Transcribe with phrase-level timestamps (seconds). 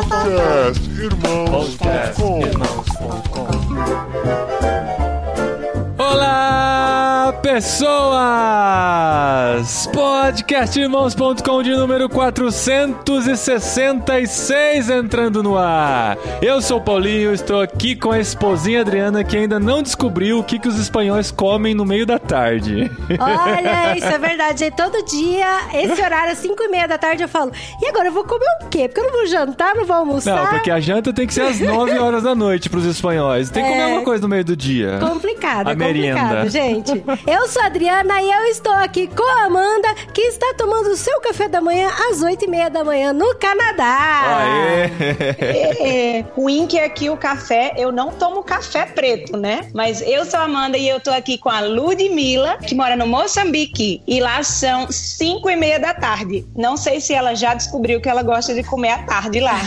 [0.00, 2.40] Podcast Irmãos.com
[5.98, 6.69] Olá,
[7.42, 8.20] pessoas!
[9.92, 16.16] Podcastirmãos.com de número 466 entrando no ar.
[16.42, 20.44] Eu sou o Paulinho, estou aqui com a esposinha Adriana que ainda não descobriu o
[20.44, 22.90] que, que os espanhóis comem no meio da tarde.
[23.18, 24.64] Olha, isso é verdade.
[24.64, 27.52] E todo dia, esse horário, às 5 e meia da tarde, eu falo:
[27.82, 28.88] e agora eu vou comer o quê?
[28.88, 30.36] Porque eu não vou jantar, não vou almoçar.
[30.36, 33.50] Não, porque a janta tem que ser às 9 horas da noite pros espanhóis.
[33.50, 33.84] Tem que comer É.
[33.84, 34.98] alguma coisa no meio do dia.
[35.00, 36.20] Complicado, A é merienda.
[36.20, 37.04] complicado, gente.
[37.30, 40.96] Eu sou a Adriana e eu estou aqui com a Amanda, que está tomando o
[40.96, 44.40] seu café da manhã às 8 e meia da manhã no Canadá.
[44.40, 44.90] Aê!
[46.18, 49.70] É, o Wink aqui, o café, eu não tomo café preto, né?
[49.72, 53.06] Mas eu sou a Amanda e eu tô aqui com a Ludmilla, que mora no
[53.06, 54.02] Moçambique.
[54.08, 56.44] E lá são 5 e meia da tarde.
[56.56, 59.60] Não sei se ela já descobriu que ela gosta de comer à tarde lá.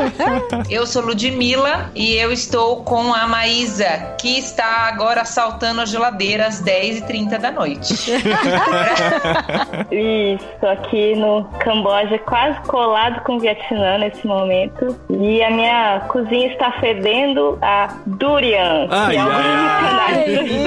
[0.68, 6.46] Eu sou Ludmilla e eu estou com a Maísa, que está agora assaltando a geladeira
[6.46, 6.60] às
[7.00, 8.12] 10h30 da noite.
[9.90, 14.98] Isso, aqui no Camboja, quase colado com o Vietnã nesse momento.
[15.10, 19.20] E a minha cozinha está fedendo a durian, Ai, que é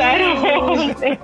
[0.03, 1.19] ai, ontem.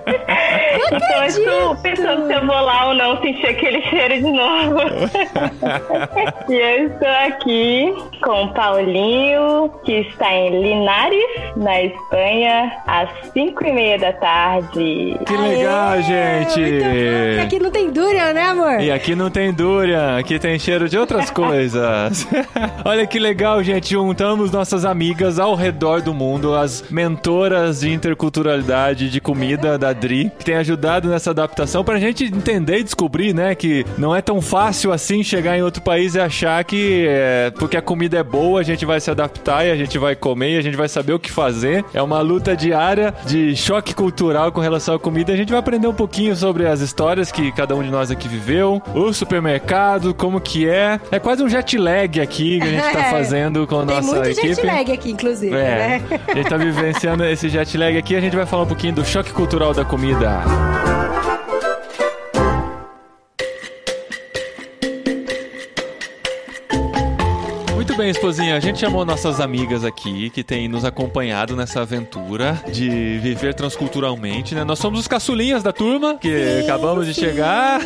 [0.91, 4.80] Então eu estou pensando se eu vou lá ou não sentir aquele cheiro de novo.
[6.50, 11.23] e eu estou aqui com o Paulinho, que está em Linares,
[11.55, 14.97] na Espanha, às 5 e meia da tarde.
[15.26, 16.62] Que legal, Aê, gente!
[17.38, 17.44] bom.
[17.44, 18.80] Aqui não tem durian, né, amor?
[18.81, 22.28] E aqui não tem durian, aqui tem cheiro de outras coisas.
[22.86, 23.92] Olha que legal, gente.
[23.92, 30.31] Juntamos nossas amigas ao redor do mundo, as mentoras de interculturalidade de comida da Dri,
[30.38, 34.42] que tem ajudado nessa adaptação pra gente entender e descobrir, né, que não é tão
[34.42, 38.59] fácil assim chegar em outro país e achar que é, porque a comida é boa,
[38.59, 41.14] a gente vai se adaptar e a gente vai comer e a gente vai saber
[41.14, 41.84] o que fazer.
[41.94, 45.34] É uma luta diária de choque cultural com relação à comida.
[45.34, 48.28] A gente vai aprender um pouquinho sobre as histórias que cada um de nós aqui
[48.28, 51.00] viveu, o supermercado, como que é.
[51.12, 53.12] É quase um jet lag aqui que a gente tá É.
[53.12, 54.47] fazendo com a Tem nossa muito equipe.
[54.56, 56.02] jet lag aqui, inclusive, É, né?
[56.28, 59.06] a gente tá vivenciando esse jet lag aqui, a gente vai falar um pouquinho do
[59.06, 60.42] choque cultural da comida.
[67.97, 68.56] Bem, esposinha.
[68.56, 74.53] A gente chamou nossas amigas aqui que têm nos acompanhado nessa aventura de viver transculturalmente,
[74.53, 74.63] né?
[74.63, 77.22] Nós somos os caçulinhas da turma que Sim, acabamos de sim.
[77.22, 77.81] chegar.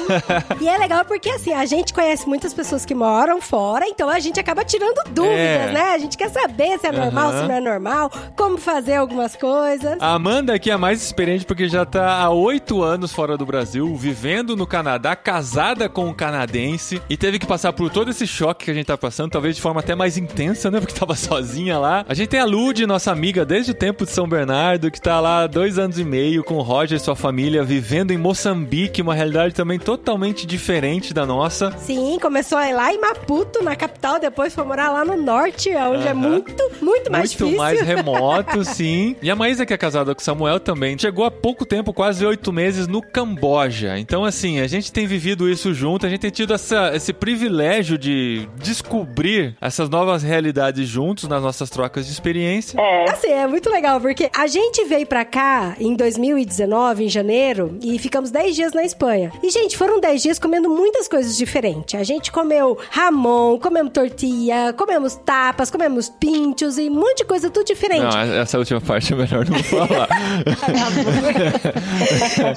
[0.59, 4.19] E é legal porque, assim, a gente conhece muitas pessoas que moram fora, então a
[4.19, 5.71] gente acaba tirando dúvidas, É.
[5.71, 5.93] né?
[5.93, 7.41] A gente quer saber se é normal, Aham.
[7.41, 9.95] se não é normal, como fazer algumas coisas.
[10.01, 13.45] A Amanda aqui é a mais experiente porque já tá há oito anos fora do
[13.45, 18.27] Brasil, vivendo no Canadá, casada com um canadense e teve que passar por todo esse
[18.27, 20.79] choque que a gente tá passando, talvez de forma até mais intensa, né?
[20.79, 22.03] Porque tava sozinha lá.
[22.09, 25.19] A gente tem a Lud, nossa amiga desde o tempo de São Bernardo, que tá
[25.19, 29.01] lá há dois anos e meio com o Roger e sua família, vivendo em Moçambique,
[29.01, 31.71] uma realidade também totalmente diferente da nossa.
[31.77, 35.69] Sim, começou a ir lá em Maputo, na capital, depois foi morar lá no norte,
[35.69, 36.13] onde é Aham.
[36.15, 37.57] muito, muito mais Muito difícil.
[37.57, 39.15] mais remoto, sim.
[39.21, 42.25] E a Maísa, que é casada com o Samuel também, chegou há pouco tempo, quase
[42.25, 43.99] oito meses, no Camboja.
[43.99, 47.97] Então, assim, a gente tem vivido isso junto, a gente tem tido essa- esse privilégio
[47.97, 52.79] de descobrir essas novas realidades juntos nas nossas trocas de experiência.
[52.79, 57.77] É, Assim, é muito legal, porque a gente veio pra cá em 2019, em janeiro,
[57.83, 59.31] e ficamos 10 dias na Espanha.
[59.43, 61.99] E, gente, foram 10 dias comendo muitas coisas diferentes.
[61.99, 67.49] A gente comeu ramon, comemos tortilha, comemos tapas, comemos pinchos e um monte de coisa
[67.49, 68.03] tudo diferente.
[68.03, 70.07] Não, essa última parte é melhor não falar.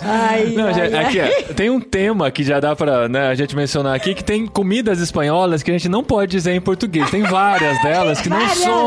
[0.02, 1.04] Ai, Não, ai, gente, ai.
[1.20, 4.46] aqui, tem um tema que já dá pra né, a gente mencionar aqui, que tem
[4.46, 7.10] comidas espanholas que a gente não pode dizer em português.
[7.10, 8.38] Tem várias delas que não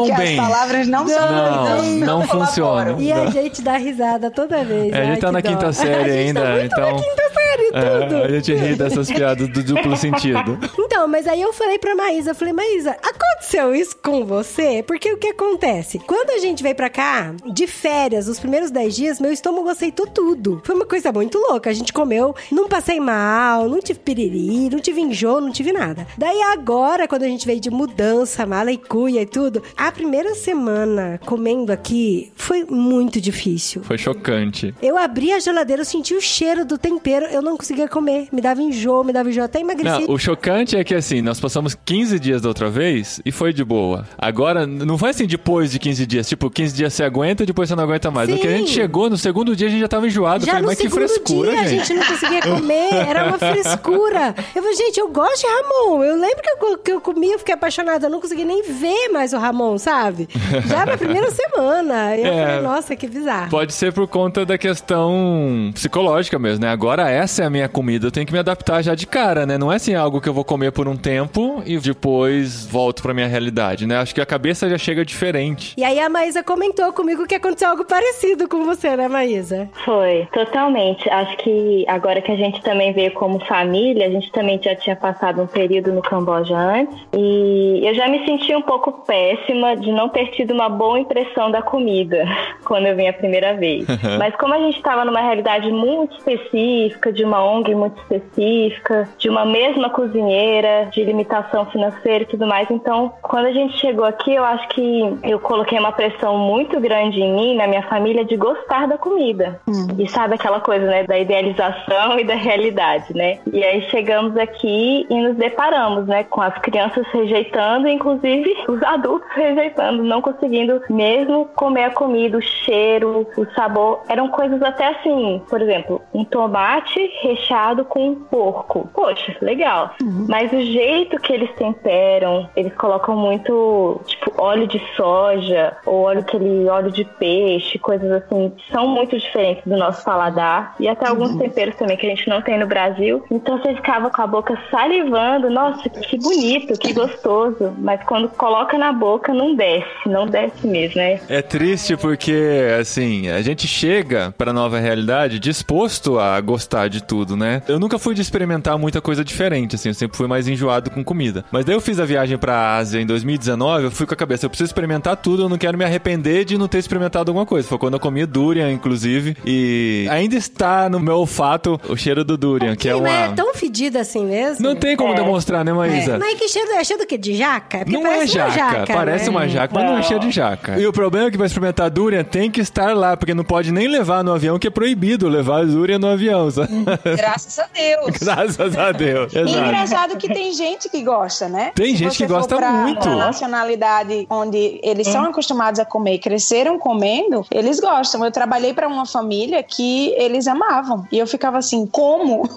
[0.05, 0.39] que bem.
[0.39, 2.99] as palavras não, são Não, não funcionam.
[2.99, 4.93] E a gente dá risada toda vez.
[4.93, 5.49] É, a gente Ai, tá na dó.
[5.49, 8.15] quinta série a gente ainda, Tá muito então- na quinta série, tudo.
[8.15, 10.57] É, a gente ri dessas piadas do duplo sentido.
[10.79, 14.83] Então, mas aí eu falei pra Maísa, eu falei, Maísa, aconteceu isso com você?
[14.85, 15.99] Porque o que acontece?
[15.99, 20.07] Quando a gente veio pra cá, de férias, os primeiros 10 dias, meu estômago aceitou
[20.07, 20.61] tudo.
[20.63, 21.69] Foi uma coisa muito louca.
[21.69, 26.07] A gente comeu, não passei mal, não tive piriri, não tive enjoo, não tive nada.
[26.17, 30.33] Daí agora, quando a gente veio de mudança, mala e cuia e tudo, a primeira
[30.35, 33.83] semana comendo aqui foi muito difícil.
[33.83, 34.73] Foi chocante.
[34.81, 38.27] Eu abri a geladeira, eu senti o cheiro do tempero, eu não conseguia comer.
[38.31, 40.07] Me dava enjoo, me dava enjoo, até emagreci.
[40.07, 43.53] Não, o chocante é que assim, nós passamos 15 dias da outra vez e foi
[43.53, 44.07] de boa.
[44.17, 46.27] Agora, não foi assim depois de 15 dias.
[46.27, 48.29] Tipo, 15 dias você aguenta, depois você não aguenta mais.
[48.29, 50.45] No que a gente chegou, no segundo dia a gente já tava enjoado.
[50.45, 51.87] Já falei, mas que frescura, dia a gente.
[51.87, 54.35] gente não conseguia comer, era uma frescura.
[54.55, 56.03] Eu falei, gente, eu gosto de Ramon.
[56.03, 59.09] Eu lembro que eu, que eu comi, eu fiquei apaixonada, eu não consegui nem ver
[59.09, 60.27] mais o Ramon, sabe?
[60.65, 62.15] Já na primeira semana.
[62.15, 62.45] E eu É.
[62.47, 63.49] falei, nossa, que bizarro.
[63.49, 66.71] Pode ser por conta da questão psicológica mesmo, né?
[66.71, 69.57] Agora essa é a minha comida, eu tenho que me adaptar já de cara, né?
[69.57, 73.13] Não é assim algo que eu vou comer por um tempo e depois volto pra
[73.13, 73.97] minha realidade, né?
[73.97, 75.73] Acho que a cabeça já chega diferente.
[75.77, 79.69] E aí a Maísa comentou comigo que aconteceu algo parecido com você, né, Maísa?
[79.85, 81.09] Foi, totalmente.
[81.09, 84.95] Acho que agora que a gente também veio como família, a gente também já tinha
[84.95, 89.91] passado um período no Camboja antes, e eu já me senti um pouco péssima de
[89.91, 92.25] não ter tido uma boa impressão da comida
[92.63, 93.85] quando eu vim a primeira vez.
[94.17, 99.29] Mas como a gente estava numa realidade muito específica, de uma ONG muito específica, de
[99.29, 104.33] uma mesma cozinheira, de limitação financeira e tudo mais, então quando a gente chegou aqui,
[104.33, 108.35] eu acho que eu coloquei uma pressão muito grande em mim, na minha família, de
[108.35, 109.59] gostar da comida.
[109.97, 113.39] E sabe aquela coisa, né, da idealização e da realidade, né?
[113.51, 119.29] E aí chegamos aqui e nos deparamos, né, com as crianças rejeitando, inclusive os adultos
[119.33, 124.01] rejeitando, não conseguindo mesmo comer a comida, o cheiro, o sabor.
[124.07, 128.89] Eram coisas até assim, por exemplo, um tomate recheado com porco.
[128.93, 129.91] Poxa, legal.
[130.27, 136.23] Mas o jeito que eles temperam, eles colocam muito, tipo, óleo de soja ou óleo
[136.27, 141.35] aquele óleo de peixe, coisas assim, são muito diferentes do nosso paladar e até alguns
[141.35, 143.23] temperos também que a gente não tem no Brasil.
[143.31, 148.77] Então você ficava com a boca salivando, nossa, que bonito, que gostoso, mas quando coloca
[148.77, 151.19] na boca não desce, não desce mesmo, né?
[151.29, 157.35] É triste porque, assim, a gente chega pra nova realidade disposto a gostar de tudo,
[157.35, 157.61] né?
[157.67, 161.03] Eu nunca fui de experimentar muita coisa diferente, assim, eu sempre fui mais enjoado com
[161.03, 161.45] comida.
[161.51, 164.45] Mas daí eu fiz a viagem pra Ásia em 2019, eu fui com a cabeça,
[164.45, 167.67] eu preciso experimentar tudo, eu não quero me arrepender de não ter experimentado alguma coisa.
[167.67, 172.37] Foi quando eu comi durian, inclusive, e ainda está no meu olfato o cheiro do
[172.37, 173.09] durian, que é Sim, uma...
[173.09, 174.65] mas é tão fedida assim mesmo?
[174.65, 176.17] Não tem como demonstrar, né, Maísa?
[176.17, 177.17] Mas que cheiro é cheiro do quê?
[177.17, 177.66] De jaca?
[177.67, 179.29] Porque Não é parece uma jaca, parece né?
[179.31, 180.79] uma jaca, mas não é cheiro de jaca.
[180.79, 183.71] E o problema é que vai experimentar durian tem que estar lá, porque não pode
[183.71, 186.47] nem levar no avião, que é proibido levar durian no avião.
[187.17, 188.17] Graças a Deus.
[188.17, 189.33] Graças a Deus.
[189.33, 189.57] E Exato.
[189.65, 191.71] engraçado que tem gente que gosta, né?
[191.75, 193.01] Tem Se gente você que for gosta pra, muito.
[193.01, 198.23] Pra nacionalidade onde eles são acostumados a comer, cresceram comendo, eles gostam.
[198.23, 201.05] Eu trabalhei pra uma família que eles amavam.
[201.11, 202.47] E eu ficava assim, como?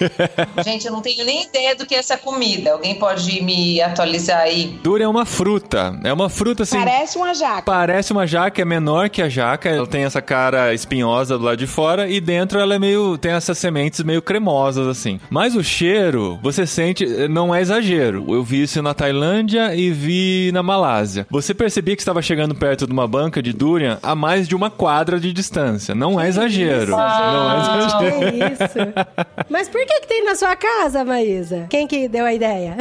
[0.64, 2.72] Gente, eu não tenho nem ideia do que é essa comida.
[2.72, 4.78] Alguém pode me atualizar aí?
[4.82, 5.98] Durian é uma fruta.
[6.04, 6.78] É uma fruta assim.
[6.78, 7.62] Parece uma jaca.
[7.62, 11.56] Parece uma jaca, é menor que a jaca, ela tem essa cara espinhosa do lado
[11.56, 13.16] de fora e dentro ela é meio.
[13.16, 15.18] tem essas sementes meio cremosas assim.
[15.30, 18.24] Mas o cheiro, você sente, não é exagero.
[18.28, 21.26] Eu vi isso na Tailândia e vi na Malásia.
[21.30, 24.70] Você percebia que estava chegando perto de uma banca de durian a mais de uma
[24.70, 25.94] quadra de distância.
[25.94, 26.90] Não é exagero.
[26.92, 28.20] Não é exagero.
[28.20, 28.94] Que isso?
[29.48, 31.66] Mas por que que tem na sua casa, Maísa?
[31.68, 32.76] Quem que deu a ideia?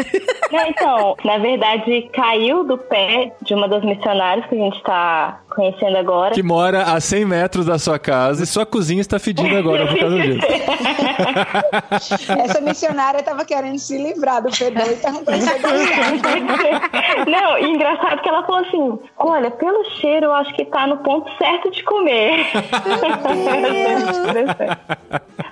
[0.51, 1.58] Não, então, na verdade,
[2.13, 6.33] caiu do pé de uma das missionárias que a gente tá conhecendo agora.
[6.33, 9.99] Que mora a 100 metros da sua casa e sua cozinha está fedida agora por
[9.99, 10.47] causa disso.
[12.39, 15.49] Essa missionária tava querendo se livrar do fedor e perguntou se
[17.29, 20.97] Não, e engraçado que ela falou assim: olha, pelo cheiro eu acho que tá no
[20.97, 22.45] ponto certo de comer.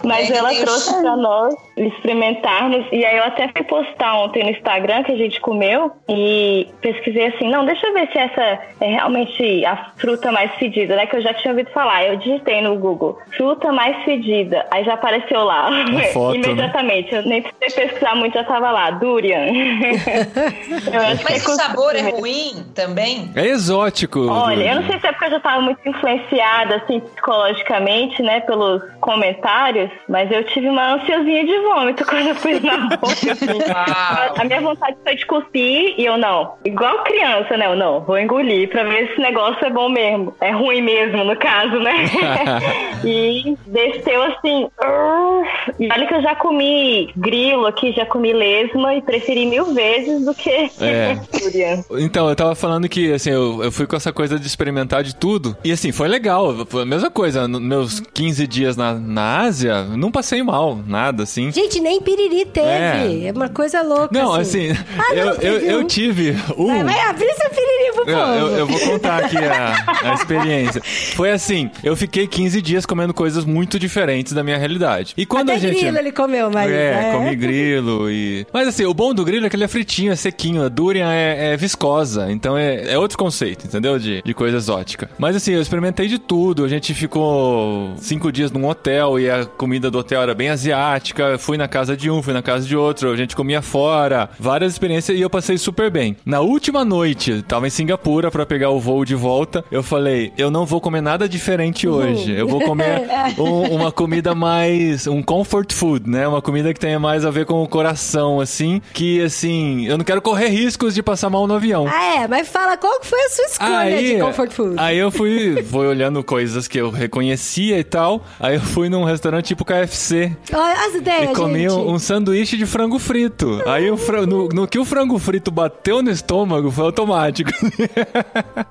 [0.04, 2.86] Mas ela trouxe pra nós experimentarmos.
[2.92, 7.28] E aí eu até fui postar ontem no Instagram que a gente comeu e pesquisei
[7.28, 8.42] assim: não, deixa eu ver se essa
[8.80, 11.06] é realmente a fruta mais fedida, né?
[11.06, 12.06] Que eu já tinha ouvido falar.
[12.06, 14.66] Eu digitei no Google: fruta mais fedida.
[14.72, 15.70] Aí já apareceu lá.
[16.14, 16.44] foto, né?
[16.44, 17.14] Imediatamente.
[17.14, 19.48] Eu nem precisei pesquisar muito, já tava lá: durian.
[20.92, 23.32] Eu acho que Mas é o sabor é ruim também?
[23.36, 24.28] É exótico.
[24.28, 28.40] Olha, eu não sei se é porque eu já estava muito influenciada, assim, psicologicamente, né,
[28.42, 34.40] pelos comentários, mas eu tive uma ansiosinha de vômito quando eu pus na boca, assim.
[34.40, 36.56] A minha vontade foi de cuspir e eu não.
[36.66, 37.66] Igual criança, né?
[37.68, 40.34] Eu não, vou engolir pra ver se esse negócio é bom mesmo.
[40.42, 42.06] É ruim mesmo, no caso, né?
[43.04, 44.68] e desceu assim.
[44.82, 45.48] "Urgh".
[45.80, 50.26] E olha que eu já comi grilo aqui, já comi lesma e preferi mil vezes
[50.26, 50.50] do que
[50.82, 51.18] É.
[52.00, 55.16] Então, eu tava falando que, assim, eu, eu fui com essa coisa de experimentar de
[55.16, 55.56] tudo.
[55.64, 56.66] E, assim, foi legal.
[56.68, 57.48] Foi a mesma coisa.
[57.48, 61.52] Nos meus 15 dias na, na Ásia, não passei mal, nada, assim.
[61.52, 63.28] Gente, nem piriri teve.
[63.28, 64.10] É, uma coisa louca.
[64.12, 66.68] Não, assim, Ah, não, eu, eu, eu tive um.
[66.68, 68.18] Vai, vai abrir seu piriri pro povo.
[68.34, 70.82] Eu, eu vou contar aqui a, a experiência.
[71.16, 75.14] Foi assim, eu fiquei 15 dias comendo coisas muito diferentes da minha realidade.
[75.18, 75.80] E quando Até a gente...
[75.80, 76.72] grilo ele comeu, mas...
[76.72, 78.46] É, comi grilo e...
[78.54, 80.64] Mas assim, o bom do grilo é que ele é fritinho, é sequinho.
[80.64, 83.98] A durian é, é viscosa, então é, é outro conceito, entendeu?
[84.00, 85.10] De, de coisa exótica.
[85.18, 86.64] Mas assim, eu experimentei de tudo.
[86.64, 91.38] A gente ficou cinco dias num hotel e a comida do hotel era bem asiática.
[91.38, 93.12] Fui na casa de um, fui na casa de outro.
[93.12, 94.30] A gente comia fora.
[94.40, 96.16] Várias experiências e eu passei super bem.
[96.26, 99.64] Na última noite, tava em Singapura para pegar o voo de volta.
[99.72, 102.32] Eu falei, eu não vou comer nada diferente hoje.
[102.32, 103.04] Eu vou comer
[103.38, 105.08] um- uma comida mais...
[105.08, 106.28] Um comfort food, né?
[106.28, 108.82] Uma comida que tenha mais a ver com o coração, assim.
[108.94, 111.86] Que, assim, eu não quero correr riscos de passar mal no avião.
[111.88, 114.76] Ah, é, mas fala qual que foi a sua escolha de comfort food.
[114.78, 118.24] Aí eu fui, fui olhando coisas que eu reconhecia e tal.
[118.40, 121.72] Aí eu fui num restaurante tipo KFC Olha as ideias, e comi gente.
[121.74, 123.62] um, um sanduíche de frango frito.
[123.66, 127.52] Aí o fra- no, no que o frango frito bateu no estômago foi automático.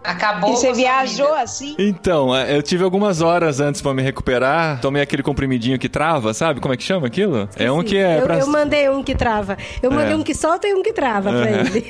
[0.02, 0.52] Acabou.
[0.52, 1.74] E você sua viajou assim?
[1.78, 4.80] então, é, eu tive algumas horas antes pra me recuperar.
[4.80, 6.60] Tomei aquele comprimidinho que trava, sabe?
[6.60, 7.48] Como é que chama aquilo?
[7.56, 8.38] É um que é eu, pra...
[8.38, 9.56] eu mandei um que trava.
[9.82, 10.16] Eu mandei É.
[10.16, 11.84] um que solta e um que trava pra ele.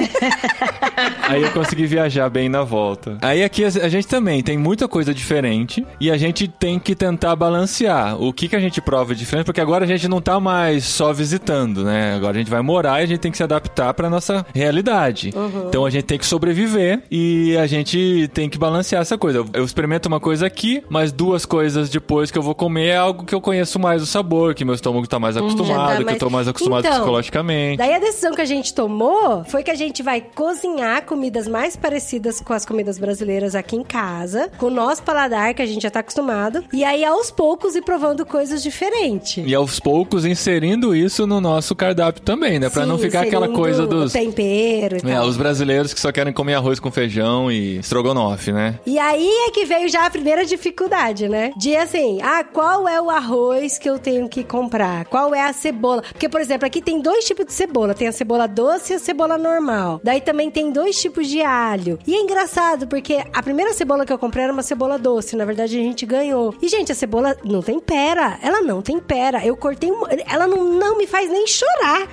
[1.28, 3.18] Aí eu consegui viajar bem na volta.
[3.20, 7.34] Aí aqui a gente também tem muita coisa diferente e a gente tem que tentar
[7.36, 10.84] balancear o que, que a gente prova diferente, porque agora a gente não tá mais
[10.84, 12.14] só visitando, né?
[12.14, 15.32] Agora a gente vai morar e a gente tem que se adaptar pra nossa realidade.
[15.68, 19.44] Então a gente tem que sobreviver e a gente tem que balancear essa coisa.
[19.52, 23.24] Eu experimento uma coisa aqui, mas duas coisas depois que eu vou comer é algo
[23.24, 26.18] que eu conheço mais o sabor, que meu estômago tá mais acostumado, que mais- eu
[26.20, 27.78] tô mais acostumado Então, psicologicamente.
[27.78, 31.74] Daí a decisão que a gente tomou foi que a gente vai cozinhar comidas mais
[31.76, 35.82] parecidas com as comidas brasileiras aqui em casa, com o nosso paladar que a gente
[35.82, 39.44] já tá acostumado, e aí aos poucos ir provando coisas diferentes.
[39.46, 42.68] E aos poucos inserindo isso no nosso cardápio também, né?
[42.68, 44.12] Pra Sim, não ficar aquela coisa dos.
[44.12, 45.26] tempero e É, tal.
[45.26, 48.75] os brasileiros que só querem comer arroz com feijão e estrogonofe, né?
[48.84, 51.52] E aí é que veio já a primeira dificuldade, né?
[51.56, 55.04] De assim, ah, qual é o arroz que eu tenho que comprar?
[55.06, 56.02] Qual é a cebola?
[56.02, 57.94] Porque, por exemplo, aqui tem dois tipos de cebola.
[57.94, 60.00] Tem a cebola doce e a cebola normal.
[60.02, 61.98] Daí também tem dois tipos de alho.
[62.06, 65.36] E é engraçado, porque a primeira cebola que eu comprei era uma cebola doce.
[65.36, 66.54] Na verdade, a gente ganhou.
[66.60, 68.38] E, gente, a cebola não tempera.
[68.42, 69.44] Ela não tempera.
[69.44, 69.90] Eu cortei...
[69.90, 72.06] um- Ela não, não me faz nem chorar.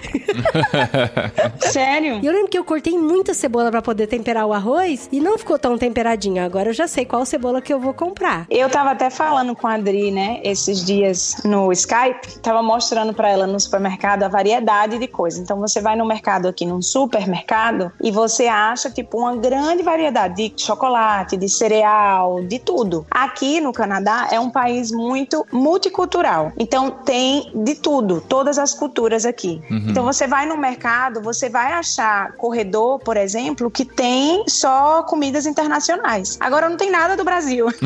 [1.59, 2.19] Sério?
[2.21, 5.37] E eu lembro que eu cortei muita cebola pra poder temperar o arroz e não
[5.37, 6.42] ficou tão temperadinho.
[6.43, 8.45] Agora eu já sei qual cebola que eu vou comprar.
[8.49, 13.29] Eu tava até falando com a Adri, né, esses dias no Skype, tava mostrando pra
[13.29, 15.39] ela no supermercado a variedade de coisas.
[15.39, 20.49] Então você vai no mercado aqui, num supermercado, e você acha tipo uma grande variedade
[20.49, 23.05] de chocolate, de cereal, de tudo.
[23.09, 26.51] Aqui no Canadá é um país muito multicultural.
[26.57, 29.61] Então tem de tudo, todas as culturas aqui.
[29.69, 35.45] Então você vai no mercado, você vai achar corredor, por exemplo, que tem só comidas
[35.45, 36.32] internacionais.
[36.39, 37.67] Agora não tem nada do Brasil.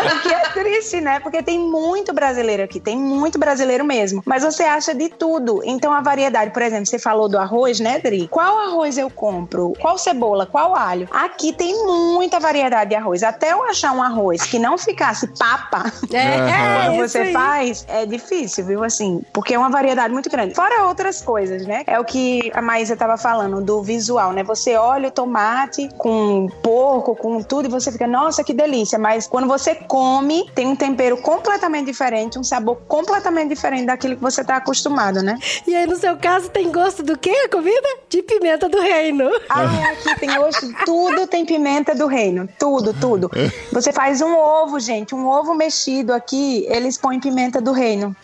[0.00, 1.20] O que é triste, né?
[1.20, 4.22] Porque tem muito brasileiro aqui, tem muito brasileiro mesmo.
[4.24, 5.62] Mas você acha de tudo.
[5.64, 8.28] Então a variedade, por exemplo, você falou do arroz, né, Dri?
[8.28, 9.72] Qual arroz eu compro?
[9.80, 10.46] Qual cebola?
[10.46, 11.08] Qual alho?
[11.10, 13.22] Aqui tem muita variedade de arroz.
[13.22, 15.90] Até eu achar um arroz que não ficasse papa.
[16.12, 17.32] É, é você aí.
[17.32, 18.84] faz, é difícil, viu?
[18.84, 20.54] Assim, porque é uma variedade muito grande.
[20.54, 21.82] Fora outras coisas, né?
[21.86, 24.42] É o que a Maísa tava falando, do visual, né?
[24.42, 28.98] Você olha o tomate com porco, com tudo, e você fica, nossa, que delícia.
[28.98, 34.22] Mas quando você come, tem um tempero completamente diferente, um sabor completamente diferente daquilo que
[34.22, 35.38] você tá acostumado, né?
[35.66, 37.88] E aí, no seu caso, tem gosto do quê, a comida?
[38.08, 39.30] De pimenta do reino.
[39.48, 43.30] Ah, aqui tem hoje tudo tem pimenta do reino, tudo, tudo.
[43.72, 48.14] Você faz um ovo, gente, um ovo mexido aqui, eles põem pimenta do reino.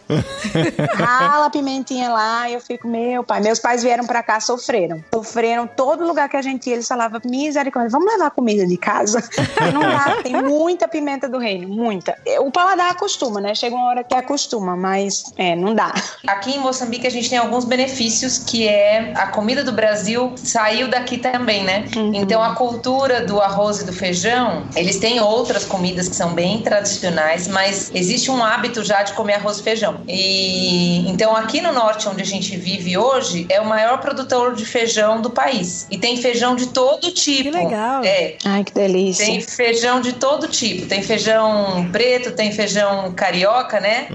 [0.94, 5.02] Rala a pimentinha lá, eu fico, meu pai, meus pais vieram pra cá, sofreram.
[5.12, 9.22] Sofreram todo lugar que a gente ia, eles falavam, misericórdia, vamos levar comida de casa?
[9.72, 12.16] Não dá, tem muita pimenta do reino, muita.
[12.40, 13.54] O paladar acostuma, né?
[13.54, 15.92] Chega uma hora que acostuma, mas é, não dá.
[16.26, 20.88] Aqui em Moçambique a gente tem alguns benefícios que é a comida do Brasil saiu
[20.88, 21.84] daqui também, né?
[22.14, 26.62] Então a cultura do arroz e do feijão, eles têm outras comidas que são bem
[26.62, 30.00] tradicionais, mas existe um hábito já de comer arroz e feijão.
[30.08, 34.64] E então aqui no norte onde a gente vive hoje é o maior produtor de
[34.64, 37.50] feijão do país e tem feijão de todo tipo.
[37.50, 38.02] legal.
[38.04, 39.24] É, Ai, que delícia.
[39.24, 40.86] tem feijão de todo tipo.
[40.86, 44.08] Tem feijão preto, tem feijão carioca, né?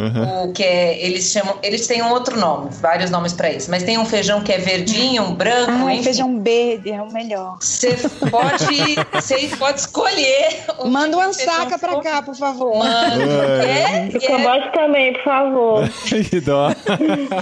[0.45, 3.69] O que é, eles chamam, eles têm um outro nome, vários nomes pra isso.
[3.71, 6.03] Mas tem um feijão que é verdinho, um branco, enfim.
[6.03, 7.57] feijão verde é o melhor.
[7.59, 7.95] Você
[8.29, 10.65] pode, você pode escolher.
[10.79, 12.01] o Manda uma saca for.
[12.03, 12.77] cá, por favor.
[12.77, 13.65] Manda.
[13.65, 14.19] É, é.
[14.19, 15.89] Cambote também, por favor.
[16.29, 16.69] que dó.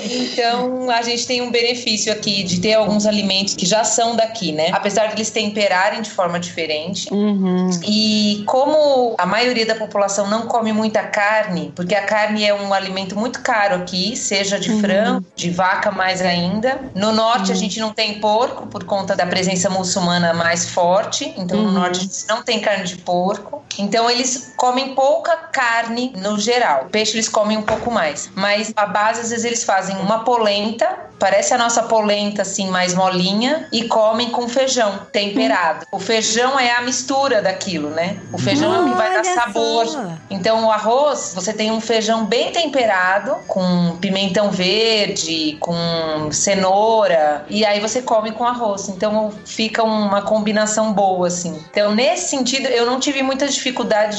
[0.04, 4.52] Então, a gente tem um benefício aqui de ter alguns alimentos que já são daqui,
[4.52, 4.70] né?
[4.72, 6.99] Apesar de eles temperarem de forma diferente.
[7.12, 7.70] Uhum.
[7.86, 12.74] E como a maioria da população não come muita carne, porque a carne é um
[12.74, 14.82] alimento muito caro aqui, seja de uhum.
[14.82, 16.80] frango, de vaca mais ainda.
[16.96, 17.52] No norte uhum.
[17.52, 21.72] a gente não tem porco por conta da presença muçulmana mais forte, então no uhum.
[21.72, 23.64] norte a gente não tem carne de porco.
[23.80, 26.88] Então eles comem pouca carne no geral.
[26.92, 31.10] Peixe eles comem um pouco mais, mas a base às vezes eles fazem uma polenta
[31.20, 35.86] Parece a nossa polenta assim mais molinha e comem com feijão temperado.
[35.92, 38.18] O feijão é a mistura daquilo, né?
[38.32, 39.86] O feijão é o que vai dar sabor.
[39.86, 40.06] Só.
[40.30, 47.66] Então o arroz, você tem um feijão bem temperado com pimentão verde, com cenoura e
[47.66, 48.88] aí você come com arroz.
[48.88, 51.62] Então fica uma combinação boa assim.
[51.70, 53.69] Então nesse sentido eu não tive muita dificuldade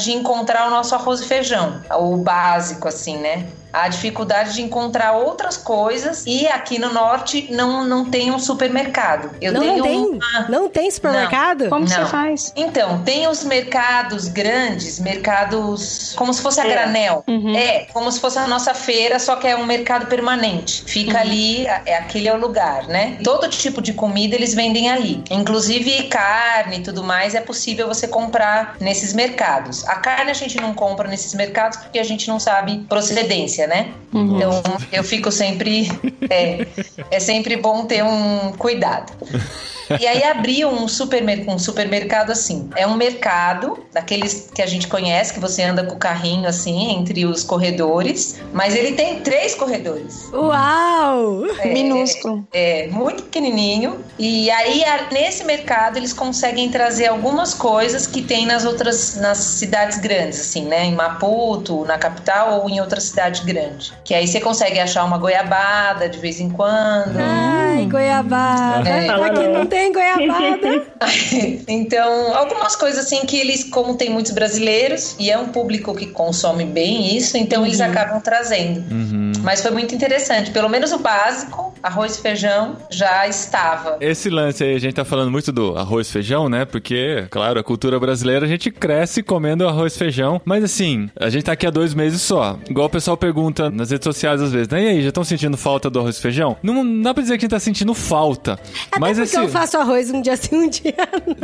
[0.03, 3.47] de encontrar o nosso arroz e feijão, o básico assim, né?
[3.73, 9.31] A dificuldade de encontrar outras coisas e aqui no norte não, não tem um supermercado.
[9.41, 10.05] Eu não, tenho tem?
[10.05, 10.47] Uma...
[10.49, 11.63] Não tem supermercado?
[11.63, 11.87] Não, como não.
[11.87, 12.53] você faz?
[12.55, 17.23] Então, tem os mercados grandes, mercados como se fosse a granel.
[17.27, 17.55] Uhum.
[17.55, 20.83] É, como se fosse a nossa feira, só que é um mercado permanente.
[20.85, 21.21] Fica uhum.
[21.21, 23.17] ali, é aquele é o lugar, né?
[23.23, 25.23] Todo tipo de comida eles vendem ali.
[25.29, 29.87] Inclusive carne e tudo mais é possível você comprar nesses mercados.
[29.87, 33.93] A carne a gente não compra nesses mercados porque a gente não sabe procedência né?
[34.13, 34.35] Uhum.
[34.35, 35.87] Então eu fico sempre.
[36.29, 36.67] É,
[37.09, 39.11] é sempre bom ter um cuidado.
[39.99, 42.69] E aí abriu um, supermer um supermercado assim.
[42.75, 46.91] É um mercado, daqueles que a gente conhece, que você anda com o carrinho assim,
[46.91, 48.39] entre os corredores.
[48.53, 50.29] Mas ele tem três corredores.
[50.33, 51.45] Uau!
[51.59, 52.45] É, Minúsculo.
[52.53, 53.99] É, é, muito pequenininho.
[54.19, 59.97] E aí, nesse mercado, eles conseguem trazer algumas coisas que tem nas outras, nas cidades
[59.99, 60.85] grandes, assim, né?
[60.85, 63.91] Em Maputo, na capital ou em outra cidade grande.
[64.03, 67.17] Que aí você consegue achar uma goiabada de vez em quando.
[67.17, 68.87] Ai, goiabada.
[68.87, 69.09] É.
[69.09, 70.87] Aqui não tem tem goiabada.
[71.67, 76.05] então, algumas coisas assim que eles, como tem muitos brasileiros, e é um público que
[76.07, 77.67] consome bem isso, então uhum.
[77.67, 78.79] eles acabam trazendo.
[78.91, 79.31] Uhum.
[79.41, 80.51] Mas foi muito interessante.
[80.51, 83.97] Pelo menos o básico, arroz e feijão, já estava.
[83.99, 86.65] Esse lance aí, a gente tá falando muito do arroz e feijão, né?
[86.65, 90.41] Porque, claro, a cultura brasileira, a gente cresce comendo arroz e feijão.
[90.45, 92.57] Mas assim, a gente tá aqui há dois meses só.
[92.69, 94.83] Igual o pessoal pergunta nas redes sociais às vezes, né?
[94.83, 96.57] E aí, já estão sentindo falta do arroz e feijão?
[96.61, 98.53] Não, não dá pra dizer que a gente tá sentindo falta.
[98.53, 99.37] Até mas porque esse...
[99.37, 100.93] eu faço arroz um dia sim, um dia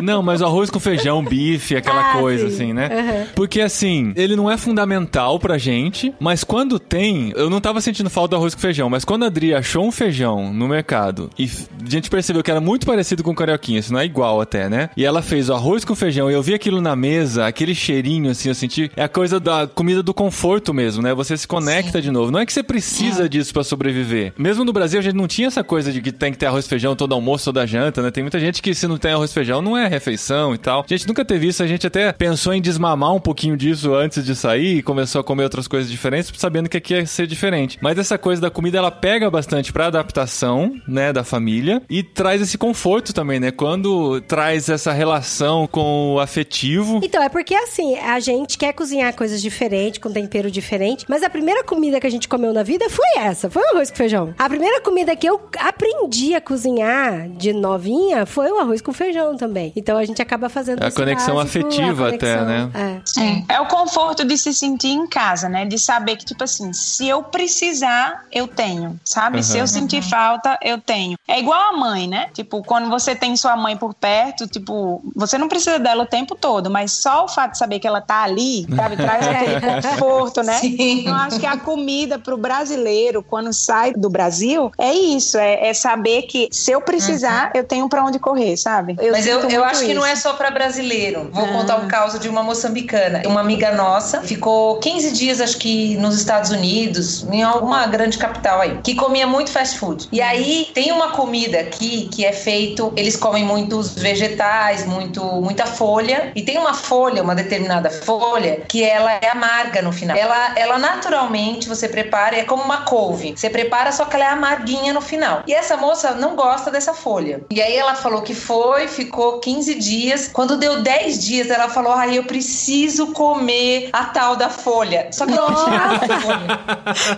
[0.01, 0.21] não.
[0.21, 2.55] mas o arroz com feijão, bife, aquela ah, coisa sim.
[2.55, 2.89] assim, né?
[2.89, 3.27] Uhum.
[3.35, 8.09] Porque assim, ele não é fundamental pra gente, mas quando tem, eu não tava sentindo
[8.09, 9.91] falta do arroz com feijão, mas quando a Adri achou um
[10.27, 13.99] feijão no mercado e a gente percebeu que era muito parecido com carioquinha, isso não
[13.99, 14.89] é igual até, né?
[14.97, 18.31] E ela fez o arroz com feijão e eu vi aquilo na mesa, aquele cheirinho
[18.31, 21.13] assim, eu senti, é a coisa da comida do conforto mesmo, né?
[21.13, 22.01] Você se conecta sim.
[22.01, 22.31] de novo.
[22.31, 23.27] Não é que você precisa é.
[23.27, 24.33] disso para sobreviver.
[24.37, 26.65] Mesmo no Brasil a gente não tinha essa coisa de que tem que ter arroz
[26.65, 28.11] e feijão todo almoço, toda janta, né?
[28.11, 30.83] Tem muita gente que se não tem arroz e feijão não é refeição e tal.
[30.83, 34.25] A gente nunca teve isso, a gente até pensou em desmamar um pouquinho disso antes
[34.25, 37.77] de sair e começou a comer outras coisas diferentes, sabendo que aqui ia ser diferente.
[37.81, 42.41] Mas essa coisa da comida, ela pega bastante pra adaptação, né, da família e traz
[42.41, 43.51] esse conforto também, né?
[43.51, 46.99] Quando traz essa relação com o afetivo.
[47.03, 51.29] Então, é porque assim, a gente quer cozinhar coisas diferentes, com tempero diferente, mas a
[51.29, 54.33] primeira comida que a gente comeu na vida foi essa, foi o arroz com feijão.
[54.37, 59.35] A primeira comida que eu aprendi a cozinhar de novinha foi o arroz com feijão
[59.37, 59.71] também.
[59.75, 62.69] Então a gente acaba fazendo a conexão básico, afetiva a conexão, até, né?
[62.73, 63.01] É.
[63.05, 63.45] Sim.
[63.49, 65.65] É o conforto de se sentir em casa, né?
[65.65, 69.37] De saber que, tipo assim, se eu precisar, eu tenho, sabe?
[69.37, 69.43] Uhum.
[69.43, 70.06] Se eu sentir.
[70.09, 71.17] Falta, eu tenho.
[71.27, 72.29] É igual a mãe, né?
[72.33, 76.35] Tipo, quando você tem sua mãe por perto, tipo, você não precisa dela o tempo
[76.35, 78.95] todo, mas só o fato de saber que ela tá ali, sabe?
[78.97, 80.53] Traz aquele conforto, né?
[80.59, 81.01] Sim.
[81.01, 85.73] Então, acho que a comida pro brasileiro, quando sai do Brasil, é isso, é, é
[85.73, 87.51] saber que se eu precisar, uhum.
[87.55, 88.95] eu tenho para onde correr, sabe?
[88.99, 89.85] Eu Mas eu, eu acho isso.
[89.85, 91.29] que não é só para brasileiro.
[91.31, 91.49] Vou ah.
[91.49, 93.21] contar um caso de uma moçambicana.
[93.25, 98.61] Uma amiga nossa ficou 15 dias, acho que nos Estados Unidos, em alguma grande capital
[98.61, 99.96] aí, que comia muito fast food.
[100.11, 105.65] E aí tem uma comida aqui que é feito, eles comem muitos vegetais, muito, muita
[105.65, 106.31] folha.
[106.35, 110.15] E tem uma folha, uma determinada folha, que ela é amarga no final.
[110.17, 113.33] Ela, ela naturalmente você prepara, é como uma couve.
[113.35, 115.43] Você prepara, só que ela é amarguinha no final.
[115.47, 117.41] E essa moça não gosta dessa folha.
[117.49, 120.29] E aí ela falou que foi, ficou 15 dias.
[120.31, 125.07] Quando deu 10 dias, ela falou: ai, eu preciso comer a tal da folha.
[125.11, 126.59] Só que ela não tinha folha.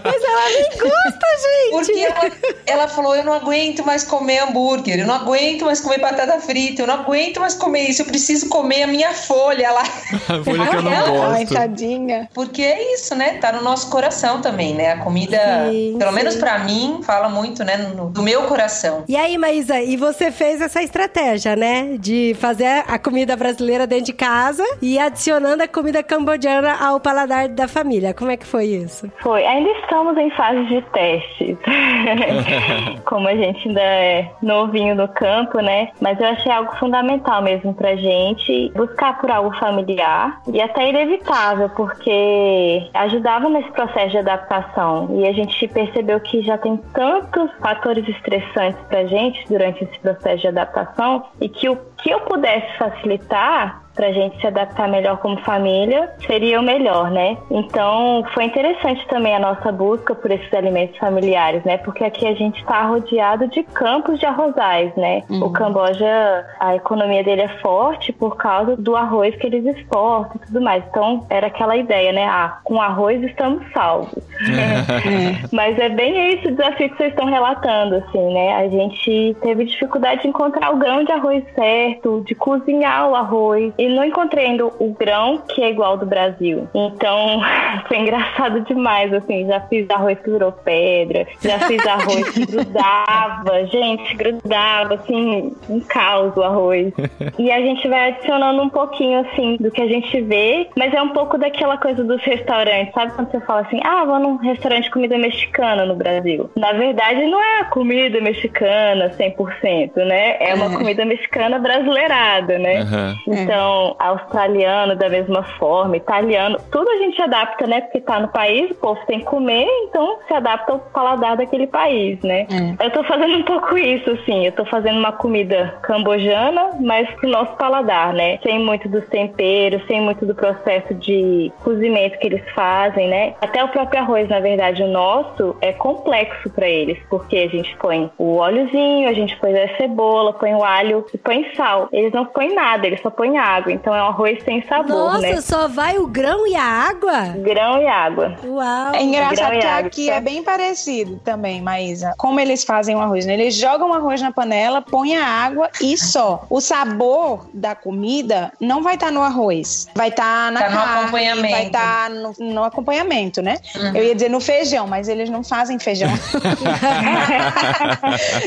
[0.04, 1.72] Mas ela nem gosta, gente.
[1.72, 2.32] Porque ela,
[2.70, 6.82] ela falou: Eu não aguento mais comer hambúrguer, eu não aguento mais comer batata frita,
[6.84, 9.84] eu não aguento mais comer isso, eu preciso comer a minha folha lá.
[10.30, 10.92] A folha que eu não
[11.32, 11.54] Ai, gosto.
[11.56, 12.30] tadinha.
[12.34, 13.38] Porque é isso, né?
[13.40, 14.94] Tá no nosso coração também, né?
[14.94, 15.38] A comida,
[15.72, 16.16] Sim, pelo sim.
[16.16, 17.78] menos pra mim, fala muito, né?
[17.78, 19.04] no- do meu coração.
[19.08, 21.96] E aí, Maísa, e você fez essa estratégia, né?
[22.00, 27.48] De fazer a comida brasileira dentro de casa e adicionando a comida cambodiana ao paladar
[27.50, 28.14] da família.
[28.14, 29.12] Como é que foi isso?
[29.22, 29.46] Foi.
[29.46, 31.58] Ainda estamos em fase de testes.
[33.06, 35.90] Como a gente ainda é novinho no campo, né?
[36.00, 41.70] Mas eu achei algo fundamental mesmo pra gente buscar por algo familiar e até inevitável,
[41.70, 45.10] porque ajudava nesse processo de adaptação.
[45.20, 50.42] E a gente percebeu que já tem tantos fatores estressantes pra gente durante esse processo
[50.42, 55.38] de adaptação e que o que eu pudesse facilitar pra gente se adaptar melhor como
[55.42, 57.36] família, seria o melhor, né?
[57.52, 61.76] Então, foi interessante também a nossa busca por esses alimentos familiares, né?
[61.80, 65.24] Porque aqui a gente está rodeado de campos de arrozais, né?
[65.30, 70.46] O Camboja, a economia dele é forte por causa do arroz que eles exportam e
[70.48, 70.82] tudo mais.
[70.90, 72.26] Então, era aquela ideia, né?
[72.26, 74.24] Ah, com arroz estamos salvos.
[75.52, 78.56] Mas é bem esse o desafio que vocês estão relatando, assim, né?
[78.56, 83.74] A gente teve dificuldade de encontrar o grão de arroz certo, de cozinhar o arroz.
[83.78, 86.68] E não encontrei ainda o grão que é igual ao do Brasil.
[86.74, 87.42] Então,
[87.88, 89.48] foi engraçado demais, assim.
[89.48, 95.80] Já fiz arroz que virou pedra, já fiz arroz que grudava, gente, grudava, assim, um
[95.80, 96.94] caos o arroz.
[97.38, 101.02] E a gente vai adicionando um pouquinho, assim, do que a gente vê, mas é
[101.02, 103.14] um pouco daquela coisa dos restaurantes, sabe?
[103.14, 106.50] Quando você fala assim, ah, vou num restaurante de comida mexicana no Brasil.
[106.56, 110.38] Na verdade, não é comida mexicana 100%, né?
[110.40, 112.82] É uma comida mexicana brasileirada, né?
[112.82, 113.16] Aham.
[113.28, 117.82] Então, australiano da mesma forma, italiano, tudo a gente adapta, né?
[117.82, 121.68] Porque tá no país, o povo tem que comer, então se adapta ao paladar daquele
[121.68, 122.48] país, né?
[122.82, 124.46] Eu tô fazendo um pouco isso, assim.
[124.46, 128.40] Eu tô fazendo uma comida cambojana, mas pro nosso paladar, né?
[128.44, 133.34] Sem muito dos temperos, sem muito do processo de cozimento que eles fazem, né?
[133.42, 137.76] Até o próprio arroz, na verdade, o nosso é complexo pra eles, porque a gente
[137.78, 141.90] põe o óleozinho, a gente põe a cebola, põe o alho e põe sal.
[141.92, 143.59] Eles não põem nada, eles só põem água.
[143.68, 145.42] Então é um arroz sem sabor, Nossa, né?
[145.42, 147.30] só vai o grão e a água?
[147.38, 148.36] Grão e água.
[148.46, 148.94] Uau!
[148.94, 150.14] É engraçado Grão que água, aqui tá?
[150.14, 152.14] é bem parecido também, Maísa.
[152.18, 153.34] Como eles fazem o arroz, né?
[153.34, 156.46] Eles jogam o arroz na panela, põem a água e só.
[156.50, 159.88] O sabor da comida não vai estar no arroz.
[159.96, 161.52] Vai estar na Tá no carne, acompanhamento.
[161.52, 163.58] vai estar no, no acompanhamento, né?
[163.94, 166.10] Eu ia dizer no feijão, mas eles não fazem feijão.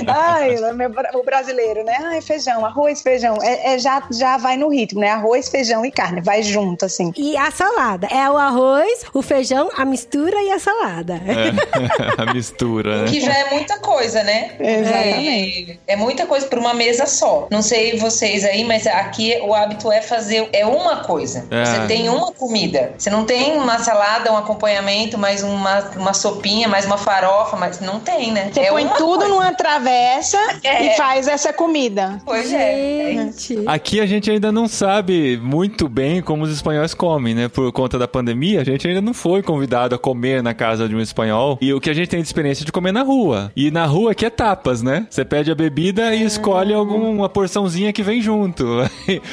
[0.07, 1.97] Ai, meu o brasileiro, né?
[2.05, 3.37] Ai, feijão, arroz, feijão.
[3.43, 5.11] É, é já, já vai no ritmo, né?
[5.11, 6.21] Arroz, feijão e carne.
[6.21, 7.13] Vai junto, assim.
[7.17, 8.07] E a salada?
[8.07, 11.15] É o arroz, o feijão, a mistura e a salada.
[11.27, 11.53] É.
[12.23, 13.11] a mistura, né?
[13.11, 14.53] Que já é muita coisa, né?
[14.61, 15.81] Exatamente.
[15.87, 17.49] É, é muita coisa para uma mesa só.
[17.51, 21.47] Não sei vocês aí, mas aqui o hábito é fazer é uma coisa.
[21.51, 21.65] É.
[21.65, 22.95] Você tem uma comida.
[22.97, 27.81] Você não tem uma salada, um acompanhamento, mais uma, uma sopinha, mais uma farofa, mas
[27.81, 28.51] não tem, né?
[28.53, 29.29] Você é põe uma tudo coisa.
[29.35, 30.87] numa travessa É.
[30.87, 32.21] e faz essa comida.
[32.25, 33.11] Pois é.
[33.11, 33.13] é.
[33.15, 33.65] Gente.
[33.67, 34.92] Aqui a gente ainda não sabe
[35.41, 37.49] muito bem como os espanhóis comem, né?
[37.49, 40.95] Por conta da pandemia, a gente ainda não foi convidado a comer na casa de
[40.95, 41.59] um espanhol.
[41.61, 43.53] E o que a gente tem de experiência é de comer na rua.
[43.57, 45.07] E na rua aqui é tapas, né?
[45.09, 48.65] Você pede a bebida e escolhe alguma porçãozinha que vem junto.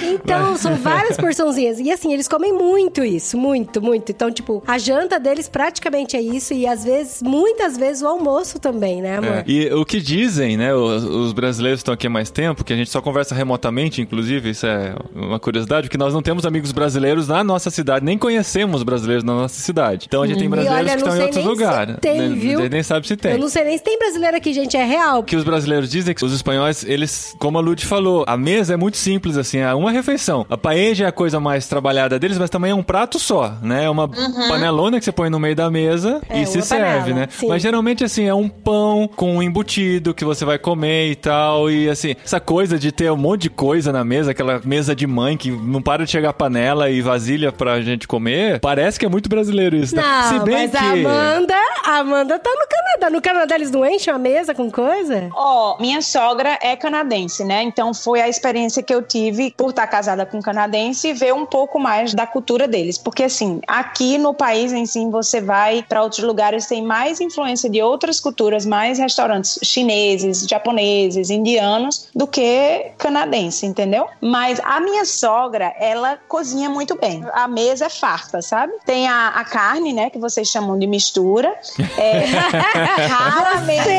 [0.02, 1.80] Então, são várias porçãozinhas.
[1.80, 4.12] E assim, eles comem muito isso, muito, muito.
[4.12, 6.54] Então, tipo, a janta deles praticamente é isso.
[6.54, 9.30] E às vezes, muitas vezes, o almoço também, né, amor?
[9.30, 9.44] É.
[9.48, 10.74] E o que dizem, né?
[10.74, 14.50] Os, os brasileiros estão aqui há mais tempo, que a gente só conversa remotamente, inclusive,
[14.50, 18.84] isso é uma curiosidade, que nós não temos amigos brasileiros na nossa cidade, nem conhecemos
[18.84, 20.06] brasileiros na nossa cidade.
[20.08, 21.96] Então a gente tem brasileiros olha, que estão em outros se lugares.
[22.02, 22.70] tem, Nem- viu?
[22.70, 23.32] Nem sabe se tem.
[23.34, 25.24] Eu não sei nem se tem brasileiro aqui, gente, é real.
[25.24, 28.78] Que os brasileiros dizem que os espanhóis, eles, como a Lud falou, a mesa é
[28.78, 30.46] muito simples, assim, é uma refeição.
[30.50, 33.86] A paella é a coisa mais trabalhada deles, mas também é um prato só, né?
[33.86, 34.08] É uma
[34.48, 37.28] panelona que você põe no meio da mesa É, e se serve, panela, né?
[37.32, 37.48] sim.
[37.48, 41.70] Mas geralmente, assim, é um pão com um embutido que você vai comer e tal.
[41.70, 45.06] E, assim, essa coisa de ter um monte de coisa na mesa, aquela mesa de
[45.08, 49.10] mãe que não para de chegar panela e vasilha pra gente comer, parece que é
[49.10, 50.04] muito brasileiro isso, né?
[50.04, 50.78] Não, Se bem mas que...
[50.78, 53.10] a Amanda, a Amanda tá no Canadá.
[53.10, 55.30] No Canadá eles não enchem a mesa com coisa?
[55.34, 57.64] Ó, minha sogra é canadense, né?
[57.64, 61.34] Então foi a experiência que eu tive por estar casada com um canadense e ver
[61.34, 62.98] um pouco mais da cultura deles.
[62.98, 67.70] Porque assim, aqui no país em si, você vai para outros lugares, tem mais influência
[67.70, 74.08] de outras culturas, mais restaurantes chineses, japoneses, indianos, do que canadense, entendeu?
[74.20, 75.29] Mas a minha sogra,
[75.80, 77.24] ela cozinha muito bem.
[77.34, 78.74] A mesa é farta, sabe?
[78.86, 81.54] Tem a, a carne, né, que vocês chamam de mistura.
[81.98, 82.26] É,
[83.08, 83.90] raramente.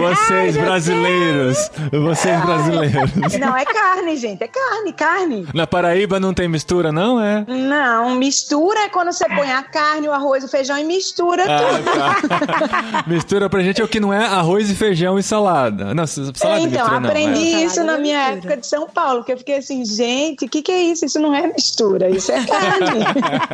[0.00, 3.38] Vocês brasileiros, vocês brasileiros.
[3.38, 5.48] Não, é carne, gente, é carne, carne.
[5.54, 7.44] Na Paraíba não tem mistura, não é?
[7.46, 11.90] Não, mistura é quando você põe a carne, o arroz, o feijão e mistura tudo.
[12.00, 13.04] Ah, tá.
[13.06, 15.94] mistura pra gente é o que não é arroz e feijão e salada.
[15.94, 17.08] Não, salada É, então, mistura não.
[17.08, 17.64] aprendi é.
[17.64, 20.71] isso na minha época de São Paulo, que eu fiquei assim, gente, o que, que
[20.72, 21.04] é isso?
[21.04, 23.04] Isso não é mistura, isso é carne.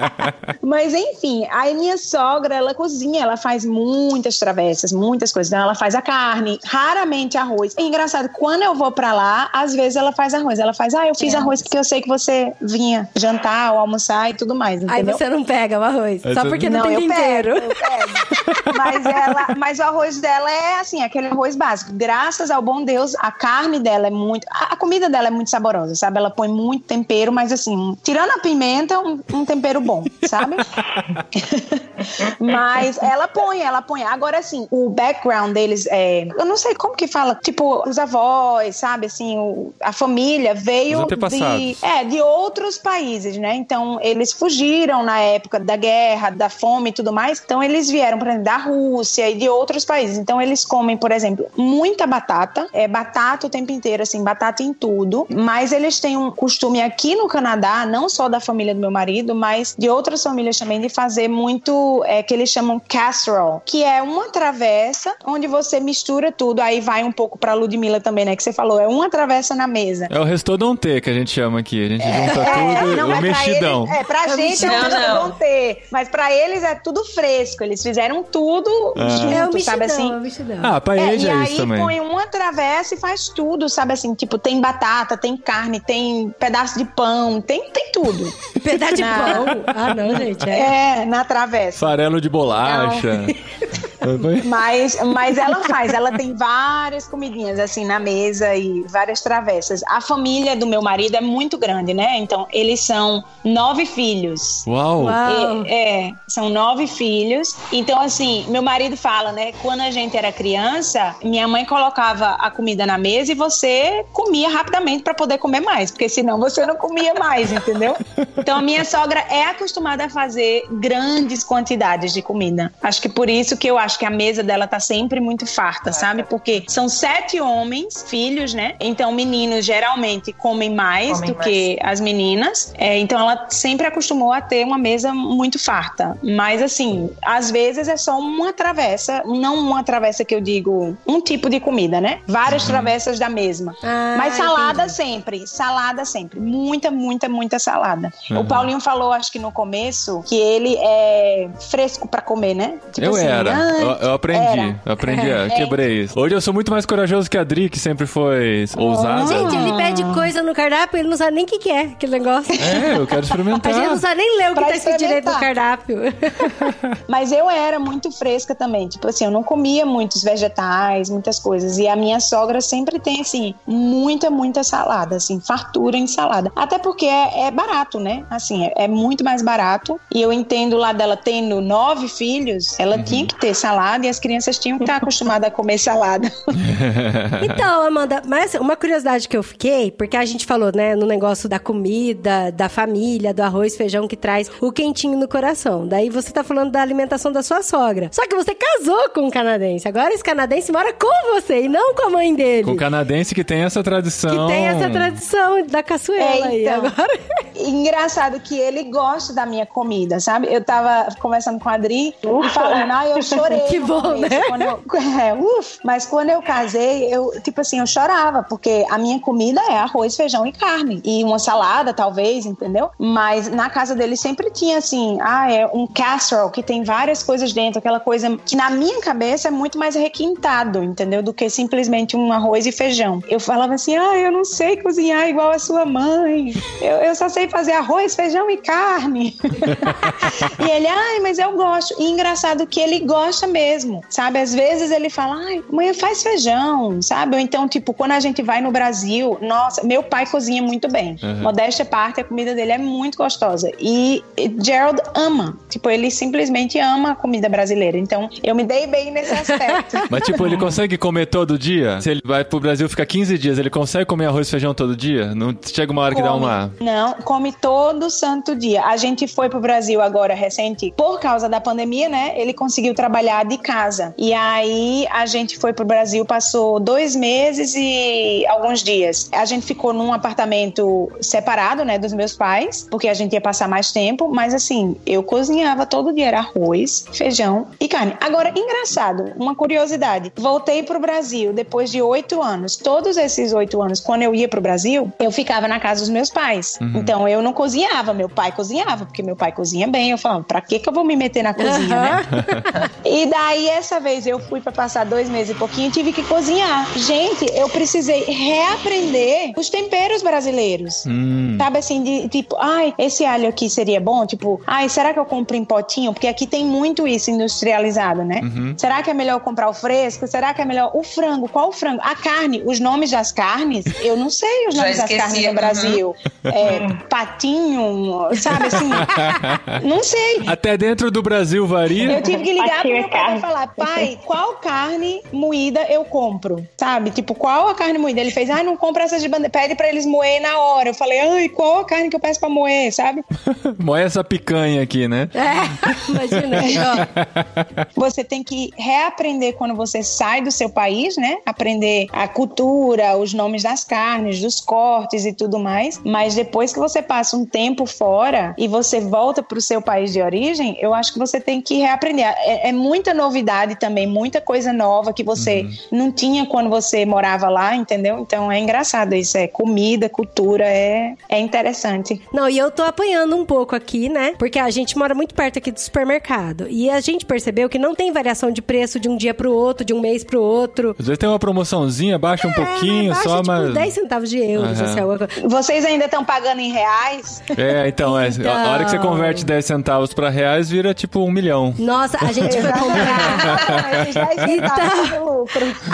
[0.62, 5.52] Mas enfim, aí minha sogra, ela cozinha, ela faz muitas travessas, muitas coisas.
[5.52, 7.74] Então, ela faz a carne, raramente arroz.
[7.76, 10.58] É engraçado, quando eu vou pra lá, às vezes ela faz arroz.
[10.58, 11.36] Ela faz, ah, eu fiz É.
[11.38, 15.16] arroz porque eu sei que você vinha jantar ou almoçar e tudo mais, Aí entendeu?
[15.16, 16.24] você não pega o arroz.
[16.24, 17.54] Aí Só você- porque não, Não, tem eu tempero.
[17.54, 18.76] pego, eu pego.
[18.78, 21.92] Mas, ela, mas o arroz dela é assim, aquele arroz básico.
[21.94, 24.46] Graças ao bom Deus, a carne dela é muito.
[24.50, 26.18] A, a comida dela é muito saborosa, sabe?
[26.18, 30.56] Ela põe muito tempero, mas assim, tirando a pimenta, um, um tempero bom, sabe?
[32.38, 34.02] mas ela põe, ela põe.
[34.02, 36.26] Agora, assim, o background deles é.
[36.38, 39.06] Eu não sei como que fala, tipo, os avós, sabe?
[39.06, 40.98] Assim, o- a família veio
[41.38, 41.76] de.
[41.82, 43.54] É, de outros países, né?
[43.54, 47.40] Então, eles fugiram na época da guerra, da fome e tudo mais.
[47.44, 50.18] Então, eles vieram, por exemplo, da Rússia e de outros países.
[50.18, 52.68] Então, eles comem, por exemplo, muita batata.
[52.72, 55.26] É batata o tempo inteiro, assim, batata em tudo.
[55.30, 59.34] Mas eles têm um costume aqui no Canadá, não só da família do meu marido,
[59.34, 64.02] mas de outras famílias também, de fazer muito, é, que eles chamam casserole, que é
[64.02, 66.60] uma travessa onde você mistura tudo.
[66.60, 68.34] Aí vai um pouco pra Ludmilla também, né?
[68.36, 70.06] Que você falou, é uma travessa na mesa.
[70.10, 71.84] É o restauranté que a gente chama aqui.
[71.84, 73.84] A gente junta É, tudo, não, o mas pra mexidão.
[73.84, 74.78] Eles, é, pra É o gente é mexidão.
[74.78, 75.22] um Não, não.
[75.28, 75.86] vão ter.
[75.90, 77.62] Mas pra eles é tudo fresco.
[77.62, 79.08] Eles fizeram tudo Ah.
[79.10, 80.12] junto, É o mexidão, sabe assim?
[80.12, 80.58] é o mexidão.
[80.62, 81.80] Ah, pra É, ele e é aí isso também.
[81.80, 84.14] põe uma travessa e faz tudo, sabe assim?
[84.14, 88.32] Tipo, tem batata, tem carne, tem pedaço de pão, tem, tem tudo.
[88.62, 89.46] Pedaço de pão.
[89.66, 90.48] Ah, não, gente.
[90.48, 91.02] É.
[91.02, 91.78] É, na travessa.
[91.78, 93.26] Farelo de bolacha.
[94.44, 99.82] Mas, mas ela faz, ela tem várias comidinhas assim na mesa e várias travessas.
[99.88, 102.18] A família do meu marido é muito grande, né?
[102.18, 104.64] Então, eles são nove filhos.
[104.66, 105.04] Uau!
[105.04, 105.64] Uau.
[105.66, 107.56] É, é, são nove filhos.
[107.72, 109.52] Então, assim, meu marido fala, né?
[109.62, 114.48] Quando a gente era criança, minha mãe colocava a comida na mesa e você comia
[114.48, 117.96] rapidamente para poder comer mais, porque senão você não comia mais, entendeu?
[118.36, 122.72] Então, a minha sogra é acostumada a fazer grandes quantidades de comida.
[122.82, 125.92] Acho que por isso que eu acho que a mesa dela tá sempre muito farta,
[125.92, 126.22] sabe?
[126.22, 128.74] Porque são sete homens, filhos, né?
[128.80, 132.72] Então, meninos geralmente comem mais Comem do que as meninas.
[132.76, 136.18] É, então ela sempre acostumou a ter uma mesa muito farta.
[136.22, 141.20] Mas assim, às vezes é só uma travessa, não uma travessa que eu digo, um
[141.20, 142.20] tipo de comida, né?
[142.26, 143.74] Várias travessas da mesma.
[143.82, 144.92] Ah, Mas salada entendi.
[144.92, 146.40] sempre, salada sempre.
[146.40, 148.12] Muita, muita, muita salada.
[148.30, 148.40] Uhum.
[148.40, 152.78] O Paulinho falou, acho que no começo, que ele é fresco pra comer, né?
[152.92, 153.54] Tipo eu assim, era.
[153.54, 154.46] ah, Eu, eu aprendi.
[154.46, 154.80] era.
[154.84, 155.26] Eu aprendi.
[155.28, 156.18] eu quebrei isso.
[156.18, 159.26] Hoje eu sou muito mais corajoso que a Dri, que sempre foi ousada.
[159.26, 162.12] Gente, ele pede coisa no cardápio, ele não sabe nem o que, que é aquele
[162.12, 162.52] negócio.
[162.54, 163.72] É, eu quero A experimentar.
[163.72, 165.98] gente não sabe nem ler o que Pra tá escrito direito no cardápio.
[167.08, 168.88] Mas eu era muito fresca também.
[168.88, 171.78] Tipo assim, eu não comia muitos vegetais, muitas coisas.
[171.78, 176.50] E a minha sogra sempre tem, assim, muita, muita salada, assim, fartura em salada.
[176.54, 178.24] Até porque é, é barato, né?
[178.30, 180.00] Assim, é, é muito mais barato.
[180.12, 183.67] E eu entendo lá dela tendo nove filhos, ela tinha que ter salada
[184.02, 186.30] e as crianças tinham que estar acostumadas a comer salada.
[187.42, 191.48] Então, Amanda, mas uma curiosidade que eu fiquei, porque a gente falou, né, no negócio
[191.48, 195.86] da comida, da família, do arroz, feijão que traz o quentinho no coração.
[195.86, 198.08] Daí você tá falando da alimentação da sua sogra.
[198.12, 199.86] Só que você casou com um canadense.
[199.88, 202.64] Agora esse canadense mora com você e não com a mãe dele.
[202.64, 204.30] Com o canadense que tem essa tradição.
[204.48, 206.62] Que tem essa tradição da caçoeira É, aí.
[206.62, 206.86] então.
[206.86, 207.18] Agora...
[207.58, 210.46] Engraçado que ele gosta da minha comida, sabe?
[210.52, 213.57] Eu tava conversando com a Adri e falando, ah, eu chorei.
[213.68, 214.28] Que bom, né?
[214.48, 214.80] quando eu-
[215.20, 219.60] é, uf, mas quando eu casei, eu, tipo assim, eu chorava, porque a minha comida
[219.68, 221.00] é arroz, feijão e carne.
[221.04, 222.90] E uma salada, talvez, entendeu?
[222.98, 227.52] Mas na casa dele sempre tinha, assim, ah, é um casserole que tem várias coisas
[227.52, 231.22] dentro, aquela coisa que na minha cabeça é muito mais requintado, entendeu?
[231.22, 233.22] Do que simplesmente um arroz e feijão.
[233.28, 236.52] Eu falava assim, ah, eu não sei cozinhar igual a sua mãe.
[236.80, 239.36] Eu, eu só sei fazer arroz, feijão e carne.
[240.64, 241.94] e ele, ai, mas eu gosto.
[241.98, 244.38] E engraçado que ele gosta mesmo, sabe?
[244.38, 247.36] Às vezes ele fala, ai, mãe, faz feijão, sabe?
[247.36, 251.16] Ou então, tipo, quando a gente vai no Brasil, nossa, meu pai cozinha muito bem.
[251.22, 251.42] Uhum.
[251.42, 253.70] Modéstia parte, a comida dele é muito gostosa.
[253.78, 254.22] E
[254.62, 255.56] Gerald ama.
[255.68, 257.98] Tipo, ele simplesmente ama a comida brasileira.
[257.98, 259.96] Então, eu me dei bem nesse aspecto.
[260.10, 262.00] Mas, tipo, ele consegue comer todo dia?
[262.00, 264.96] Se ele vai pro Brasil ficar 15 dias, ele consegue comer arroz e feijão todo
[264.96, 265.34] dia?
[265.34, 266.26] Não chega uma hora come.
[266.26, 266.72] que dá uma.
[266.80, 268.84] Não, come todo santo dia.
[268.84, 272.32] A gente foi pro Brasil agora recente, por causa da pandemia, né?
[272.36, 274.14] Ele conseguiu trabalhar de casa.
[274.16, 279.28] E aí a gente foi pro Brasil, passou dois meses e alguns dias.
[279.32, 283.68] A gente ficou num apartamento separado, né, dos meus pais, porque a gente ia passar
[283.68, 288.16] mais tempo, mas assim, eu cozinhava todo dia, era arroz, feijão e carne.
[288.20, 290.32] Agora, engraçado, uma curiosidade.
[290.36, 292.76] Voltei pro Brasil depois de oito anos.
[292.76, 296.30] Todos esses oito anos, quando eu ia pro Brasil, eu ficava na casa dos meus
[296.30, 296.78] pais.
[296.80, 296.92] Uhum.
[296.96, 300.10] Então eu não cozinhava, meu pai cozinhava, porque meu pai cozinha bem.
[300.10, 302.02] Eu falava, pra que que eu vou me meter na cozinha, uhum.
[302.02, 302.90] né?
[303.18, 306.22] e daí, essa vez, eu fui para passar dois meses e pouquinho e tive que
[306.22, 306.86] cozinhar.
[306.96, 311.04] Gente, eu precisei reaprender os temperos brasileiros.
[311.04, 311.56] Hum.
[311.58, 314.24] Sabe assim, de tipo, ai, esse alho aqui seria bom?
[314.24, 316.12] Tipo, ai, será que eu compro em potinho?
[316.12, 318.40] Porque aqui tem muito isso industrializado, né?
[318.40, 318.74] Uhum.
[318.78, 320.24] Será que é melhor comprar o fresco?
[320.28, 321.48] Será que é melhor o frango?
[321.48, 322.00] Qual o frango?
[322.04, 326.14] A carne, os nomes das carnes, eu não sei os nomes das carnes no Brasil.
[326.44, 326.50] Uhum.
[326.50, 328.90] É, patinho, sabe assim?
[329.82, 330.44] não sei.
[330.46, 332.12] Até dentro do Brasil varia.
[332.12, 336.66] Eu tive que ligar pro meu pai e falar, pai, qual carne moída eu compro?
[336.76, 337.10] Sabe?
[337.10, 338.20] Tipo, qual a carne moída?
[338.20, 340.90] Ele fez, ah, não compra essas de bandeira, pede pra eles moer na hora.
[340.90, 343.24] Eu falei, ai, qual a carne que eu peço pra moer, sabe?
[343.78, 345.28] moer essa picanha aqui, né?
[345.34, 347.08] É, imagina.
[347.94, 351.38] você tem que reaprender quando você sai do seu país, né?
[351.46, 356.00] Aprender a cultura, os nomes das carnes, dos cortes e tudo mais.
[356.04, 360.20] Mas depois que você passa um tempo fora e você volta pro seu país de
[360.20, 362.26] origem, eu acho que você tem que reaprender.
[362.26, 365.98] É, é muita novidade também, muita coisa nova que você uhum.
[365.98, 368.18] não tinha quando você morava lá, entendeu?
[368.18, 372.20] Então é engraçado isso, é comida, cultura, é, é interessante.
[372.32, 374.34] Não, e eu tô apanhando um pouco aqui, né?
[374.36, 376.66] Porque a gente mora muito perto aqui do supermercado.
[376.68, 379.84] E a gente percebeu que não tem variação de preço de um dia pro outro,
[379.84, 380.96] de um mês pro outro.
[380.98, 383.74] Às vezes tem uma promoçãozinha, baixa é, um pouquinho, baixa, só, tipo, mas.
[383.74, 384.84] 10 centavos de euros, uhum.
[384.86, 387.42] assim, Vocês ainda estão pagando em reais?
[387.56, 388.52] É, então, é, então...
[388.52, 391.72] a hora que você converte 10 centavos pra reais, vira tipo um milhão.
[391.78, 392.87] Nossa, a gente foi.
[394.48, 395.44] então,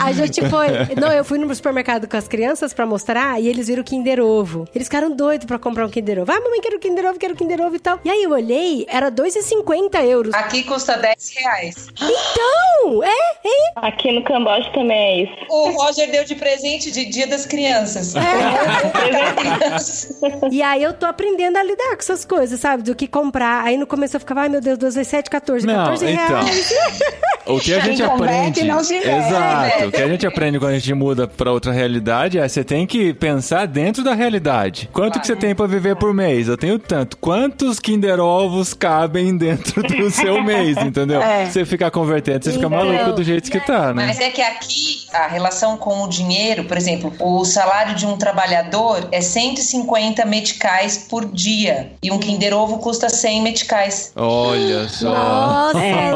[0.03, 0.67] a gente foi.
[0.99, 4.19] Não, eu fui no supermercado com as crianças pra mostrar e eles viram o Kinder
[4.19, 4.67] Ovo.
[4.73, 6.31] Eles ficaram doidos pra comprar um Kinder Ovo.
[6.31, 7.99] Ah, mamãe, quero Kinder Ovo, quero Kinder Ovo e tal.
[8.03, 10.33] E aí eu olhei, era 2,50 euros.
[10.33, 11.87] Aqui custa 10 reais.
[11.95, 13.71] Então, é, é.
[13.75, 15.33] Aqui no Camboja também é isso.
[15.49, 18.15] O Roger deu de presente de Dia das Crianças.
[18.15, 18.21] É.
[20.51, 22.83] e aí eu tô aprendendo a lidar com essas coisas, sabe?
[22.83, 23.63] Do que comprar.
[23.63, 26.27] Aí no começo eu ficava, ai meu Deus, 2 vezes 7, 14, não, 14 então,
[26.27, 26.73] reais.
[27.45, 28.63] O que a gente aprende.
[28.63, 29.87] Não se Exato.
[29.87, 32.87] O que a gente aprende quando a gente muda pra outra realidade é você tem
[32.87, 34.89] que pensar dentro da realidade.
[34.91, 36.47] Quanto que você tem pra viver por mês?
[36.47, 37.17] Eu tenho tanto.
[37.17, 41.21] Quantos Kinder Ovos cabem dentro do seu mês, entendeu?
[41.21, 41.45] É.
[41.45, 44.07] Você fica convertendo, você fica maluco do jeito que tá, né?
[44.07, 48.17] Mas é que aqui a relação com o dinheiro, por exemplo, o salário de um
[48.17, 51.91] trabalhador é 150 meticais por dia.
[52.01, 54.11] E um Kinder Ovo custa 100 meticais.
[54.15, 55.13] Olha só.
[55.13, 56.11] Nossa, é.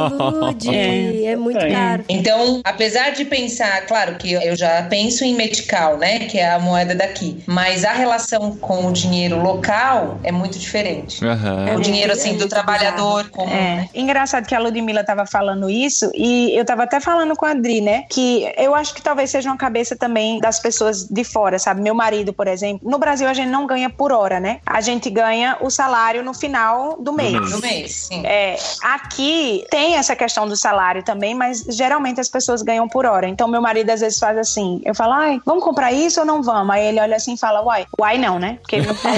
[0.68, 2.04] Lud, é, é muito caro.
[2.10, 6.20] Então, apesar de pensar, claro que eu já penso em metical, né?
[6.20, 7.42] Que é a moeda daqui.
[7.46, 11.24] Mas a relação com o dinheiro local é muito diferente.
[11.24, 11.76] Uhum.
[11.78, 13.50] O dinheiro, assim, do trabalhador comum.
[13.50, 13.76] É.
[13.76, 13.90] Né?
[13.94, 17.82] Engraçado que a Ludmilla tava falando isso e eu tava até falando com a Adri,
[17.82, 18.04] né?
[18.10, 21.82] Que eu acho que talvez seja uma cabeça também das pessoas de fora, sabe?
[21.82, 22.90] Meu marido, por exemplo.
[22.90, 24.60] No Brasil, a gente não ganha por hora, né?
[24.66, 27.52] A gente ganha o salário no final do mês.
[27.52, 28.26] No mês, sim.
[28.26, 33.28] É, aqui tem essa questão do salário também, mas geralmente as pessoas ganham por hora.
[33.28, 36.44] Então, meu marido às vezes faz assim: eu falo, ai, vamos comprar isso ou não
[36.44, 36.76] vamos?
[36.76, 38.58] Aí ele olha assim e fala, uai, uai não, né?
[38.62, 39.16] Porque ele não fala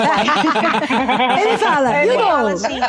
[1.40, 2.80] ele fala, ele fala assim: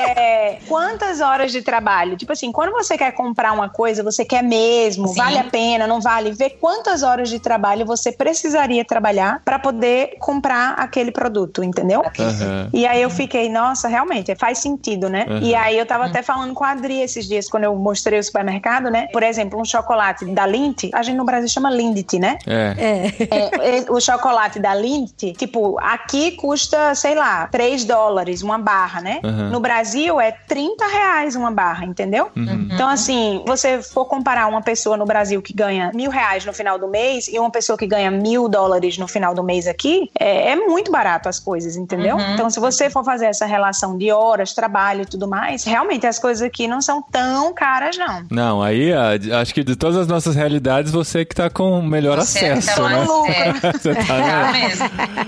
[0.00, 2.16] é, quantas horas de trabalho?
[2.16, 5.14] Tipo assim, quando você quer comprar uma coisa, você quer mesmo, Sim.
[5.16, 6.32] vale a pena, não vale?
[6.32, 12.00] Vê quantas horas de trabalho você precisaria trabalhar para poder comprar aquele produto, entendeu?
[12.00, 12.68] Uhum.
[12.72, 15.26] E aí eu fiquei, nossa, realmente, faz sentido, né?
[15.28, 15.38] Uhum.
[15.38, 18.24] E aí eu tava até falando com a Adri esses dias, quando eu mostrei o
[18.24, 19.08] supermercado, né?
[19.12, 22.38] Por exemplo, um chocolate da Lindt, a gente no Brasil chama Lindt, né?
[22.46, 22.74] É.
[22.78, 23.78] é.
[23.78, 29.20] é o chocolate da Lindt, tipo, aqui custa, sei lá, 3 dólares uma barra, né?
[29.24, 29.50] Uhum.
[29.50, 32.30] No Brasil Brasil é 30 reais uma barra, entendeu?
[32.36, 32.68] Uhum.
[32.72, 36.78] Então, assim, você for comparar uma pessoa no Brasil que ganha mil reais no final
[36.78, 40.52] do mês e uma pessoa que ganha mil dólares no final do mês aqui, é,
[40.52, 42.16] é muito barato as coisas, entendeu?
[42.16, 42.34] Uhum.
[42.34, 46.20] Então, se você for fazer essa relação de horas, trabalho e tudo mais, realmente as
[46.20, 48.24] coisas aqui não são tão caras, não.
[48.30, 52.16] Não, aí acho que de todas as nossas realidades, você que tá com o melhor
[52.18, 53.06] Você é que acesso, tá né?
[53.28, 53.72] é.
[53.76, 54.52] Você tá, Tá né?
[54.68, 54.84] mesmo.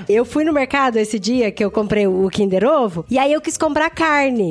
[0.08, 3.40] Eu fui no mercado esse dia que eu comprei o Kinder Ovo e aí eu
[3.40, 3.90] quis comprar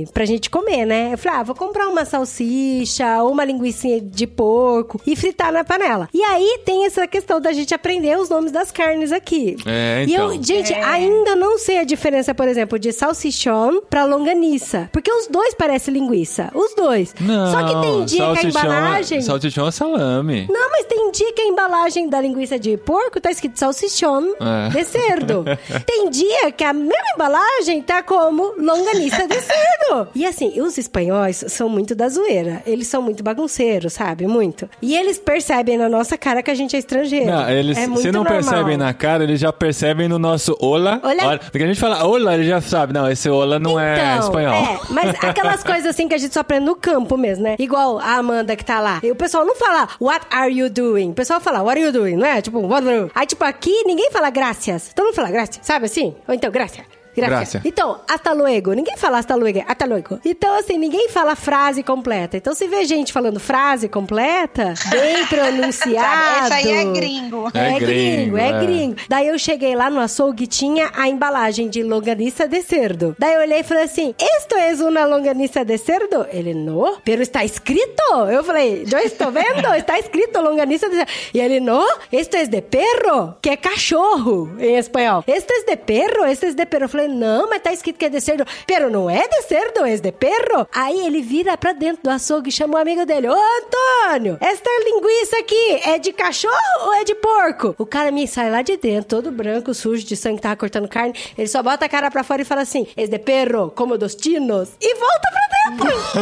[0.06, 1.10] carne pra gente comer, né?
[1.14, 5.64] Eu falei, ah, vou comprar uma salsicha ou uma linguiça de porco e fritar na
[5.64, 6.10] panela.
[6.14, 9.56] E aí tem essa questão da gente aprender os nomes das carnes aqui.
[9.66, 10.34] É, E então.
[10.34, 14.90] eu, gente, ainda não sei a diferença, por exemplo, de salsichão pra longaniça.
[14.92, 16.50] Porque os dois parecem linguiça.
[16.54, 17.14] Os dois.
[17.20, 19.22] Não, Só que tem dia que a é- embalagem.
[19.22, 20.48] Salsichão é salame.
[20.50, 24.70] Não, mas tem dia que a embalagem da linguiça de porco tá escrito salsichão É.
[24.70, 25.44] de cerdo.
[25.86, 29.91] tem dia que a mesma embalagem tá como longaniça de cerdo.
[30.16, 32.62] E assim, os espanhóis são muito da zoeira.
[32.66, 34.26] Eles são muito bagunceiros, sabe?
[34.28, 34.70] Muito.
[34.82, 37.26] E eles percebem na nossa cara que a gente é estrangeiro.
[37.28, 38.26] Não, eles, é se não normal.
[38.26, 41.00] percebem na cara, eles já percebem no nosso olá.
[41.04, 41.38] Olá.
[41.38, 42.94] Porque a gente fala olá, ele já sabe.
[42.94, 44.54] Não, esse olá não é Então, espanhol.
[44.56, 47.56] É, mas aquelas coisas assim que a gente só aprende no campo mesmo, né?
[47.60, 49.00] Igual a Amanda que tá lá.
[49.04, 51.12] E o pessoal não fala what are you doing?
[51.12, 52.42] O pessoal fala what are you doing, não é?
[52.42, 53.12] Tipo, what are you?
[53.16, 54.92] Aí, tipo, aqui ninguém fala gracias.
[54.94, 56.16] Todo mundo fala gracias, sabe assim?
[56.28, 56.86] Ou então, gracias.
[57.16, 57.64] Gracias.
[57.66, 58.74] Então, hasta luego.
[58.74, 60.20] Ninguém fala hasta luego, hasta luego.
[60.24, 62.38] Então, assim, ninguém fala frase completa.
[62.38, 66.46] Então, se vê gente falando frase completa, bem pronunciado.
[66.46, 67.52] Essa aí é gringo.
[67.54, 68.60] É É, gringo, gringo, é, é.
[68.66, 68.96] gringo.
[69.08, 73.16] Daí eu cheguei lá no açougue, tinha a embalagem de longaniça de cerdo.
[73.18, 76.26] Daí eu olhei e falei assim, esto es una longaniça de cerdo?
[76.32, 78.02] Ele, no, pero está escrito.
[78.30, 81.12] Eu falei, eu estou vendo, está escrito longaniça de cerdo.
[81.34, 85.24] E ele, no, esto es de perro, que é cachorro em espanhol.
[85.28, 86.86] Esto es de perro, esto es de perro.
[86.86, 88.46] Eu falei, não, mas tá escrito que é de cerdo.
[88.66, 90.68] Pero não é de cerdo, é de perro.
[90.74, 94.70] Aí ele vira pra dentro do açougue e chama o amigo dele, ô Antônio, esta
[94.84, 97.76] linguiça aqui é de cachorro ou é de porco?
[97.78, 101.14] O cara me sai lá de dentro, todo branco, sujo de sangue, tava cortando carne.
[101.38, 104.18] Ele só bota a cara pra fora e fala assim: es de perro, como dos
[104.20, 104.70] chinos.
[104.82, 105.98] E volta pra dentro.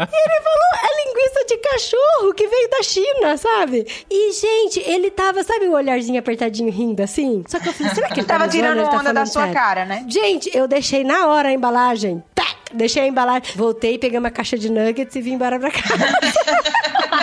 [0.00, 3.86] e ele falou: é linguiça de cachorro que veio da China, sabe?
[4.10, 7.44] E, gente, ele tava, sabe o olharzinho apertadinho rindo assim?
[7.48, 9.26] Só que eu falei: será que ele tá Tava zoando, tirando ele tá onda da
[9.26, 10.04] falando sua cara, né?
[10.08, 12.22] Gente, eu deixei na hora a embalagem.
[12.34, 12.54] Tac!
[12.72, 13.42] Deixei a embalagem.
[13.54, 16.04] Voltei, peguei uma caixa de nuggets e vim embora pra casa.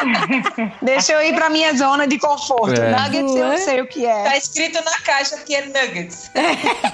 [0.81, 2.79] Deixa eu ir pra minha zona de conforto.
[2.79, 2.91] É.
[2.91, 3.57] Nuggets eu Não é?
[3.57, 4.37] sei o que Tá é.
[4.37, 6.29] escrito na caixa que é nuggets.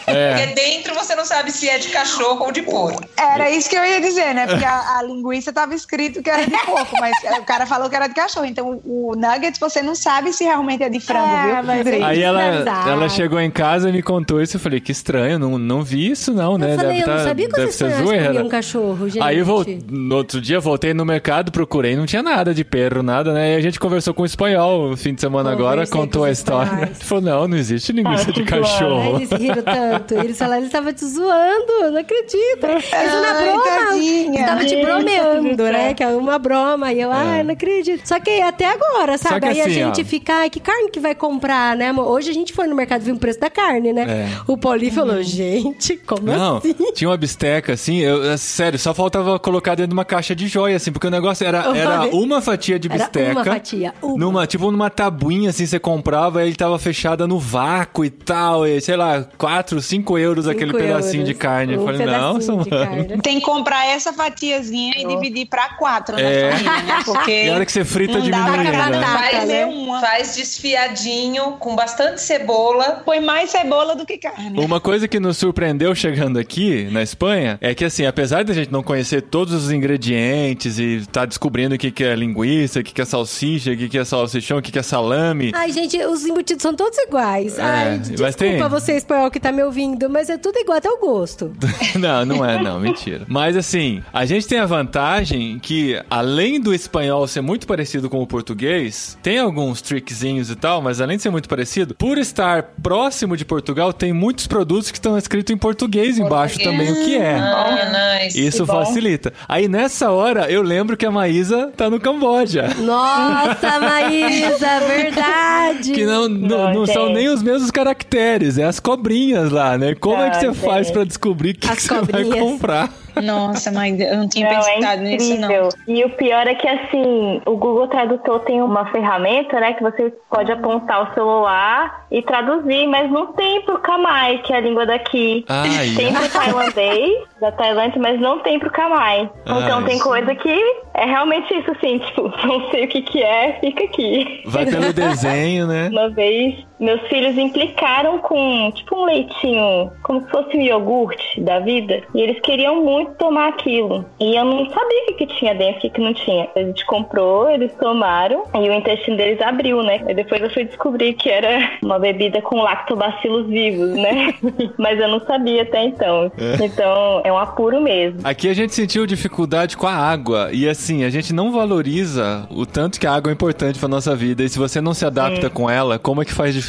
[0.07, 0.29] É.
[0.35, 3.03] Porque dentro você não sabe se é de cachorro ou de porco.
[3.17, 4.47] Era isso que eu ia dizer, né?
[4.47, 7.95] Porque a, a linguiça tava escrito que era de porco, mas o cara falou que
[7.95, 8.45] era de cachorro.
[8.45, 11.63] Então o nuggets você não sabe se realmente é de frango, É, viu?
[11.63, 14.55] mas aí- Aí ela, ela chegou em casa e me contou isso.
[14.57, 16.73] Eu falei, que estranho, não, não vi isso não, né?
[16.73, 18.27] Eu falei, Deve eu não tá- sabia que deve os ser zoeira.
[18.27, 19.21] comiam cachorro, gente.
[19.23, 22.96] Aí eu vou, no outro dia voltei no mercado, procurei, não tinha nada de perro,
[23.03, 23.53] nada, né?
[23.53, 26.83] E a gente conversou com o espanhol no fim de semana agora, contou a história.
[26.83, 29.15] Ele falou, não, não existe linguiça Ah, de cachorro.
[29.17, 30.13] eles riram tanto.
[30.15, 32.65] Eles falaram, ele tava te zoando, não acredito.
[32.65, 33.63] Eles na Ai, broma.
[33.63, 34.45] tadinha.
[34.45, 35.93] Tava te Gente bromeando, né?
[35.93, 36.91] Que é uma broma.
[36.93, 38.07] E eu, ai, não acredito.
[38.07, 39.45] Só que até agora, sabe?
[39.45, 39.49] É.
[39.49, 40.05] Aí assim, a gente ó.
[40.05, 42.07] fica, ai, que carne que vai comprar, né, amor?
[42.09, 44.05] Hoje a gente foi no mercado e viu o preço da carne, né?
[44.07, 44.27] É.
[44.47, 46.73] O Poli falou, gente, como Não, assim?
[46.93, 50.47] tinha uma bisteca, assim, eu, é sério, só faltava colocar dentro de uma caixa de
[50.47, 53.31] joia, assim, porque o negócio era, era uma fatia de Era bisteca.
[53.31, 54.17] uma fatia, uma.
[54.17, 58.65] Numa, tipo, numa tabuinha, assim, você comprava e ele tava fechada no vácuo e tal,
[58.67, 61.27] e sei lá, 4, 5 euros aquele Cinco pedacinho euros.
[61.29, 61.73] de carne.
[61.73, 63.17] Eu Um falei, não, pedacinho são de carne.
[63.21, 66.51] Tem que comprar essa fatiazinha e dividir pra quatro na É.
[66.51, 67.01] família, né?
[67.05, 69.01] Porque E a hora que você frita, diminui, cada né?
[69.07, 69.65] Faz, né?
[69.65, 69.99] Uma.
[70.01, 73.01] faz desfiadinho, com bastante cebola.
[73.05, 74.59] Põe mais cebola do que carne.
[74.59, 78.71] Uma coisa que nos surpreendeu chegando aqui na Espanha é que, assim, apesar da gente
[78.71, 82.93] não conhecer todos os ingredientes e tá descobrindo o que, que é linguiça, o que,
[82.93, 85.51] que é salsicha, o que, que é salsichão, o que, que é salame.
[85.53, 87.57] Ai, gente, os embutidos são todos iguais.
[87.57, 90.77] É, Ai, mas desculpa tem- você, espanhol, que tá me ouvindo, mas é tudo igual
[90.77, 91.53] até o gosto.
[91.99, 93.25] não, não é, não, mentira.
[93.27, 98.21] Mas assim, a gente tem a vantagem que, além do espanhol ser muito parecido com
[98.21, 102.63] o português, tem alguns trickzinhos e tal, mas além de ser muito parecido, por estar
[102.81, 107.15] próximo de Portugal, tem muitos produtos que estão escritos em português, embaixo também o que
[107.17, 107.35] é.
[107.35, 108.39] Ah, nice.
[108.45, 108.85] Isso que bom.
[108.85, 109.33] facilita.
[109.47, 112.56] Aí nessa hora, eu lembro que a Maísa tá no Camboja.
[112.79, 115.91] Nossa, Maísa, verdade.
[115.91, 119.95] Que não, não, não Não, são nem os mesmos caracteres, é as cobrinhas lá, né?
[119.95, 122.91] Como é que você Não, faz pra descobrir o que, que você vai comprar?
[123.21, 125.69] Nossa, mas eu não tinha Não, é pensado nisso, não.
[125.87, 130.13] E o pior é que, assim, o Google Tradutor tem uma ferramenta, né, que você
[130.29, 134.85] pode apontar o celular e traduzir, mas não tem pro Kamai, que é a língua
[134.85, 135.45] daqui.
[135.47, 135.93] Ai.
[135.97, 139.29] Tem pro tailandês, da Tailândia, mas não tem pro Kamai.
[139.41, 139.85] Então Ai.
[139.85, 140.49] tem coisa que
[140.93, 144.43] é realmente isso, assim, tipo, não sei o que que é, fica aqui.
[144.45, 145.89] Vai pelo desenho, né?
[145.89, 151.59] Uma vez, meus filhos implicaram com, tipo, um leitinho, como se fosse um iogurte da
[151.59, 154.05] vida, e eles queriam muito tomar aquilo.
[154.19, 156.47] E eu não sabia o que, que tinha dentro, o que, que não tinha.
[156.55, 160.03] A gente comprou, eles tomaram, e o intestino deles abriu, né?
[160.07, 164.33] Aí depois eu fui descobrir que era uma bebida com lactobacilos vivos, né?
[164.77, 166.31] Mas eu não sabia até então.
[166.61, 168.19] Então, é um apuro mesmo.
[168.23, 170.49] Aqui a gente sentiu dificuldade com a água.
[170.51, 174.15] E assim, a gente não valoriza o tanto que a água é importante pra nossa
[174.15, 174.43] vida.
[174.43, 176.66] E se você não se adapta com ela, como é que faz diferença,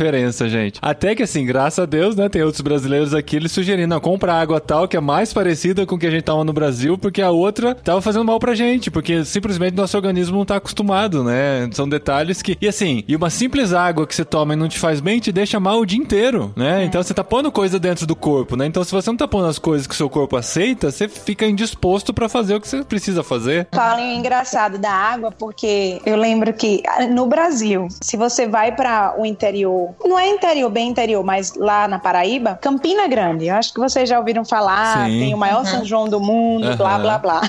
[0.48, 0.78] gente?
[0.82, 2.28] Até que assim, graças a Deus, né?
[2.28, 5.94] Tem outros brasileiros aqui, eles sugerindo, não, compra água tal, que é mais parecida com
[5.94, 8.90] o que a gente toma no Brasil, porque a outra tava fazendo mal pra gente.
[8.90, 11.68] Porque simplesmente nosso organismo não tá acostumado, né?
[11.72, 12.56] São detalhes que.
[12.60, 15.32] E assim, e uma simples água que você toma e não te faz bem, te
[15.32, 16.84] deixa mal o dia inteiro, né?
[16.84, 18.66] Então você tá pondo coisa dentro do corpo, né?
[18.66, 21.46] Então se você não tá pondo as coisas que o seu corpo aceita, você fica
[21.46, 23.68] indisposto pra fazer o que você precisa fazer.
[23.72, 29.14] É engraçado da água, porque eu lembro que ah, no Brasil, se você vai para
[29.18, 33.72] o interior, não é interior, bem interior, mas lá na Paraíba, Campina Grande, eu acho
[33.72, 35.18] que vocês já ouviram falar, Sim.
[35.18, 37.02] tem o maior São João do mundo, blá, Aham.
[37.02, 37.40] blá, blá.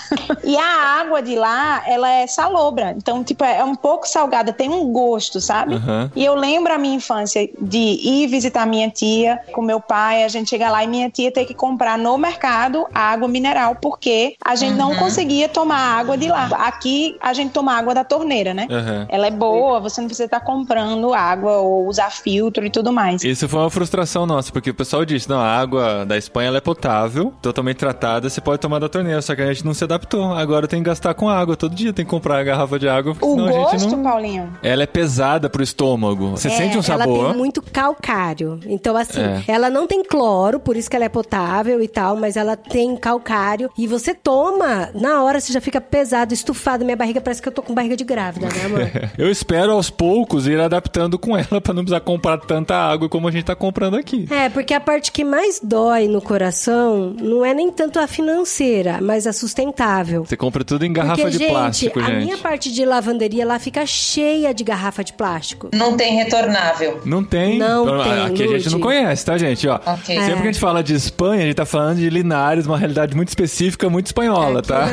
[0.43, 4.69] E a água de lá, ela é salobra, então, tipo, é um pouco salgada, tem
[4.69, 5.75] um gosto, sabe?
[5.75, 6.11] Aham.
[6.15, 10.27] E eu lembro a minha infância de ir visitar minha tia com meu pai, a
[10.27, 14.55] gente chega lá e minha tia ter que comprar no mercado água mineral, porque a
[14.55, 16.49] gente não conseguia tomar água de lá.
[16.53, 18.67] Aqui a gente toma água da torneira, né?
[19.09, 23.23] Ela é boa, você não precisa estar comprando água ou usar filtro e tudo mais.
[23.23, 26.57] Isso foi uma frustração nossa, porque o pessoal disse, não, a água da Espanha ela
[26.57, 29.83] é potável, totalmente tratada, você pode tomar da torneira, só que a gente não se
[29.83, 30.33] adaptou.
[30.33, 33.13] Agora tem que gastar com água, todo dia tem que comprar a garrafa de água,
[33.15, 34.03] porque O senão a gente gosto, não...
[34.03, 36.31] Paulinho, Ela é pesada pro estômago.
[36.31, 37.25] Você É, sente um Ela sabor.
[37.29, 38.59] tem muito calcário.
[38.65, 39.43] Então, assim, É.
[39.47, 42.95] ela não tem cloro, por isso que ela é potável e tal, mas ela tem
[42.95, 43.69] calcário.
[43.77, 46.85] E você toma, na hora você já fica pesado, estufado.
[46.85, 48.89] Minha barriga parece que eu tô com barriga de grávida, né, amor?
[49.17, 53.27] Eu espero aos poucos ir adaptando com ela pra não precisar comprar tanta água como
[53.27, 54.27] a gente tá comprando aqui.
[54.29, 58.99] É, porque a parte que mais dói no coração não é nem tanto a financeira,
[59.01, 60.23] mas a sustentável.
[60.25, 62.23] Você compra tudo em garrafa porque, de gente, plástico, a gente.
[62.25, 65.69] minha parte de lavanderia lá fica cheia de garrafa de plástico.
[65.73, 67.01] Não tem retornável.
[67.05, 67.57] Não tem.
[67.57, 69.67] Não Então, tem, Aqui a gente não conhece, tá, gente?
[69.67, 70.15] Ó, Ok.
[70.15, 70.35] Sempre É.
[70.35, 73.29] que a gente fala de Espanha, a gente tá falando de Linares, uma realidade muito
[73.29, 74.87] específica, muito espanhola, Aqui tá?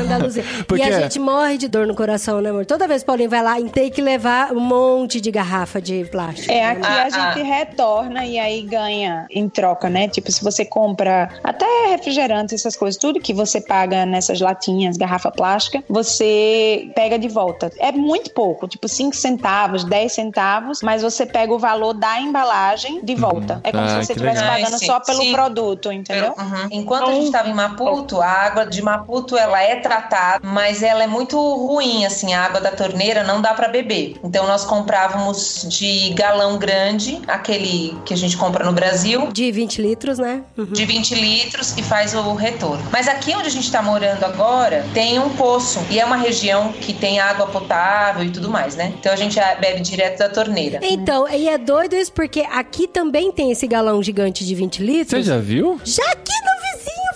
[0.66, 2.64] Porque E a gente morre de dor no coração, né, amor?
[2.66, 6.04] Toda vez que o Paulinho vai lá, tem que levar um monte de garrafa de
[6.04, 6.52] plástico.
[6.52, 10.08] É, aqui Ah, a gente retorna e aí ganha em troca, né?
[10.08, 15.30] Tipo, se você compra até refrigerante, essas coisas, tudo que você paga nessas latinhas, garrafa
[15.30, 17.70] plástica, você pega de volta.
[17.78, 23.00] É muito pouco, tipo 5 centavos, 10 centavos, mas você pega o valor da embalagem
[23.02, 23.60] de volta.
[23.64, 25.32] É como Ah, se você estivesse pagando Ai, sim, só pelo sim.
[25.32, 26.34] produto, entendeu?
[26.38, 26.68] Uhum.
[26.70, 31.04] Enquanto a gente estava em Maputo, a água de Maputo ela é tratada, mas ela
[31.04, 34.16] é muito ruim, assim, a água da torneira não dá para beber.
[34.22, 39.82] Então nós comprávamos de galão grande, aquele que a gente compra no Brasil, De 20
[39.82, 40.42] litros, né?
[40.56, 40.66] Uhum.
[40.66, 42.84] de 20 litros e faz o retorno.
[42.90, 46.72] Mas aqui onde a gente está morando agora, tem um poço e é uma região
[46.72, 48.92] que tem água potável e tudo mais, né?
[48.98, 50.80] Então a gente bebe direto da torneira.
[50.82, 55.24] Então, e é doido isso porque aqui também tem esse galão gigante de 20 litros.
[55.24, 55.80] Você já viu?
[55.84, 56.55] Já aqui no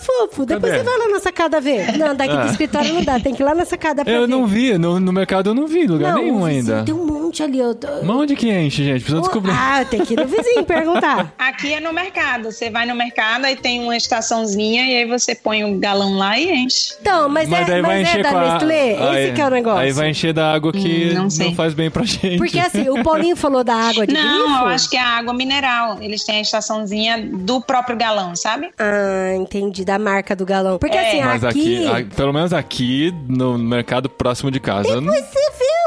[0.01, 0.45] fofo.
[0.45, 0.83] Depois Cadê?
[0.83, 1.97] você vai lá na sacada ver.
[1.97, 2.43] Não, daqui Ah.
[2.45, 3.19] do escritório não dá.
[3.19, 4.27] Tem que ir lá na sacada pra Eu ver.
[4.27, 6.83] não vi, no, no mercado eu não vi, lugar Não, nenhum ainda.
[6.83, 7.59] Tem um monte ali.
[7.59, 7.75] Eu...
[7.75, 9.01] tô- Mas onde que enche, gente?
[9.01, 9.51] Precisa descobrir.
[9.53, 11.33] Ah, tem que ir no vizinho perguntar.
[11.39, 12.51] Aqui é no mercado.
[12.51, 16.37] Você vai no mercado, aí tem uma estaçãozinha e aí você põe o galão lá
[16.39, 16.93] e enche.
[17.01, 18.53] Então, mas, Mas é, mas é encher da a...
[18.53, 18.97] Nestlé?
[18.97, 19.79] aí, Esse que é o negócio.
[19.79, 22.37] Aí vai encher da água que Hum, não não, faz bem pra gente.
[22.37, 24.59] Porque assim, o Paulinho falou da água de Não, grifo.
[24.63, 25.97] eu acho que é a água mineral.
[26.01, 28.69] Eles têm a estaçãozinha do próprio galão, sabe?
[28.77, 29.83] Ah, entendi.
[29.91, 30.77] Da marca do galão.
[30.79, 31.07] Porque É.
[31.09, 32.13] assim, Mas aqui, aqui...
[32.13, 35.01] a- pelo menos aqui, no mercado próximo de casa.
[35.01, 35.80] não- Você vê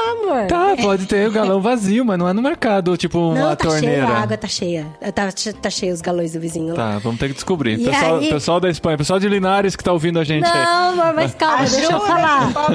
[0.00, 0.46] lá, amor.
[0.46, 3.56] Tá, pode ter o galão vazio, mas não é no mercado, tipo uma Não, tá
[3.56, 4.06] torneira.
[4.06, 4.86] cheia, a água tá cheia.
[5.14, 5.28] Tá,
[5.60, 6.74] tá cheia os galões do vizinho lá.
[6.94, 7.78] Tá, vamos ter que descobrir.
[7.78, 10.64] Pessoal, aí- pessoal da Espanha, pessoal de Linares que tá ouvindo a gente aí.
[10.64, 12.52] Não, amor, mas calma, deixa eu falar.
[12.52, 12.74] por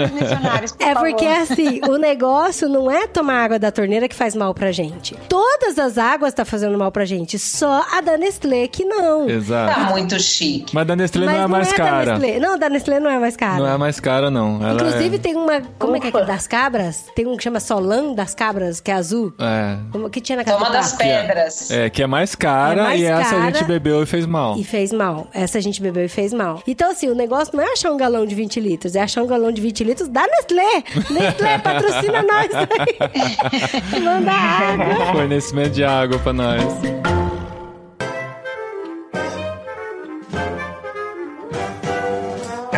[0.80, 1.09] É favor.
[1.09, 5.15] porque assim, o negócio não é tomar água da torneira que faz mal pra gente.
[5.30, 9.30] Todas as águas tá fazendo mal pra gente, só a da Nestlé que não.
[9.30, 9.73] Exato.
[9.80, 10.73] Tá muito chique.
[10.73, 12.17] Mas da Nestlé Mas não é mais da cara.
[12.17, 12.39] Nestlé.
[12.39, 13.57] Não, da Nestlé não é mais cara.
[13.59, 14.61] Não é mais cara, não.
[14.61, 15.19] Ela Inclusive é...
[15.19, 16.23] tem uma, como é que é Ufa.
[16.26, 17.05] das cabras?
[17.16, 19.34] Tem um que chama Solan das cabras, que é azul.
[19.39, 19.78] É.
[19.91, 21.72] Como- que tinha na casa Toma do das pedras.
[21.72, 23.51] É, que é mais cara É mais e essa a cara.
[23.53, 24.57] gente bebeu e fez mal.
[24.57, 25.28] E fez mal.
[25.34, 26.61] Essa a gente bebeu e fez mal.
[26.68, 29.28] Então, assim, o negócio não é achar um galão de 20 litros, é achar um
[29.28, 30.84] galão de 20 litros da Nestlé.
[31.09, 33.99] Nestlé, patrocina nós aí.
[34.03, 35.05] Manda água.
[35.13, 36.61] Fornecimento de água pra nós.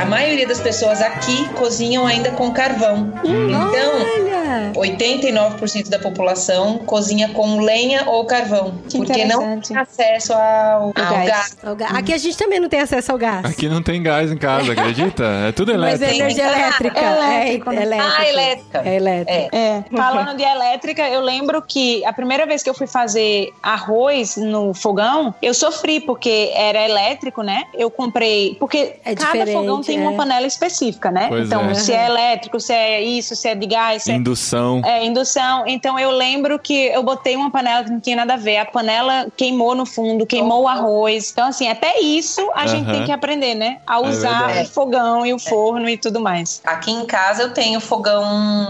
[0.07, 3.11] Maioria das pessoas aqui cozinham ainda com carvão.
[3.23, 4.71] Então, Olha.
[4.73, 8.75] 89% da população cozinha com lenha ou carvão.
[8.89, 11.27] Que porque não tem acesso ao, ao gás.
[11.27, 11.57] gás.
[11.63, 13.45] O ga- Aqui a gente também não tem acesso ao gás.
[13.45, 15.23] Aqui não tem gás em casa, acredita?
[15.47, 16.15] É tudo Mas é elétrico.
[16.23, 16.99] energia Tem- elétrica.
[16.99, 17.81] Elétrico, é, né?
[17.83, 18.15] elétrica.
[18.17, 18.81] Ah, elétrica.
[18.85, 19.55] É elétrica.
[19.55, 19.57] É.
[19.57, 24.37] É, falando de elétrica, eu lembro que a primeira vez que eu fui fazer arroz
[24.37, 27.63] no fogão, eu sofri porque era elétrico, né?
[27.73, 28.55] Eu comprei.
[28.59, 30.01] Porque É cada fogão tem é.
[30.07, 31.27] uma panela específica, né?
[31.29, 31.73] Pois então, é.
[31.73, 34.81] se é elétrico, se é isso, se é de gás, se é Indução.
[34.85, 35.63] É, indução.
[35.67, 38.57] Então eu lembro que eu botei uma panela que não tinha nada a ver.
[38.57, 41.31] A panela queimou no fundo, queimou o arroz.
[41.31, 43.77] Então, assim, até isso a gente tem que aprender, né?
[43.85, 44.67] A usar verdade.
[44.69, 46.61] o fogão e o forno e tudo mais.
[46.65, 48.23] Aqui em casa eu tenho fogão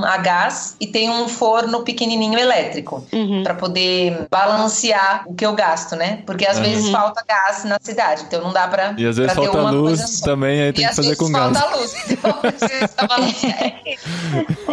[0.04, 3.44] a gás e tenho um forno pequenininho elétrico Uhum.
[3.44, 6.20] Pra poder balancear o que eu gasto, né?
[6.26, 6.64] Porque às Uhum.
[6.64, 10.20] vezes falta gás na cidade, então não dá pra E às vezes falta uma luz
[10.22, 11.72] também, aí E tem que fazer com falta gás.
[11.76, 12.34] luz, então
[13.08, 13.64] balancear.
[13.86, 13.94] É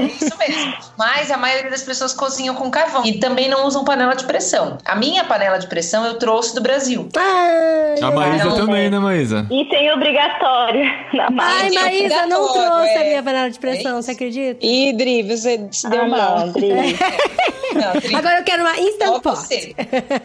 [0.06, 0.74] isso mesmo.
[0.98, 4.78] Mas a maioria das pessoas cozinham com carvão e também não usam panela de pressão.
[4.84, 7.08] A minha panela de pressão eu trouxe do Brasil.
[7.16, 9.46] Ai, A Maísa Não, também, né, Maísa?
[9.50, 13.08] Item obrigatório na Ai, é Maísa, não obrigatório, trouxe a é.
[13.08, 14.02] minha panela de É pressão, isso.
[14.06, 14.58] você acredita?
[14.64, 16.38] E Dri, você se deu Ah, mal.
[16.46, 16.68] não, Dri.
[17.74, 19.74] Não, tri- Agora eu quero uma Instant Pot.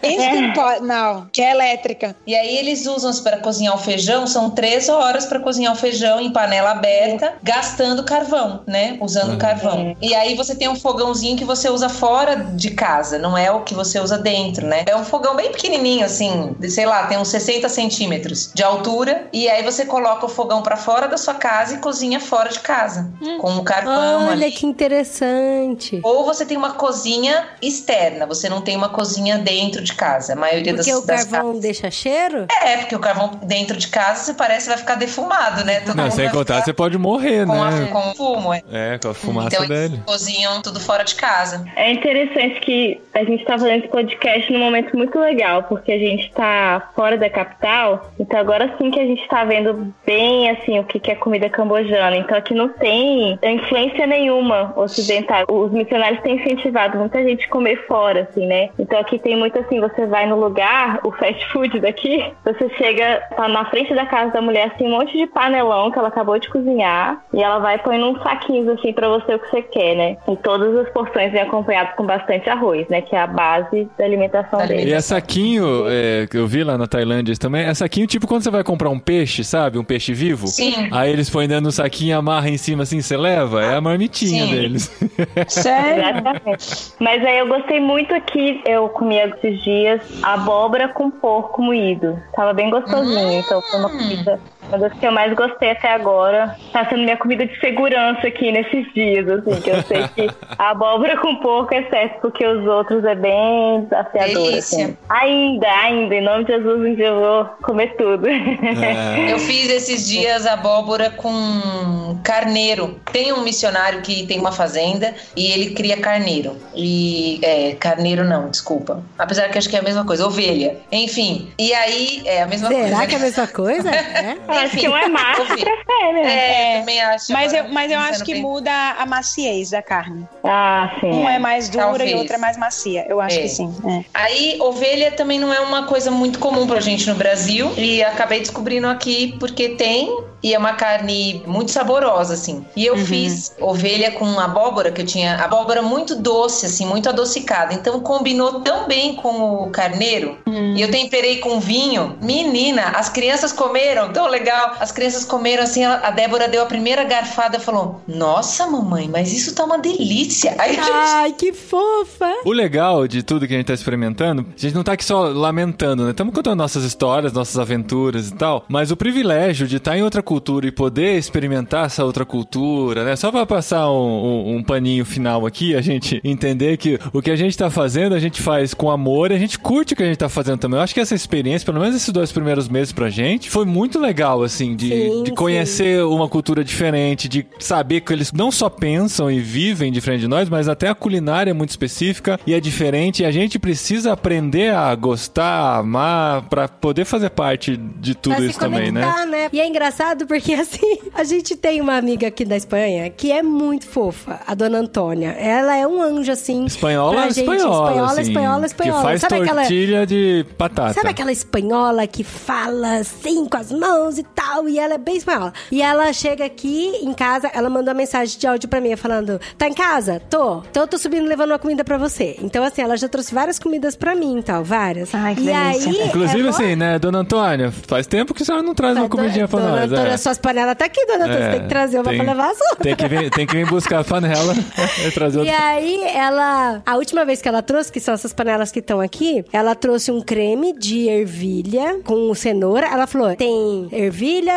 [0.03, 2.15] Instant Pot, não, que é elétrica.
[2.27, 6.08] E aí eles usam para cozinhar o feijão, são três horas para cozinhar o feijão
[6.17, 8.97] em panela aberta, gastando carvão, né?
[9.01, 9.97] Usando carvão.
[10.01, 13.61] E aí você tem um fogãozinho que você usa fora de casa, não é o
[13.63, 14.85] que você usa dentro, né?
[14.87, 19.27] É um fogão bem pequenininho, assim, de, sei lá, tem uns 60 centímetros de altura.
[19.33, 22.59] E aí você coloca o fogão para fora da sua casa e cozinha fora de
[22.61, 24.51] casa, com o carvão Olha ali.
[24.51, 25.99] que interessante.
[26.03, 30.33] Ou você tem uma cozinha externa, você não tem uma cozinha dentro de casa.
[30.33, 32.47] A maioria Porque das, o das carvão casas- deixa cheiro?
[32.63, 35.81] é, porque o carvão dentro de casa você parece que vai ficar defumado, né?
[35.81, 37.87] Todo Não, sem contar, ficar você pode morrer, com, a- né?
[37.91, 38.61] com o fumo, é.
[38.71, 40.03] É, com a fumaça Então eles dele.
[40.05, 41.65] cozinham tudo fora de casa.
[41.75, 45.97] É interessante que a gente tá fazendo esse podcast num momento muito legal, porque a
[45.97, 50.79] gente tá fora da capital, então agora sim que a gente tá vendo bem, assim,
[50.79, 52.15] o que que é comida cambojana.
[52.17, 55.45] Então aqui não tem influência nenhuma ocidental.
[55.49, 58.69] Os missionários têm incentivado muita gente a comer fora, assim, né?
[58.79, 63.21] Então aqui tem muito assim, você vai no lugar, o fast food daqui, você chega,
[63.35, 66.39] tá na frente da casa da mulher, assim, um monte de panelão que ela acabou
[66.39, 69.95] de cozinhar, e ela vai põe num saquinhos, assim, pra você o que você quer,
[69.95, 70.17] né?
[70.27, 73.01] E todas as porções vêm acompanhadas com bastante arroz, né?
[73.01, 74.89] Que é a base da alimentação dele.
[74.89, 78.27] E é saquinho, é, que eu vi lá na Tailândia isso também, é saquinho tipo
[78.27, 79.77] quando você vai comprar um peixe, sabe?
[79.77, 80.47] Um peixe vivo.
[80.47, 80.89] Sim.
[80.91, 83.63] Aí eles põem dentro do saquinho, amarra em cima assim, você leva?
[83.63, 84.51] É a marmitinha Sim.
[84.51, 84.91] deles.
[85.47, 86.03] Sério?
[86.03, 86.93] Exatamente.
[86.99, 92.19] Mas aí eu gostei muito aqui, eu comia esses dias abóbora com porco moído.
[92.33, 94.39] Tava bem gostosinho, então foi uma comida.
[94.69, 96.55] Uma das que eu mais gostei até agora.
[96.71, 100.69] Tá sendo minha comida de segurança aqui nesses dias, assim, que eu sei que a
[100.69, 104.95] abóbora com porco é certo, porque os outros é bem desafiador, assim.
[105.09, 108.27] Ainda, ainda, em nome de Jesus, um dia eu vou comer tudo.
[108.29, 109.33] É.
[109.33, 112.99] Eu fiz esses dias abóbora com carneiro.
[113.11, 116.55] Tem um missionário que tem uma fazenda e ele cria carneiro.
[116.75, 119.03] E é, carneiro não, desculpa.
[119.17, 120.77] Apesar que acho que é a mesma coisa, ovelha.
[120.91, 122.87] Enfim, e aí é a mesma coisa.
[122.87, 123.89] Será que é a mesma coisa?
[124.19, 124.37] É?
[124.65, 125.63] Acho que um é macho, Enfim.
[125.63, 126.33] prefere, né?
[126.33, 127.31] É, eu também acho.
[127.33, 128.41] Mas eu, mas eu acho que bem.
[128.41, 130.27] muda a maciez da carne.
[130.43, 131.07] Ah, sim.
[131.11, 132.11] Um é mais dura Talvez.
[132.11, 133.05] e outra é mais macia.
[133.07, 133.41] Eu acho É.
[133.41, 133.73] que sim.
[133.85, 134.03] é.
[134.13, 137.71] Aí, ovelha também não é uma coisa muito comum pra gente no Brasil.
[137.77, 140.29] E acabei descobrindo aqui porque tem.
[140.41, 142.65] E é uma carne muito saborosa, assim.
[142.73, 147.73] E eu fiz ovelha com abóbora, que eu tinha abóbora muito doce, assim, muito adocicada.
[147.73, 150.37] Então combinou tão bem com o carneiro.
[150.47, 152.17] E eu temperei com vinho.
[152.21, 154.48] Menina, as crianças comeram, tão legal.
[154.79, 159.31] As crianças comeram assim, a Débora deu a primeira garfada e falou: Nossa, mamãe, mas
[159.33, 160.55] isso tá uma delícia.
[160.57, 162.33] Aí a gente Ai, que fofa.
[162.45, 165.23] O legal de tudo que a gente tá experimentando, a gente não tá aqui só
[165.29, 166.11] lamentando, né?
[166.11, 170.21] Estamos contando nossas histórias, nossas aventuras e tal, mas o privilégio de estar em outra
[170.21, 173.15] cultura e poder experimentar essa outra cultura, né?
[173.15, 177.31] Só pra passar um, um- um paninho final aqui, a gente entender que o que
[177.31, 180.03] a gente tá fazendo, a gente faz com amor e a gente curte o que
[180.03, 180.77] a gente tá fazendo também.
[180.77, 183.99] Eu acho que essa experiência, pelo menos esses dois primeiros meses pra gente, foi muito
[183.99, 188.51] legal legal, assim, de, Sim, de conhecer uma cultura diferente, de saber que eles não
[188.51, 192.53] só pensam e vivem diferente de nós, mas até a culinária é muito específica e
[192.53, 193.23] é diferente.
[193.23, 198.35] E a gente precisa aprender a gostar, a amar, pra poder fazer parte de tudo
[198.35, 199.01] Pra isso também, né?
[199.25, 199.49] né?
[199.51, 203.41] E é engraçado porque, assim, a gente tem uma amiga aqui da Espanha que é
[203.41, 205.31] muito fofa, a dona Antônia.
[205.31, 206.65] Ela é um anjo, assim.
[206.65, 207.41] Espanhola, gente.
[207.41, 208.99] espanhola, Espanhola, assim, espanhola, espanhola.
[208.99, 209.61] Que faz Sabe aquela...
[209.61, 210.93] tortilha de batata.
[210.93, 214.67] Sabe aquela espanhola que fala assim com as mãos e tal?
[214.67, 215.53] E ela é bem espanhola.
[215.71, 219.39] E ela chega aqui em casa, ela mandou uma mensagem de áudio pra mim falando:
[219.57, 220.21] Tá em casa?
[220.29, 220.59] Tô.
[220.69, 222.35] Então eu tô subindo levando uma comida pra você.
[222.41, 225.13] Então, assim, ela já trouxe várias comidas pra mim e tal, várias.
[225.13, 225.91] Ai, que e delícia.
[226.03, 226.07] aí.
[226.07, 229.47] Inclusive, é assim, né, dona Antônia, faz tempo que a senhora não traz uma comidinha
[229.47, 229.91] pra dona nós.
[229.91, 230.17] Antônia, é.
[230.17, 231.39] suas panelas tá aqui, dona Antônia.
[231.39, 232.75] Você É, tem que trazer uma tem- pra levar a sua.
[232.81, 234.53] Tem que vir, tem que vir buscar a panela
[235.07, 235.65] e trazer E outra.
[235.67, 236.81] aí, ela.
[236.85, 240.11] A última vez que ela trouxe, que são essas panelas que estão aqui, ela trouxe
[240.11, 242.87] um creme de ervilha com cenoura.
[242.87, 244.08] Ela falou: tem ervilha,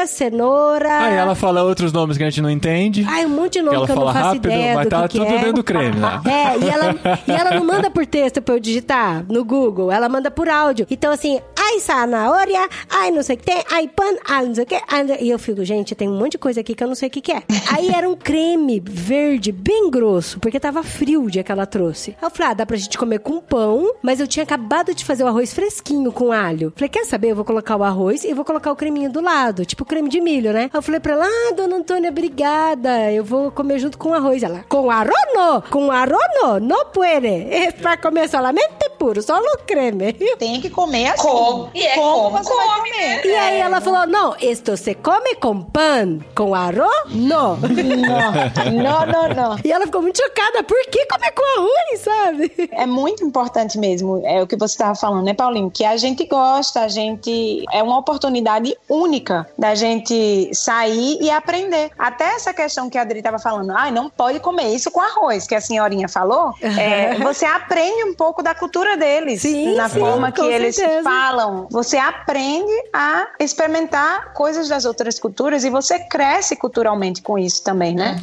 [0.06, 0.98] cenoura.
[0.98, 3.04] Aí ela fala outros nomes que a gente não entende.
[3.08, 4.84] Ai, um monte de que nome ela que eu não fala faço rápido, ideia mas
[4.84, 5.38] do tá que tudo que é.
[5.38, 6.22] dentro do creme lá.
[6.26, 6.94] É, e ela,
[7.26, 10.86] e ela não manda por texto pra eu digitar no Google, ela manda por áudio.
[10.90, 11.40] Então, assim,
[11.72, 14.80] ai, zanahoria, ai, não sei o que tem, ai, pan, ai, não sei o que.
[14.88, 16.94] ai, não- E eu fico, gente, tem um monte de coisa aqui que eu não
[16.94, 17.42] sei o que, que é.
[17.72, 22.10] Aí era um creme verde, bem grosso, porque tava frio o dia que ela trouxe.
[22.20, 25.04] Aí eu falei, ah, dá pra gente comer com pão, mas eu tinha acabado de
[25.04, 26.72] fazer o arroz fresquinho com alho.
[26.76, 27.30] Falei, quer saber?
[27.30, 30.20] Eu vou colocar o arroz e vou colocar o creminho do lado, tipo creme de
[30.20, 30.64] milho, né?
[30.64, 34.42] Aí eu falei pra ela, ah, dona Antônia, obrigada, eu vou comer junto com arroz.
[34.42, 37.26] Ela, com arroz não, com arroz não, não puede.
[37.26, 40.12] É pra comer solamente puro, só no creme.
[40.38, 41.22] Tem que comer assim.
[41.22, 41.61] Como?
[41.74, 43.26] E é como você vai come, comer.
[43.26, 47.56] E aí ela falou, não, esto se come com pão, com arroz, não.
[47.56, 49.58] Não, não, não.
[49.64, 52.68] E ela ficou muito chocada, por que comer com arroz, sabe?
[52.72, 55.70] É muito importante mesmo, é o que você estava falando, né, Paulinho?
[55.70, 57.64] Que a gente gosta, a gente.
[57.72, 61.90] É uma oportunidade única da gente sair e aprender.
[61.98, 65.46] Até essa questão que a Adri estava falando, ai, não pode comer isso com arroz,
[65.46, 66.52] que a senhorinha falou.
[66.62, 70.76] é, você aprende um pouco da cultura deles, Sim, na sim, forma que com eles
[70.76, 71.02] certeza.
[71.52, 71.68] Falam.
[71.70, 77.94] Você aprende a experimentar coisas das outras culturas e você cresce culturalmente com isso também,
[77.94, 78.16] né?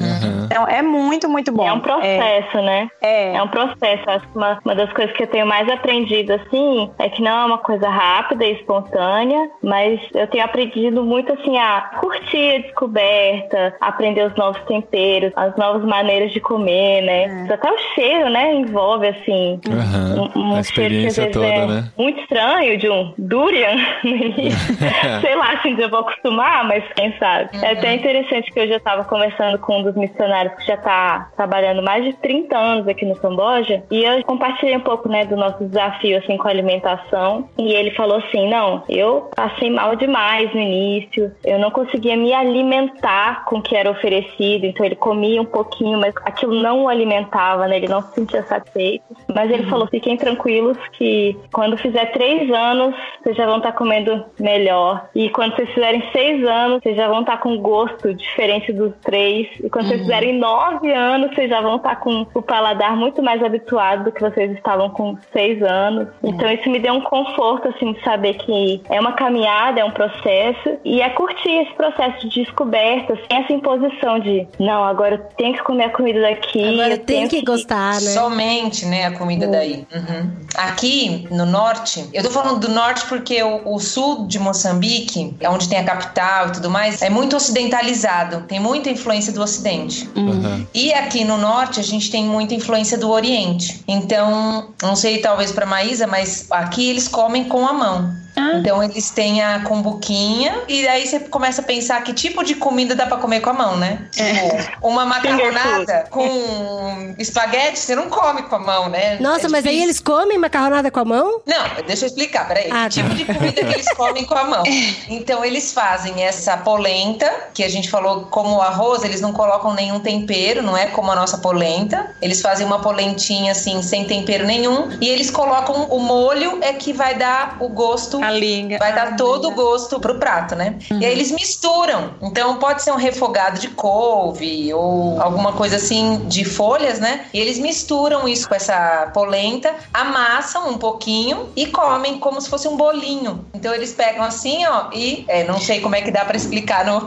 [0.45, 1.67] Então é muito, muito bom.
[1.67, 2.89] É um processo, né?
[3.01, 3.35] É.
[3.35, 4.09] É um processo.
[4.09, 7.31] Acho que uma, uma das coisas que eu tenho mais aprendido, assim, é que não
[7.31, 12.59] é uma coisa rápida e espontânea, mas eu tenho aprendido muito, assim, a curtir a
[12.59, 17.47] descoberta, aprender os novos temperos, as novas maneiras de comer, né?
[17.51, 18.55] Até o cheiro, né?
[18.55, 21.91] Envolve, assim, Aham, um, um a cheiro que às experiência vezes toda, é né?
[21.97, 24.75] muito estranho, de um durian no início.
[25.21, 27.49] Sei lá se dia eu vou acostumar, mas quem sabe.
[27.61, 31.29] É até interessante que eu já estava conversando com um dos missionários que já está
[31.35, 35.35] trabalhando mais de 30 anos aqui no Camboja, e eu compartilhei um pouco, né, do
[35.35, 40.53] nosso desafio, assim, com a alimentação, e ele falou assim, não, eu passei mal demais
[40.53, 45.41] no início, eu não conseguia me alimentar com o que era oferecido, então ele comia
[45.41, 49.03] um pouquinho, mas aquilo não o alimentava, né, ele não se sentia satisfeito,
[49.33, 54.25] mas ele falou, fiquem tranquilos que quando fizer três anos, vocês já vão estar comendo
[54.39, 58.93] melhor, e quando vocês fizerem seis anos, vocês já vão estar com gosto diferente dos
[59.03, 63.21] três, e quando vocês fizerem nove anos, vocês já vão estar com o paladar muito
[63.21, 66.07] mais habituado do que vocês estavam com seis anos.
[66.23, 69.91] Então isso me deu um conforto, assim, de saber que é uma caminhada, é um
[69.91, 75.19] processo, e é curtir esse processo de descoberta, sem essa imposição de, não, agora eu
[75.37, 76.73] tenho que comer a comida daqui.
[76.73, 77.99] Agora eu tem tenho que gostar, né?
[77.99, 79.85] Somente, né, a comida daí.
[79.93, 80.31] Uhum.
[80.57, 85.49] Aqui no norte, eu tô falando do norte porque o, o sul de Moçambique, é
[85.49, 88.41] onde tem a capital e tudo mais, é muito ocidentalizado.
[88.47, 90.09] Tem muita influência do ocidente.
[90.15, 90.65] Aham.
[90.73, 93.83] E aqui no norte a gente tem muita influência do Oriente.
[93.87, 98.19] Então, não sei talvez para Maísa, mas aqui eles comem com a mão.
[98.35, 102.95] Então eles têm a cumbuquinha e aí você começa a pensar que tipo de comida
[102.95, 103.99] dá pra comer com a mão, né?
[104.11, 109.17] Tipo, uma macarronada com espaguete, você não come com a mão, né?
[109.19, 111.41] Nossa, É mas aí eles comem macarronada com a mão?
[111.45, 112.69] Não, deixa eu explicar, peraí.
[112.71, 113.15] Ah, que tipo tá.
[113.15, 114.63] de comida que eles comem com a mão?
[115.09, 119.73] Então, eles fazem essa polenta, que a gente falou como o arroz, eles não colocam
[119.73, 122.11] nenhum tempero, não é como a nossa polenta.
[122.21, 124.89] Eles fazem uma polentinha assim, sem tempero nenhum.
[125.01, 128.18] E eles colocam o molho, é que vai dar o gosto.
[128.21, 128.77] A liga.
[128.77, 130.75] Vai dar todo o gosto pro prato, né?
[130.91, 132.11] E aí eles misturam.
[132.21, 137.25] Então pode ser um refogado de couve ou alguma coisa assim de folhas, né?
[137.33, 142.67] E eles misturam isso com essa polenta, amassam um pouquinho e comem como se fosse
[142.67, 143.45] um bolinho.
[143.53, 146.85] Então eles pegam assim, ó, e é, não sei como é que dá pra explicar
[146.85, 146.99] no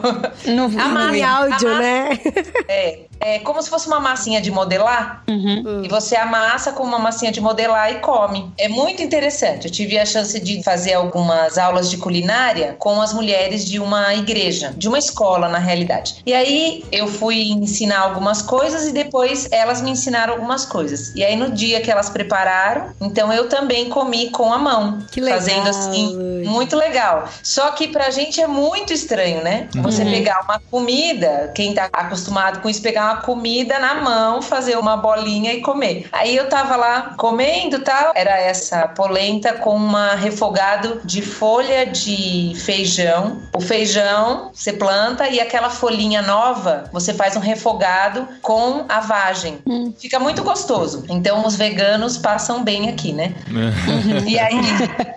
[0.52, 1.16] No, Amassa.
[1.16, 2.18] Em áudio, amassa- né?
[2.68, 5.22] é, é como se fosse uma massinha de modelar.
[5.28, 5.82] Uhum.
[5.84, 8.52] E você amassa com uma massinha de modelar e come.
[8.58, 9.66] É muito interessante.
[9.66, 14.14] Eu tive a chance de fazer algumas aulas de culinária com as mulheres de uma
[14.14, 16.16] igreja, de uma escola, na realidade.
[16.26, 21.14] E aí eu fui ensinar algumas coisas e depois elas me ensinaram algumas coisas.
[21.14, 24.98] E aí no dia que elas prepararam, então eu também comi com a mão.
[25.10, 27.28] Que legal, Fazendo assim, muito legal.
[27.42, 29.68] Só que pra gente é muito estranho, né?
[29.76, 34.76] Você pegar uma comida, quem tá acostumado com isso, pegar uma comida na mão, fazer
[34.76, 36.08] uma bolinha e comer.
[36.12, 42.52] Aí eu tava lá comendo tal, era essa polenta com uma refogado de folha de
[42.56, 43.42] feijão.
[43.54, 49.58] O feijão você planta e aquela folhinha nova, você faz um refogado com a vagem.
[49.98, 51.04] Fica muito gostoso.
[51.08, 53.34] Então os veganos passam bem aqui, né?
[54.26, 54.56] E aí,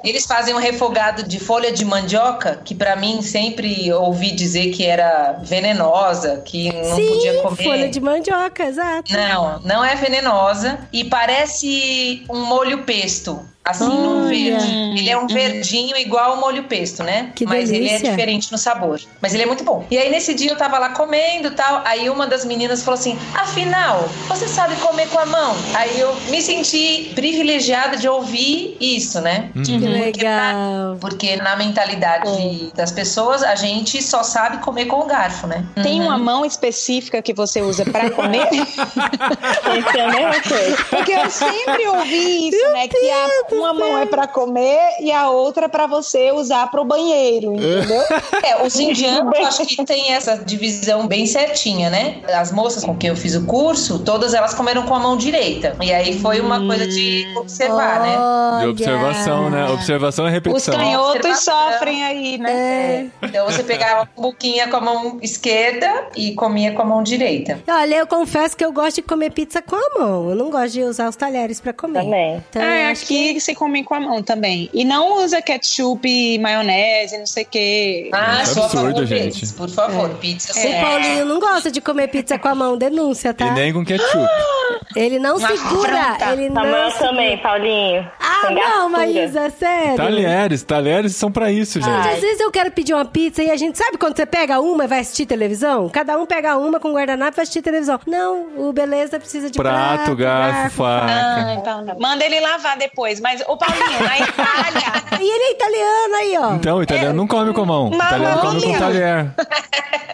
[0.04, 4.86] eles fazem um refogado de folha de mandioca, que pra mim sempre ouvi dizer que
[4.86, 7.64] era venenosa, que não Sim, podia comer.
[7.64, 9.12] folha de mandioca, exato.
[9.12, 13.44] Não, não é venenosa e parece um molho pesto.
[13.66, 14.28] Assim, num Olha.
[14.30, 14.72] verde.
[14.98, 17.32] Ele é um verdinho igual ao molho pesto, né?
[17.36, 18.10] Que Mas ele é delícia.
[18.12, 19.00] diferente no sabor.
[19.22, 19.86] Mas ele é muito bom.
[19.90, 21.82] E aí, nesse dia, eu tava lá comendo e tal.
[21.84, 25.56] Aí, uma das meninas falou assim: Afinal, você sabe comer com a mão?
[25.74, 29.50] Aí, eu me senti privilegiada de ouvir isso, né?
[29.66, 30.98] Que legal.
[31.02, 35.66] Porque na mentalidade das pessoas, a gente só sabe comer com o garfo, né?
[35.82, 38.48] Tem uma mão específica que você usa pra comer?
[38.54, 40.78] Isso é a mesma coisa.
[40.90, 42.88] Porque eu sempre ouvi isso, né?
[42.88, 43.28] Que a-
[43.58, 48.02] uma mão é pra comer e a outra é pra você usar pro banheiro, entendeu?
[48.46, 52.18] É, os indianos acho que tem essa divisão bem certinha, né?
[52.34, 55.76] As moças com quem eu fiz o curso, todas elas comeram com a mão direita.
[55.82, 58.62] E aí foi uma coisa de observar, né?
[58.62, 59.66] De observação, né?
[59.70, 60.74] Observação e Os repetição.
[60.76, 61.72] canhotos Observação.
[61.72, 62.52] sofrem aí, né?
[62.52, 63.08] É.
[63.24, 67.60] Então você pegava a buquinha com a mão esquerda e comia com a mão direita.
[67.68, 70.30] Olha, eu confesso que eu gosto de comer pizza com a mão.
[70.30, 72.04] Eu não gosto de usar os talheres pra comer.
[72.04, 72.44] Também.
[72.50, 73.40] Então, Ah, é, acho aqui que...
[73.46, 74.70] você come com a mão também.
[74.74, 78.10] E não usa ketchup, e maionese, não sei o quê.
[78.14, 79.22] Ah, é sou a absurdo, favor gente.
[79.34, 82.78] deles, por favor, pizza O sem Paulinho não gosta de comer pizza com a mão,
[82.78, 83.46] denúncia, tá?
[83.48, 84.18] E nem com ketchup.
[84.96, 86.32] Ele não Uma segura, afronta.
[86.34, 87.10] ele não Tamanho segura.
[87.10, 88.12] também, Paulinho.
[88.20, 88.90] Ah, não.
[88.90, 89.96] Maísa, é sério.
[89.98, 92.08] Talheres, talheres são pra isso, Gente, gente.
[92.16, 94.86] às vezes eu quero pedir uma pizza e a gente sabe quando você pega uma
[94.86, 95.90] e vai assistir televisão?
[95.90, 98.00] Cada um pega uma com guardanapo e vai assistir televisão.
[98.08, 101.06] Não, o beleza precisa de prato, Prato, garfo, faca.
[101.12, 102.00] Ah, Paulinho.
[102.00, 103.20] Manda ele lavar depois.
[103.20, 105.06] Mas, ô Paulinho, na Itália.
[105.20, 106.54] E ele é italiano aí, ó.
[106.56, 107.88] Então, o italiano não come com a mão.
[107.88, 109.28] O Mas italiano come com talher.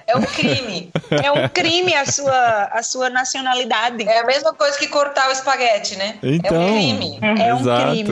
[0.07, 0.91] É um crime.
[1.23, 4.05] É um crime a sua, a sua nacionalidade.
[4.05, 6.15] É a mesma coisa que cortar o espaguete, né?
[6.21, 6.57] Então.
[6.57, 7.19] É um crime.
[7.21, 8.11] É um crime.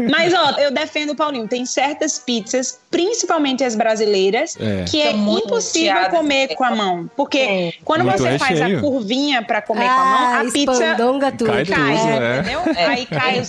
[0.00, 0.10] é.
[0.10, 1.46] Mas, ó, eu defendo o Paulinho.
[1.46, 4.84] Tem certas pizzas, principalmente as brasileiras, É.
[4.88, 6.18] que é impossível recheadas.
[6.18, 7.08] comer com a mão.
[7.16, 7.72] Porque É.
[7.84, 8.80] quando Muito você faz a recheio.
[8.80, 11.20] curvinha pra comer com a mão, Ah, a pizza tudo.
[11.46, 12.38] Cai cai, tudo, é.
[12.40, 12.60] entendeu?
[12.74, 12.86] É.
[12.86, 13.44] Aí cai o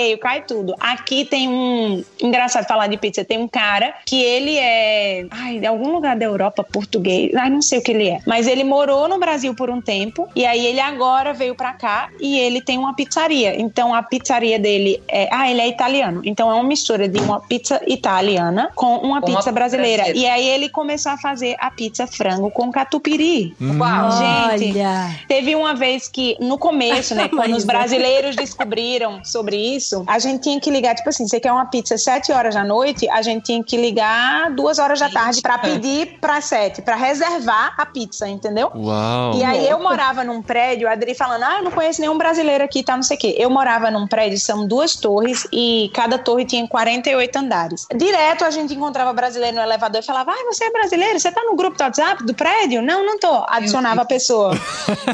[0.00, 0.74] recheio, cai tudo.
[0.80, 2.02] Aqui tem um.
[2.22, 3.24] Engraçado falar de pizza.
[3.24, 5.26] Tem um cara que ele é.
[5.30, 7.34] Ai, de algum lugar da Europa, português.
[7.34, 8.20] Ai, não sei o que ele é.
[8.26, 10.28] Mas ele morou no Brasil por um tempo.
[10.34, 13.60] E aí ele agora veio pra cá e ele tem uma pizzaria.
[13.60, 15.28] Então a pizzaria dele é.
[15.30, 16.22] Ah, ele é italiano.
[16.24, 20.04] Então é uma mistura de uma pizza italiana com uma Uma pizza brasileira.
[20.04, 20.28] brasileira.
[20.28, 23.54] E aí ele começou a fazer a pizza frango com catupiry.
[23.60, 24.10] Uau.
[24.12, 25.10] Gente, Olha.
[25.28, 30.42] Teve uma vez que, no começo, né, quando os brasileiros descobriram sobre isso, a gente
[30.42, 33.22] tinha que ligar, tipo assim, você quer uma pizza às 7 horas da noite, a
[33.22, 37.86] gente tinha que ligar duas horas da tarde pra pedir pra 7, pra reservar a
[37.86, 38.70] pizza, entendeu?
[38.74, 39.34] Uau.
[39.34, 42.64] E aí eu morava num prédio, a Adri falando, ah, eu não conheço nenhum brasileiro
[42.64, 43.34] aqui, tá, não sei o quê.
[43.38, 47.86] Eu morava num prédio, são duas torres, e cada torre tinha 48 andares.
[47.94, 51.18] Direto a gente encontrava brasileiro no elevador e falava, ah, você é brasileiro?
[51.18, 52.82] Você tá no grupo do WhatsApp do prédio?
[52.82, 53.44] Não, não tô.
[53.48, 54.50] Adicionava a pessoa.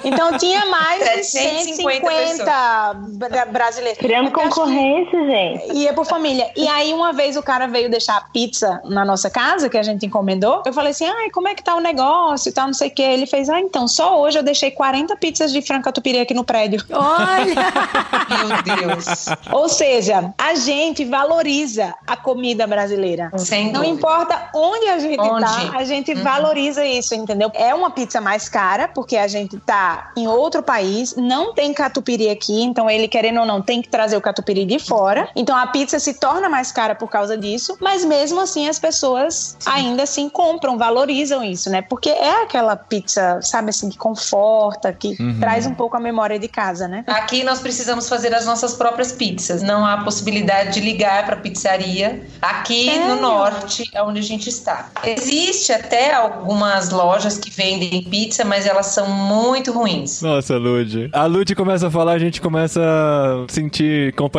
[0.04, 2.94] Então tinha mais de 750 150
[3.28, 3.98] bra- brasileiros.
[3.98, 5.72] Criando que- concorrência, gente.
[5.76, 6.50] Ia por família.
[6.56, 9.82] E aí, uma vez o cara veio deixar a pizza na nossa casa, que a
[9.82, 10.62] gente encomendou.
[10.64, 12.90] Eu falei assim: ai, como é que tá o negócio e tal, não sei o
[12.90, 13.02] quê.
[13.02, 16.44] Ele fez: ah, então, só hoje eu deixei 40 pizzas de franca tupiri aqui no
[16.44, 16.82] prédio.
[16.90, 17.54] Olha.
[18.66, 19.26] Meu Deus.
[19.52, 23.30] Ou seja, a gente valoriza a comida brasileira.
[23.36, 23.94] Sem Não dúvida.
[23.94, 25.44] importa onde a gente Onde?
[25.44, 27.50] tá, a gente valoriza isso, entendeu?
[27.54, 32.30] É uma pizza mais cara, porque a gente tá em outro país, não tem catupiry
[32.30, 35.28] aqui, então ele, querendo ou não, tem que trazer o catupiry de fora.
[35.34, 39.56] Então a pizza se torna mais cara por causa disso, mas mesmo assim as pessoas
[39.66, 41.82] ainda assim compram, valorizam isso, né?
[41.82, 46.48] Porque é aquela pizza, sabe assim, que conforta, que traz um pouco a memória de
[46.48, 47.04] casa, né?
[47.06, 49.62] Aqui nós precisamos fazer as nossas próprias pizzas.
[49.62, 52.22] Não há possibilidade de ligar para pizzaria.
[52.40, 53.08] Aqui É.
[53.08, 54.90] no norte, onde a gente está.
[55.04, 60.22] Existe até algumas lojas que vendem pizza, mas elas são muito ruins.
[60.22, 61.10] Nossa, Lud.
[61.12, 64.35] A Lud começa a falar, a gente começa a sentir compaixão.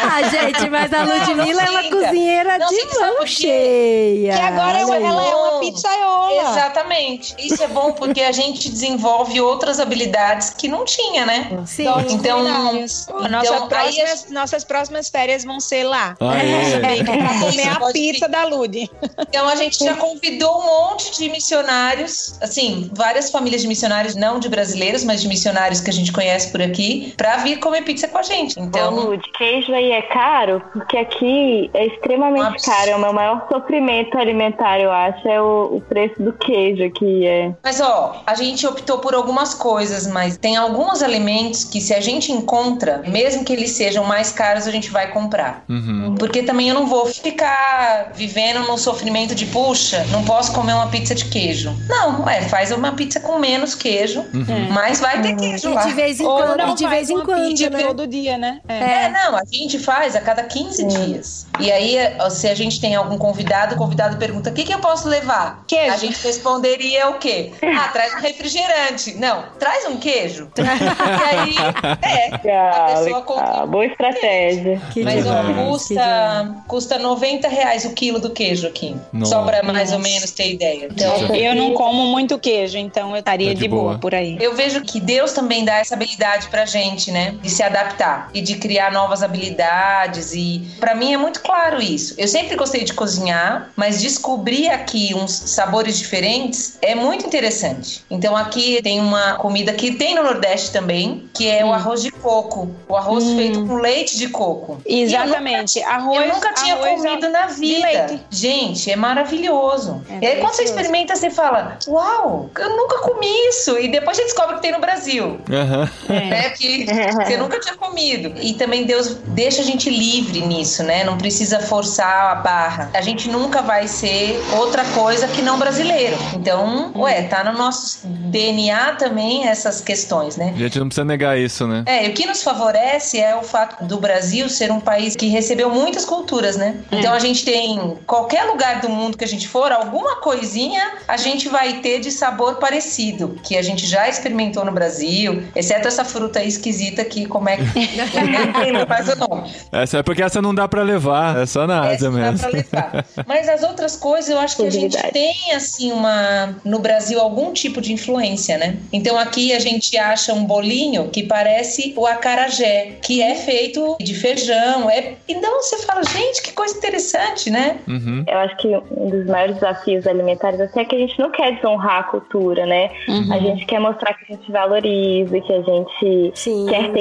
[0.01, 4.33] ah, gente, mas a Ludmilla é uma cozinheira Não, de mão cheia.
[4.33, 5.03] Que agora Olha aí.
[5.03, 6.51] ela é uma pizzaiola.
[6.51, 7.35] Exatamente.
[7.39, 11.49] Isso é bom porque a gente desenvolve outras habilidades que não tinha, né?
[11.65, 11.87] Sim.
[12.09, 13.07] Então- culinários.
[13.09, 16.15] então, Nossa aí próximas- nossas próximas férias vão ser lá.
[16.19, 16.79] Aê.
[16.79, 18.89] Bem, pra comer a pizza da Lud.
[19.19, 24.39] Então a gente já convidou um monte de missionários, assim, várias famílias de missionários, não
[24.39, 28.07] de brasileiros, mas de missionários que a gente conhece por aqui, pra vir comer pizza
[28.07, 28.59] com a gente.
[28.59, 30.61] Então, Lud, queijo aí é caro?
[30.73, 32.89] Porque aqui é extremamente Abs- caro.
[32.91, 37.25] É o meu maior sofrimento alimentar, eu acho, é o, o preço do queijo aqui.
[37.25, 37.51] É.
[37.63, 41.99] mas ó, a gente optou por algumas coisas, mas tem alguns alimentos que se a
[41.99, 45.63] gente encontra, mesmo que eles sejam mais caros, a gente vai comprar.
[45.69, 46.15] Uhum.
[46.17, 50.87] Porque também eu não vou ficar vivendo no sofrimento de, puxa, não posso comer uma
[50.87, 51.75] pizza de queijo.
[51.87, 54.25] Não, é, faz uma pizza com menos queijo,
[54.71, 55.85] mas vai ter queijo E lá.
[55.85, 57.87] de vez em quando, e de vez em quando, pizza né?
[57.87, 58.59] todo dia, né?
[58.67, 59.05] É.
[59.05, 61.47] É, não, a gente faz a cada 15 dias.
[61.59, 61.95] E aí,
[62.31, 65.63] se a gente tem algum convidado, o convidado pergunta: o que, que eu posso levar?
[65.67, 65.93] Queijo.
[65.93, 67.51] A gente responderia o quê?
[67.63, 69.15] Ah, traz um refrigerante.
[69.15, 70.49] Não, traz um queijo.
[70.57, 71.55] e aí,
[72.01, 72.51] é.
[72.51, 73.65] A Ah, pessoa compra.
[73.65, 74.81] Boa estratégia.
[74.93, 75.69] Que Mas ó, demais, que demais.
[75.69, 78.95] custa, custa 90 reais o quilo do queijo aqui.
[79.13, 79.31] Nossa.
[79.31, 80.87] Só pra mais ou menos ter ideia.
[80.91, 83.83] Então, Eu não como muito queijo, então eu estaria Tá de de boa.
[83.83, 83.99] boa.
[83.99, 84.37] por aí.
[84.39, 87.35] Eu vejo que Deus também dá essa habilidade pra gente, né?
[87.41, 90.31] De se adaptar e de criar novas habilidades.
[90.33, 92.15] E pra mim é muito claro isso.
[92.17, 98.01] Eu sempre gostei de cozinhar, mas descobrir aqui uns sabores diferentes é muito interessante.
[98.09, 102.11] Então aqui tem uma comida que tem no Nordeste também, que é o arroz de
[102.11, 102.73] coco.
[102.87, 104.81] O arroz feito com leite de coco.
[104.87, 105.83] E eu nunca- Exatamente.
[105.83, 106.21] Arroz.
[106.21, 108.19] eu nunca tinha arroz comido na vida.
[108.29, 110.01] Gente, é maravilhoso.
[110.09, 113.77] É e aí, quando você experimenta, você fala: Uau, eu nunca comi isso.
[113.77, 115.41] E depois você descobre que tem no Brasil.
[115.51, 115.89] Aham.
[116.07, 116.85] Né, que
[117.25, 118.33] você nunca tinha comido.
[118.39, 121.03] E também Deus deixa a gente livre nisso, né?
[121.03, 122.91] Não precisa forçar a barra.
[122.93, 126.15] A gente nunca vai ser outra coisa que não brasileiro.
[126.35, 130.53] Então, ué, tá no nosso DNA também essas questões, né?
[130.55, 131.83] A gente não precisa negar isso, né?
[131.87, 135.27] É, e o que nos favorece é o fato do Brasil ser um país que
[135.27, 136.77] recebeu muitas culturas, né?
[136.91, 141.17] Então a gente tem qualquer lugar do mundo que a gente for, alguma coisinha a
[141.17, 146.05] gente vai ter de sabor parecido, que a gente já experimentou no Brasil, exceto essa
[146.05, 147.63] fruta aí esquisita que como é que
[148.59, 149.51] lembro mais o nome.
[149.71, 152.39] Essa é porque essa não dá pra levar, é só na Ásia Essa dá mesmo.
[152.39, 153.05] pra levar.
[153.27, 156.55] Mas as outras coisas, eu acho que a gente tem, assim, uma.
[156.65, 158.77] No Brasil, algum tipo de influência, né?
[158.91, 164.13] Então aqui a gente acha um bolinho que parece o acarajé, que é feito de
[164.15, 164.89] feijão.
[164.89, 165.15] É...
[165.27, 167.77] Então você fala, gente, que coisa interessante, né?
[167.87, 168.23] Uhum.
[168.27, 171.55] Eu acho que um dos maiores desafios alimentares assim, é que a gente não quer
[171.55, 172.89] desonrar a cultura, né?
[173.07, 173.33] Uhum.
[173.33, 176.91] A gente quer mostrar que a gente valoriza, que a gente Sim, quer sim.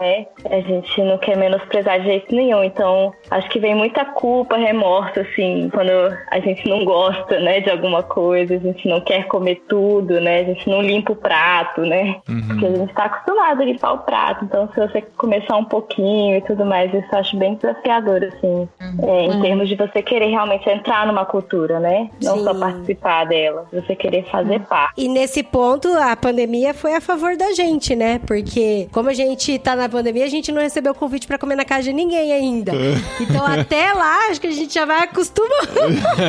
[0.00, 0.26] Né?
[0.50, 2.62] A gente não quer menosprezar de jeito nenhum.
[2.64, 5.90] Então, acho que vem muita culpa, remorso, assim, quando
[6.30, 10.40] a gente não gosta, né, de alguma coisa, a gente não quer comer tudo, né?
[10.40, 12.16] A gente não limpa o prato, né?
[12.46, 14.44] Porque a gente tá acostumado a limpar o prato.
[14.44, 18.68] Então, se você começar um pouquinho e tudo mais, isso eu acho bem desafiador, assim,
[19.02, 22.10] é, em termos de você querer realmente entrar numa cultura, né?
[22.22, 22.60] Não só Sim.
[22.60, 24.94] participar dela, você querer fazer parte.
[24.96, 28.20] E nesse ponto, a pandemia foi a favor da gente, né?
[28.26, 31.64] Porque como a gente tá na pandemia, a gente não recebeu convite pra comer na
[31.64, 32.72] casa de ninguém ainda.
[33.20, 35.64] Então até lá, acho que a gente já vai acostumando.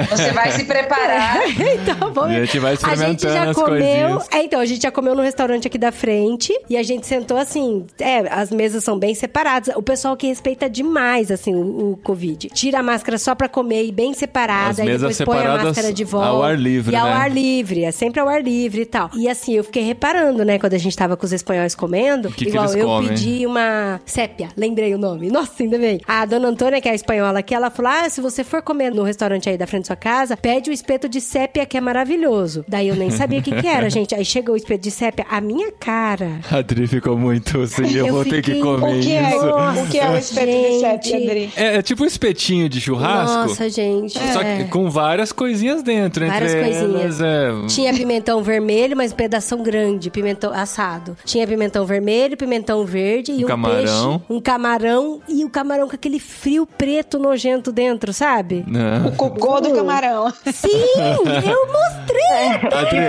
[0.10, 1.40] Você vai se preparar.
[1.50, 2.36] então, vamos...
[2.36, 4.22] A gente vai A gente experimentando já comeu.
[4.32, 7.38] É, então, a gente já comeu no restaurante aqui da frente e a gente sentou
[7.38, 7.86] assim.
[8.00, 9.74] É, as mesas são bem separadas.
[9.76, 12.50] O pessoal que respeita demais, assim, o, o Covid.
[12.50, 14.82] Tira a máscara só pra comer e bem separada.
[14.82, 16.28] As mesas depois põe a máscara de volta.
[16.28, 17.14] ao ar livre, E ao né?
[17.14, 17.84] ar livre.
[17.84, 19.10] É sempre ao ar livre e tal.
[19.16, 22.30] E assim, eu fiquei reparando, né, quando a gente tava com os espanhóis comendo.
[22.30, 23.10] Que que igual eles eu comem?
[23.10, 24.50] pedi uma sépia.
[24.58, 25.30] Lembrei o nome.
[25.30, 26.00] Nossa, ainda bem.
[26.08, 28.94] A dona Antônia, que é a espanhola aqui, ela falou: ah, se você for comer
[28.94, 31.82] no restaurante aí da frente da sua casa, pede o espeto de sépia que é
[31.82, 32.64] maravilhoso.
[32.68, 34.14] Daí eu nem sabia o que que era, gente.
[34.16, 36.40] Aí chegou o espeto de sépia, a minha cara.
[36.52, 39.30] A Adri ficou muito assim, eu, Eu vou ter que fiquei- comer O que é,
[39.30, 39.46] isso.
[39.84, 40.80] o que é o espeto de Gente.
[40.80, 41.52] sete, Adri?
[41.56, 44.14] É, é tipo um espetinho de churrasco, Nossa, gente.
[44.34, 44.58] só é.
[44.58, 46.26] que com várias coisinhas dentro.
[46.28, 47.20] Várias coisinhas.
[47.20, 47.68] elas, é...
[47.68, 51.18] Tinha pimentão vermelho, mas um pedação grande, pimentão assado.
[51.26, 54.20] Tinha pimentão vermelho, pimentão verde e um camarão.
[54.20, 58.64] peixe, um camarão e o camarão com aquele frio preto nojento dentro, sabe?
[58.68, 59.08] Não.
[59.08, 60.32] O cocô do camarão.
[60.54, 63.00] Sim, eu mostrei A Adri,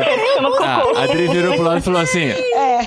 [0.62, 2.29] ah, a Adri virou pro lado e falou assim: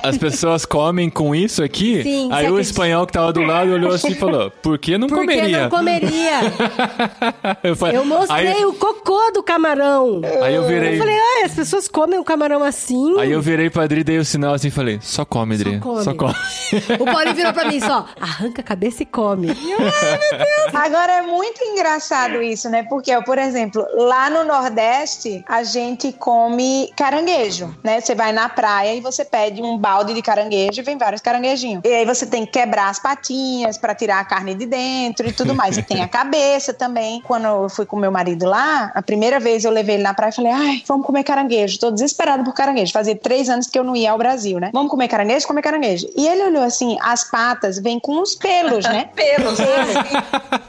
[0.02, 2.02] as pessoas comem com isso aqui?
[2.02, 2.60] Sim, Aí o acredita?
[2.60, 5.62] espanhol que tava do lado olhou assim e falou: por que não Por que comeria?
[5.62, 6.40] não comeria?
[7.62, 10.20] eu, falei, Eu mostrei aí, o cocô do camarão.
[10.42, 10.94] aí eu virei.
[10.94, 13.18] Eu falei, ah, as pessoas comem o camarão assim.
[13.18, 15.78] Aí eu virei pra Adri, dei o sinal assim e falei: só come, Adri.
[15.78, 16.02] come.
[16.04, 16.34] Só come.
[16.98, 19.48] O Paulinho virou pra mim só, arranca a cabeça e come.
[19.60, 19.78] E eu,
[20.72, 22.82] Agora é muito engraçado isso, né?
[22.84, 28.00] Porque, ó, por exemplo, lá no Nordeste, a gente come caranguejo, né?
[28.00, 31.82] Você vai na praia e você pede um balde de caranguejo e vem vários caranguejinhos.
[31.84, 35.32] E aí você tem que quebrar as patinhas pra tirar a carne de dentro e
[35.32, 35.76] tudo mais.
[35.76, 37.20] E tem a cabeça também.
[37.22, 40.30] Quando eu fui com meu marido lá, a primeira vez eu levei ele na praia
[40.30, 41.78] e falei, ai, vamos comer caranguejo.
[41.78, 42.92] Tô desesperada por caranguejo.
[42.92, 44.70] Fazia três anos que eu não ia ao Brasil, né?
[44.72, 45.46] Vamos comer caranguejo?
[45.46, 46.08] Comer caranguejo.
[46.16, 49.10] E ele olhou assim, as patas vêm com os pelos, né?
[49.14, 49.58] Pelos.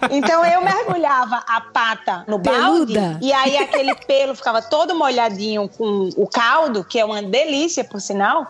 [0.10, 3.20] Então eu mergulhava a pata no balde Peluda.
[3.22, 8.02] e aí aquele pelo ficava todo molhadinho com o caldo, que é uma delícia por
[8.02, 8.48] sinal,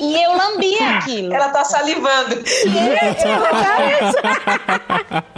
[0.00, 1.34] e eu lambia aquilo.
[1.34, 2.36] Ela tá salivando.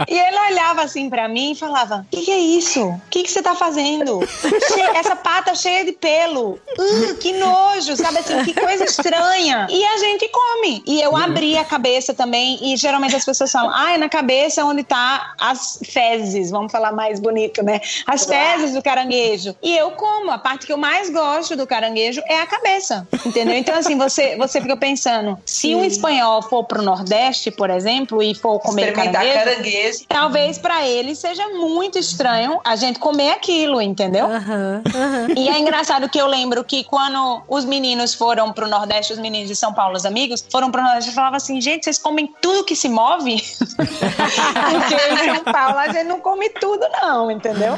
[0.07, 2.81] E ele olhava assim pra mim e falava: O que, que é isso?
[2.85, 4.19] O que, que você tá fazendo?
[4.27, 6.59] Che- Essa pata cheia de pelo.
[6.77, 8.43] Uh, que nojo, sabe assim?
[8.43, 9.67] Que coisa estranha.
[9.69, 10.83] E a gente come.
[10.85, 12.59] E eu abri a cabeça também.
[12.61, 16.51] E geralmente as pessoas falam: Ah, é na cabeça onde tá as fezes.
[16.51, 17.79] Vamos falar mais bonito, né?
[18.05, 19.55] As fezes do caranguejo.
[19.61, 20.31] E eu como.
[20.31, 23.07] A parte que eu mais gosto do caranguejo é a cabeça.
[23.25, 23.55] Entendeu?
[23.55, 28.35] Então, assim, você, você fica pensando: se um espanhol for pro Nordeste, por exemplo, e
[28.35, 29.45] for comer Experimentar caranguejo.
[29.45, 29.99] caranguejo.
[30.07, 34.25] Talvez pra ele seja muito estranho a gente comer aquilo, entendeu?
[34.25, 35.27] Aham, aham.
[35.35, 39.47] E é engraçado que eu lembro que quando os meninos foram pro Nordeste, os meninos
[39.47, 42.75] de São Paulo, os amigos, foram pro Nordeste falavam assim: gente, vocês comem tudo que
[42.75, 43.35] se move?
[43.77, 47.73] Porque em São Paulo a gente não come tudo, não, entendeu?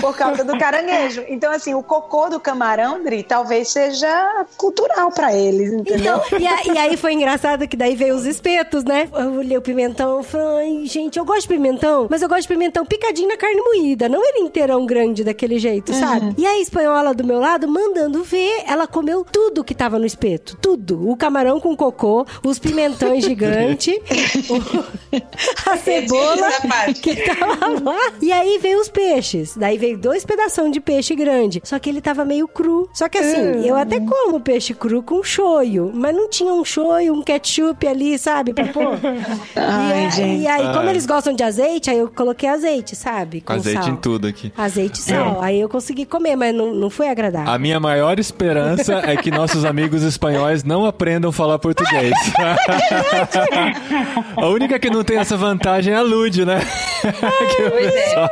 [0.00, 1.24] Por causa do caranguejo.
[1.28, 6.20] Então, assim, o cocô do camarão, Dri, talvez seja cultural pra eles, entendeu?
[6.26, 9.08] Então, e, a- e aí foi engraçado que daí veio os espetos, né?
[9.12, 12.48] Eu olhei o pimentão e falei, gente, eu gosto de pimentão, mas eu gosto de
[12.48, 16.34] pimentão picadinho na carne moída, não ele inteirão grande daquele jeito, sabe?
[16.38, 20.56] E a espanhola do meu lado, mandando ver, ela comeu tudo que tava no espeto,
[20.60, 21.08] tudo.
[21.08, 22.87] O camarão com cocô, os pimentões
[23.20, 23.94] gigantes,
[24.50, 24.84] o-
[25.70, 26.48] a cebola
[27.02, 28.12] que tava lá.
[28.20, 29.56] E aí veio os peixes.
[29.56, 31.60] Daí veio dois pedação de peixe grande.
[31.64, 32.88] Só que ele tava meio cru.
[32.92, 37.12] Só que assim, eu até como peixe cru com shoyu, mas não tinha um shoyu,
[37.14, 38.52] um ketchup ali, sabe?
[38.52, 38.98] Pra pôr.
[39.56, 40.42] Ai, e, a- gente.
[40.42, 40.90] e aí, como Ai.
[40.90, 43.40] eles gostam de azeite, aí eu coloquei azeite, sabe?
[43.40, 43.88] Com Azeite sal.
[43.92, 44.52] em tudo aqui.
[44.56, 45.40] Azeite e sal.
[45.42, 47.50] Aí eu consegui comer, mas não, não foi agradável.
[47.52, 52.12] A minha maior esperança é que nossos amigos espanhóis não aprendam a falar português.
[54.36, 56.60] a única que não tem essa vantagem é a Lud, né?
[57.48, 57.90] Que o, é.
[57.90, 58.30] pessoal,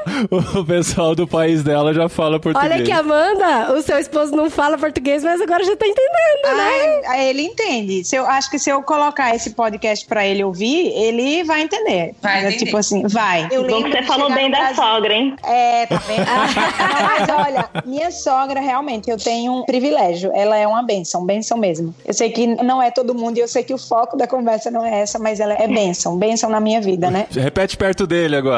[0.60, 2.72] o pessoal do país dela já fala português.
[2.72, 7.02] Olha que Amanda, o seu esposo não fala português, mas agora já tá entendendo, né?
[7.06, 8.04] Ai, aí ele entende.
[8.04, 12.14] Se eu, acho que se eu colocar esse podcast pra ele ouvir, ele vai entender.
[12.22, 12.64] Vai É entender.
[12.64, 13.48] Tipo assim, vai.
[13.50, 15.36] Eu Bom que você falou bem da sogra, hein?
[15.44, 16.26] É, tá vendo?
[16.26, 20.30] Mas olha, minha sogra realmente, eu tenho um privilégio.
[20.34, 21.94] Ela é uma benção, benção mesmo.
[22.04, 24.70] Eu sei que não é todo mundo e eu sei que o foco da conversa
[24.70, 27.26] não é essa, mas ela é benção, benção na minha vida, né?
[27.30, 28.55] Repete perto dele agora.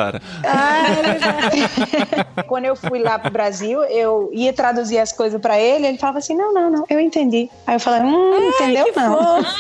[2.47, 6.19] Quando eu fui lá pro Brasil, eu ia traduzir as coisas pra ele, ele falava
[6.19, 7.51] assim: não, não, não, eu entendi.
[7.67, 8.87] Aí eu falei: hum, entendeu?
[8.95, 9.39] Não.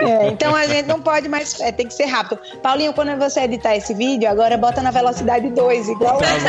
[0.00, 2.38] É, então a gente não pode mais, é, tem que ser rápido.
[2.62, 6.18] Paulinho, quando você editar esse vídeo, agora bota na velocidade 2, igual.
[6.18, 6.48] Recadinho!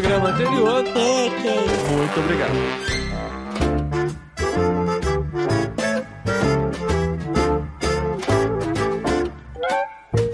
[0.00, 0.84] programa anterior.
[0.84, 1.90] Que que é isso?
[1.90, 2.85] Muito obrigado.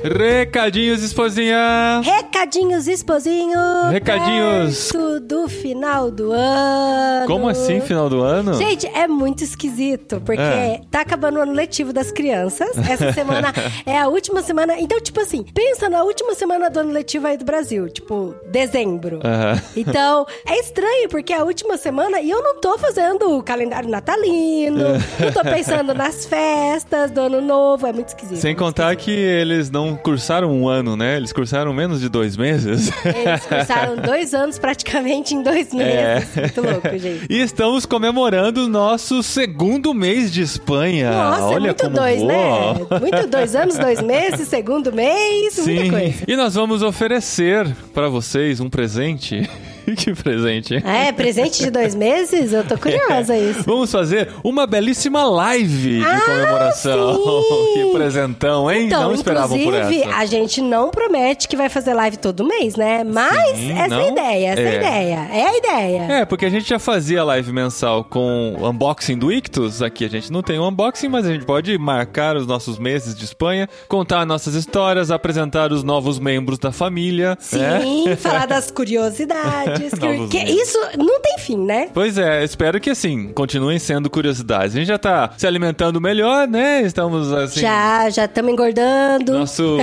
[0.02, 2.00] Recadinhos, esposinha!
[2.02, 3.58] Recadinhos, esposinho.
[3.90, 4.90] Recadinhos.
[4.90, 7.26] perto do final do ano.
[7.26, 8.54] Como assim, final do ano?
[8.54, 10.80] Gente, é muito esquisito, porque É.
[10.90, 12.70] tá acabando o ano letivo das crianças.
[12.88, 13.52] Essa semana
[13.86, 14.74] é a última semana.
[14.78, 19.20] Então, tipo assim, pensa na última semana do ano letivo aí do Brasil, tipo, dezembro.
[19.24, 19.62] Aham.
[19.76, 23.88] Então, é estranho, porque é a última semana e eu não tô fazendo o calendário
[23.88, 24.78] natalino,
[25.20, 28.38] não tô pensando nas festas do ano novo, é muito esquisito.
[28.40, 31.16] Sem contar que eles não cursaram um ano, né?
[31.16, 32.90] Eles cursaram menos de dois meses.
[33.04, 36.28] Eles cursaram dois anos praticamente em dois meses.
[36.34, 37.26] Muito louco, gente.
[37.28, 41.10] E estamos comemorando o nosso segundo mês de Espanha.
[41.10, 42.74] Nossa, Olha é muito como dois, né?
[43.00, 45.90] Muito dois anos, dois meses, segundo mês, muita Sim.
[45.90, 46.24] coisa.
[46.26, 49.48] E nós vamos oferecer para vocês um presente.
[49.96, 50.76] que presente.
[50.84, 52.52] É, presente de dois meses?
[52.52, 53.62] Eu tô curiosa isso.
[53.64, 57.14] Vamos fazer uma belíssima live de Ah, comemoração.
[57.14, 57.72] sim.
[57.74, 58.86] que presentão, hein?
[58.86, 60.16] Então, não esperavam por inclusive, essa.
[60.16, 63.04] a gente não promete que vai fazer live todo mês, né?
[63.04, 63.98] Mas Sim, essa é não?
[64.00, 64.66] a ideia, essa é.
[64.66, 64.76] a É.
[64.78, 65.28] ideia.
[65.32, 66.02] É a ideia.
[66.20, 69.82] É, porque a gente já fazia live mensal com o unboxing do Ictus.
[69.82, 73.14] Aqui a gente não tem o unboxing, mas a gente pode marcar os nossos meses
[73.14, 77.30] de Espanha, contar nossas histórias, apresentar os novos membros da família.
[77.52, 77.80] né?
[77.80, 79.71] Sim, falar das curiosidades.
[79.78, 81.88] Que, que isso não tem fim, né?
[81.92, 84.74] Pois é, espero que assim, continuem sendo curiosidades.
[84.74, 86.82] A gente já tá se alimentando melhor, né?
[86.82, 87.60] Estamos assim.
[87.60, 89.32] Já, já estamos engordando.
[89.32, 89.78] Nosso,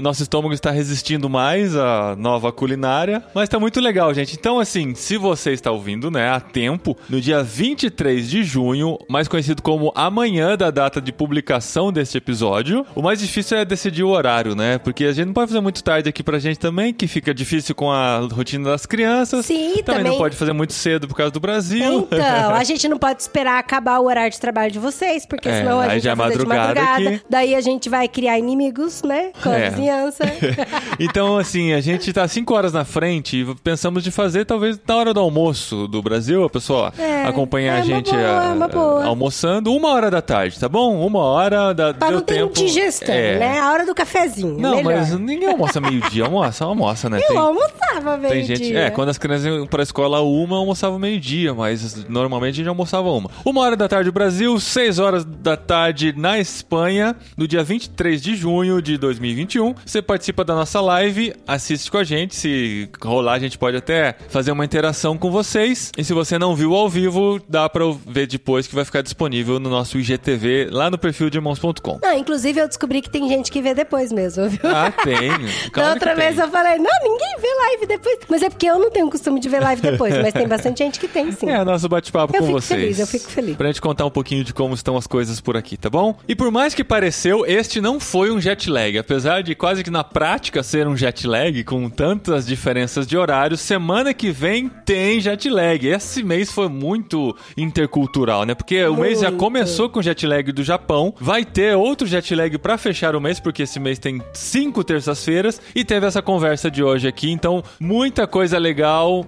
[0.00, 4.34] nosso estômago está resistindo mais à nova culinária, mas tá muito legal, gente.
[4.34, 9.28] Então, assim, se você está ouvindo, né, a tempo, no dia 23 de junho, mais
[9.28, 14.08] conhecido como amanhã da data de publicação deste episódio, o mais difícil é decidir o
[14.08, 14.78] horário, né?
[14.78, 17.74] Porque a gente não pode fazer muito tarde aqui pra gente também, que fica difícil
[17.74, 19.07] com a rotina das crianças.
[19.42, 19.82] Sim, também.
[19.84, 22.06] também- não pode fazer muito cedo por causa do Brasil.
[22.10, 25.58] Então, a gente não pode esperar acabar o horário de trabalho de vocês, porque É,
[25.58, 27.16] senão a gente já é vai fazer de madrugada madrugada.
[27.16, 27.24] aqui.
[27.28, 29.30] Daí a gente vai criar inimigos, né?
[29.42, 29.70] Com a É.
[29.70, 30.24] vizinhança.
[30.98, 34.96] Então, assim, a gente tá cinco horas na frente e pensamos de fazer talvez na
[34.96, 38.64] hora do almoço do Brasil, a pessoa É, acompanhar é a uma gente boa, ah,
[38.64, 39.04] é boa.
[39.04, 41.04] almoçando uma hora da tarde, tá bom?
[41.06, 42.58] Uma hora da pra não ter tempo.
[42.60, 43.38] indigestão, É.
[43.38, 43.58] né?
[43.60, 44.58] A hora do cafezinho.
[44.58, 44.92] Não, melhor.
[44.96, 47.18] mas ninguém almoça meio-dia, almoça, almoça, né?
[47.22, 48.76] Eu Tem- almoçava meio Tem gente.
[48.76, 53.08] É, quando as crianças iam pra escola uma, almoçava meio-dia, mas normalmente a gente almoçava
[53.12, 53.30] uma.
[53.44, 58.20] Uma hora da tarde no Brasil, seis horas da tarde na Espanha, no dia 23
[58.20, 59.72] de junho de 2021.
[59.86, 62.34] Você participa da nossa live, assiste com a gente.
[62.34, 65.92] Se rolar, a gente pode até fazer uma interação com vocês.
[65.96, 69.60] E se você não viu ao vivo, dá pra ver depois que vai ficar disponível
[69.60, 72.00] no nosso IGTV lá no perfil de irmãos.com.
[72.02, 74.58] Não, inclusive eu descobri que tem gente que vê depois mesmo, viu?
[74.64, 75.28] Ah, tem.
[75.38, 76.26] da Claro outra que tem.
[76.34, 78.18] vez eu falei, não, ninguém vê live depois.
[78.28, 80.98] Mas é porque eu não tenho costume de ver live depois, mas tem bastante gente
[80.98, 81.48] que tem, sim.
[81.48, 82.80] É, nosso bate-papo Eu com fico vocês.
[82.80, 83.56] feliz, eu fico feliz.
[83.56, 86.16] Pra gente contar um pouquinho de como estão as coisas por aqui, tá bom?
[86.28, 88.98] E por mais que pareceu, este não foi um jet lag.
[88.98, 93.56] Apesar de quase que na prática ser um jet lag, com tantas diferenças de horário,
[93.56, 95.86] semana que vem tem jet lag.
[95.86, 98.54] Esse mês foi muito intercultural, né?
[98.54, 102.56] Porque o mês já começou com jet lag do Japão, vai ter outro jet lag
[102.58, 106.82] pra fechar o mês, porque esse mês tem cinco terças-feiras, e teve essa conversa de
[106.82, 107.30] hoje aqui.
[107.30, 108.77] Então, muita coisa legal,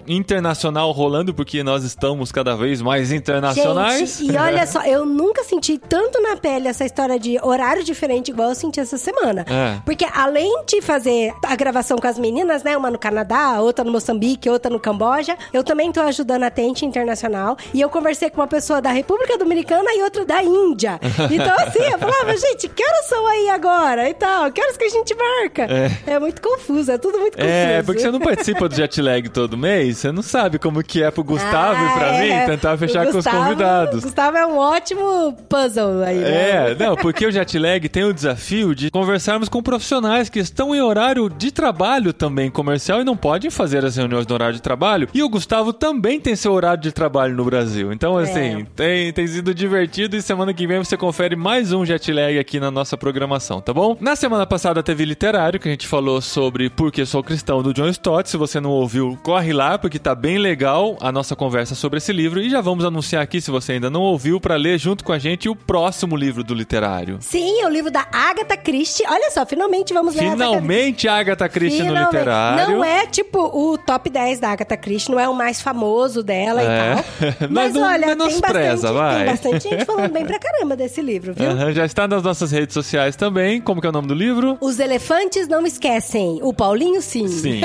[0.07, 4.17] internacional rolando, porque nós estamos cada vez mais internacionais.
[4.19, 8.31] Gente, e olha só, eu nunca senti tanto na pele essa história de horário diferente
[8.31, 9.45] igual eu senti essa semana.
[9.47, 9.79] É.
[9.85, 12.77] Porque além de fazer a gravação com as meninas, né?
[12.77, 16.85] Uma no Canadá, outra no Moçambique, outra no Camboja, eu também tô ajudando a Tente
[16.85, 17.57] Internacional.
[17.73, 20.99] E eu conversei com uma pessoa da República Dominicana e outra da Índia.
[21.31, 24.09] Então, assim, eu falava, gente, que horas são aí agora?
[24.09, 25.67] E tal, que horas que a gente marca?
[26.05, 27.53] É, muito confuso, é tudo muito confuso.
[27.53, 31.01] É, porque você não participa do jet lag todo mês, você não sabe como que
[31.03, 32.45] é pro Gustavo e pra Ah, mim é.
[32.45, 34.03] tentar fechar O com os Gustavo- convidados.
[34.03, 36.71] Gustavo é um ótimo puzzle aí, né?
[36.71, 40.73] É, não, porque o jet lag tem o desafio de conversarmos com profissionais que estão
[40.75, 44.61] em horário de trabalho também comercial e não podem fazer as reuniões no horário de
[44.61, 45.07] trabalho.
[45.13, 47.91] E o Gustavo também tem seu horário de trabalho no Brasil.
[47.93, 48.23] Então, É.
[48.23, 52.37] assim, tem, tem sido divertido e semana que vem você confere mais um jet lag
[52.37, 53.95] aqui na nossa programação, tá bom?
[53.99, 57.73] Na semana passada teve literário, que a gente falou sobre Por que Sou Cristão, do
[57.73, 58.29] John Stott.
[58.29, 62.11] Se você não ouviu, corre lá, porque tá bem legal a nossa conversa sobre esse
[62.11, 62.41] livro.
[62.41, 65.17] E já vamos anunciar aqui, se você ainda não ouviu, para ler junto com a
[65.17, 67.17] gente o próximo livro do literário.
[67.21, 69.05] Sim, é o livro da Agatha Christie.
[69.07, 72.11] Olha só, finalmente vamos ler Finalmente a Agatha Christie no Finalmente.
[72.13, 72.73] literário.
[72.75, 76.61] Não é tipo o top 10 da Agatha Christie, não é o mais famoso dela
[76.61, 76.65] É.
[76.65, 77.47] e tal.
[77.49, 79.15] Mas não olha, tem bastante, vai.
[79.15, 81.49] tem bastante gente falando bem pra caramba desse livro, viu?
[81.51, 83.61] Aham, já está nas nossas redes sociais também.
[83.61, 84.57] Como que é o nome do livro?
[84.59, 86.39] Os elefantes não esquecem.
[86.43, 87.29] O Paulinho, sim.
[87.29, 87.61] Sim.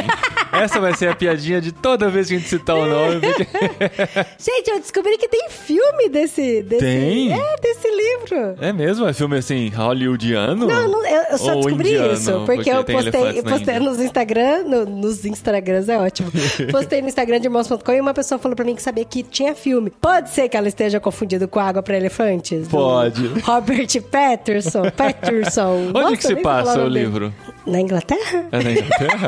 [0.53, 3.20] Essa vai ser a piadinha de toda vez que a gente citar o nome.
[3.20, 3.47] porque-
[4.39, 6.62] Gente, eu descobri que tem filme desse.
[6.62, 7.32] desse Tem?
[7.32, 8.55] É, desse livro.
[8.60, 9.06] É mesmo?
[9.06, 10.66] É filme assim, hollywoodiano?
[10.66, 14.01] Não, não, eu, eu só Ou descobri indiano, isso, porque, porque eu postei, postei nos
[14.01, 16.31] Instagram, no- nos Instagrams, é ótimo.
[16.70, 19.55] postei no Instagram de irmãos.com e uma pessoa falou pra mim que sabia que tinha
[19.55, 19.90] filme.
[19.90, 22.68] Pode ser que ela esteja confundindo com Água pra Elefantes?
[22.68, 23.27] Pode.
[23.40, 24.90] Robert Patterson.
[24.97, 25.89] Patterson.
[25.89, 27.01] Onde Nossa, que se passa o dele.
[27.05, 27.32] livro?
[27.66, 28.47] Na Inglaterra?
[28.52, 29.27] É na Inglaterra?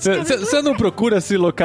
[0.00, 1.59] Você não procura se localizar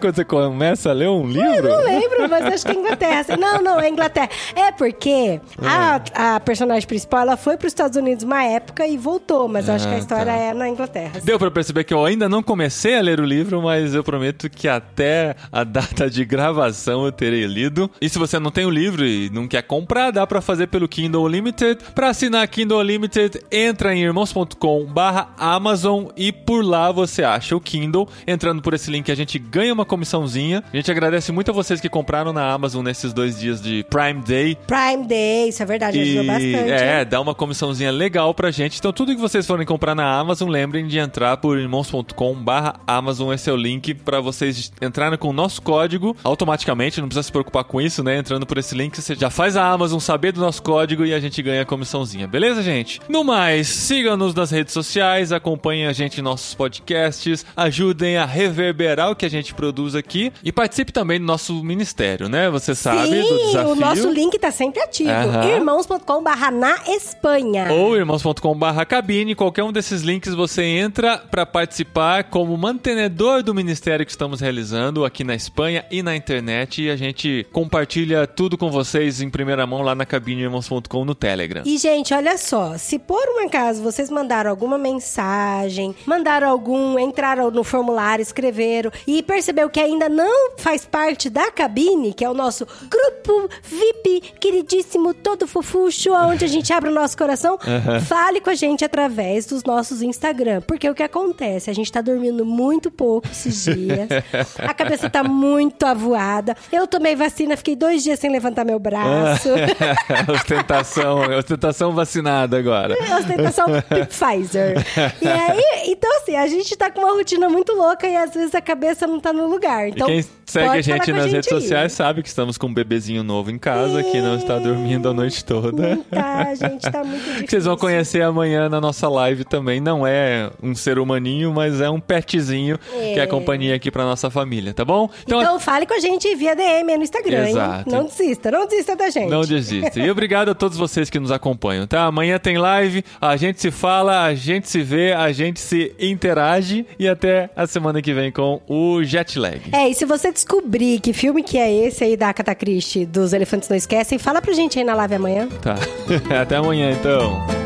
[0.00, 1.68] quando você começa a ler um livro?
[1.68, 3.36] Eu não lembro, mas acho que é Inglaterra.
[3.38, 4.28] Não, não, é Inglaterra.
[4.56, 8.96] É porque a, a personagem principal, ela foi para os Estados Unidos uma época e
[8.96, 10.32] voltou, mas acho que a Ah, história tá.
[10.32, 11.20] é na Inglaterra.
[11.22, 14.50] Deu pra perceber que eu ainda não comecei a ler o livro, mas eu prometo
[14.50, 17.88] que até a data de gravação eu terei lido.
[18.00, 20.88] E se você não tem o livro e não quer comprar, dá pra fazer pelo
[20.88, 21.78] Kindle Unlimited.
[21.94, 28.08] Pra assinar Kindle Unlimited, entra em irmãos.com/amazon e por lá você acha o Kindle.
[28.26, 30.62] Entrando entrando por esse link a gente ganha uma comissãozinha.
[30.72, 34.22] A gente agradece muito a vocês que compraram na Amazon nesses dois dias de Prime
[34.22, 34.56] Day.
[34.66, 36.70] Prime Day, isso é verdade, ajudou bastante.
[36.70, 38.78] é, dá uma comissãozinha legal pra gente.
[38.78, 43.32] Então, tudo que vocês forem comprar na Amazon, lembrem de entrar por irmãos.com/barra Amazon.
[43.32, 47.00] Esse é o link pra vocês entrarem com o nosso código automaticamente.
[47.00, 48.18] Não precisa se preocupar com isso, né?
[48.18, 51.20] Entrando por esse link, você já faz a Amazon saber do nosso código e a
[51.20, 52.26] gente ganha a comissãozinha.
[52.26, 53.00] Beleza, gente?
[53.08, 59.10] No mais, sigam-nos nas redes sociais, acompanhem a gente em nossos podcasts, ajudem a reverberar
[59.10, 62.48] o que a gente produz aqui e participe também do nosso ministério, né?
[62.50, 63.70] Você sabe Sim, do desafio.
[63.72, 65.10] o nosso link tá sempre ativo.
[65.10, 65.48] Aham.
[65.48, 67.72] irmãos.com/barra na Espanha.
[67.72, 74.04] Ou irmãos.com.br cabine, qualquer um desses links você entra para participar como mantenedor do ministério
[74.04, 78.70] que estamos realizando aqui na Espanha e na internet e a gente compartilha tudo com
[78.70, 81.62] vocês em primeira mão lá na cabine irmãos.com no Telegram.
[81.64, 87.50] E, gente, olha só, se por um acaso vocês mandaram alguma mensagem, mandaram algum, entraram
[87.50, 92.34] no formulário, escreveram e percebeu que ainda não faz parte da cabine, que é o
[92.34, 97.58] nosso grupo VIP, queridíssimo, todo fofucho, onde a gente abre o nosso coração,
[98.06, 100.60] fale com a gente através dos nossos Instagram.
[100.62, 101.70] Porque o que acontece?
[101.70, 104.08] A gente tá dormindo muito pouco esses dias,
[104.58, 106.56] a cabeça tá muito avoada.
[106.72, 109.48] Eu tomei vacina, fiquei dois dias sem levantar meu braço.
[110.32, 112.94] ostentação, ostentação vacinada agora.
[113.18, 113.66] ostentação
[114.08, 114.76] Pfizer.
[115.20, 118.54] E aí, então assim, a gente tá com uma rotina muito louca e às vezes
[118.54, 119.88] a cabeça não tá no lugar.
[119.88, 121.60] Então, e quem segue a gente nas a redes aí.
[121.60, 125.12] sociais sabe que estamos com um bebezinho novo em casa que não está dormindo a
[125.12, 125.96] noite toda.
[125.96, 127.36] Não tá, gente, tá muito difícil.
[127.46, 129.80] Que vocês vão conhecer amanhã na nossa live também.
[129.80, 134.04] Não é um ser humaninho, mas é um petzinho que é a companhia aqui pra
[134.04, 135.08] nossa família, tá bom?
[135.22, 137.88] Então, fale com a gente via DM no Instagram, Exato.
[137.88, 137.96] hein?
[137.96, 139.30] Não desista, não desista da gente.
[139.30, 140.00] Não desista.
[140.00, 142.04] E obrigado a todos vocês que nos acompanham, tá?
[142.04, 146.86] Amanhã tem live, a gente se fala, a gente se vê, a gente se interage
[146.98, 148.60] e até a semana que vem com
[148.96, 149.60] o Jet Lag.
[149.72, 153.32] É, e se você descobrir que filme que é esse aí da Agatha Christie, dos
[153.32, 155.48] Elefantes Não Esquecem, fala pra gente aí na live amanhã.
[155.62, 155.76] Tá.
[156.40, 157.65] até amanhã então.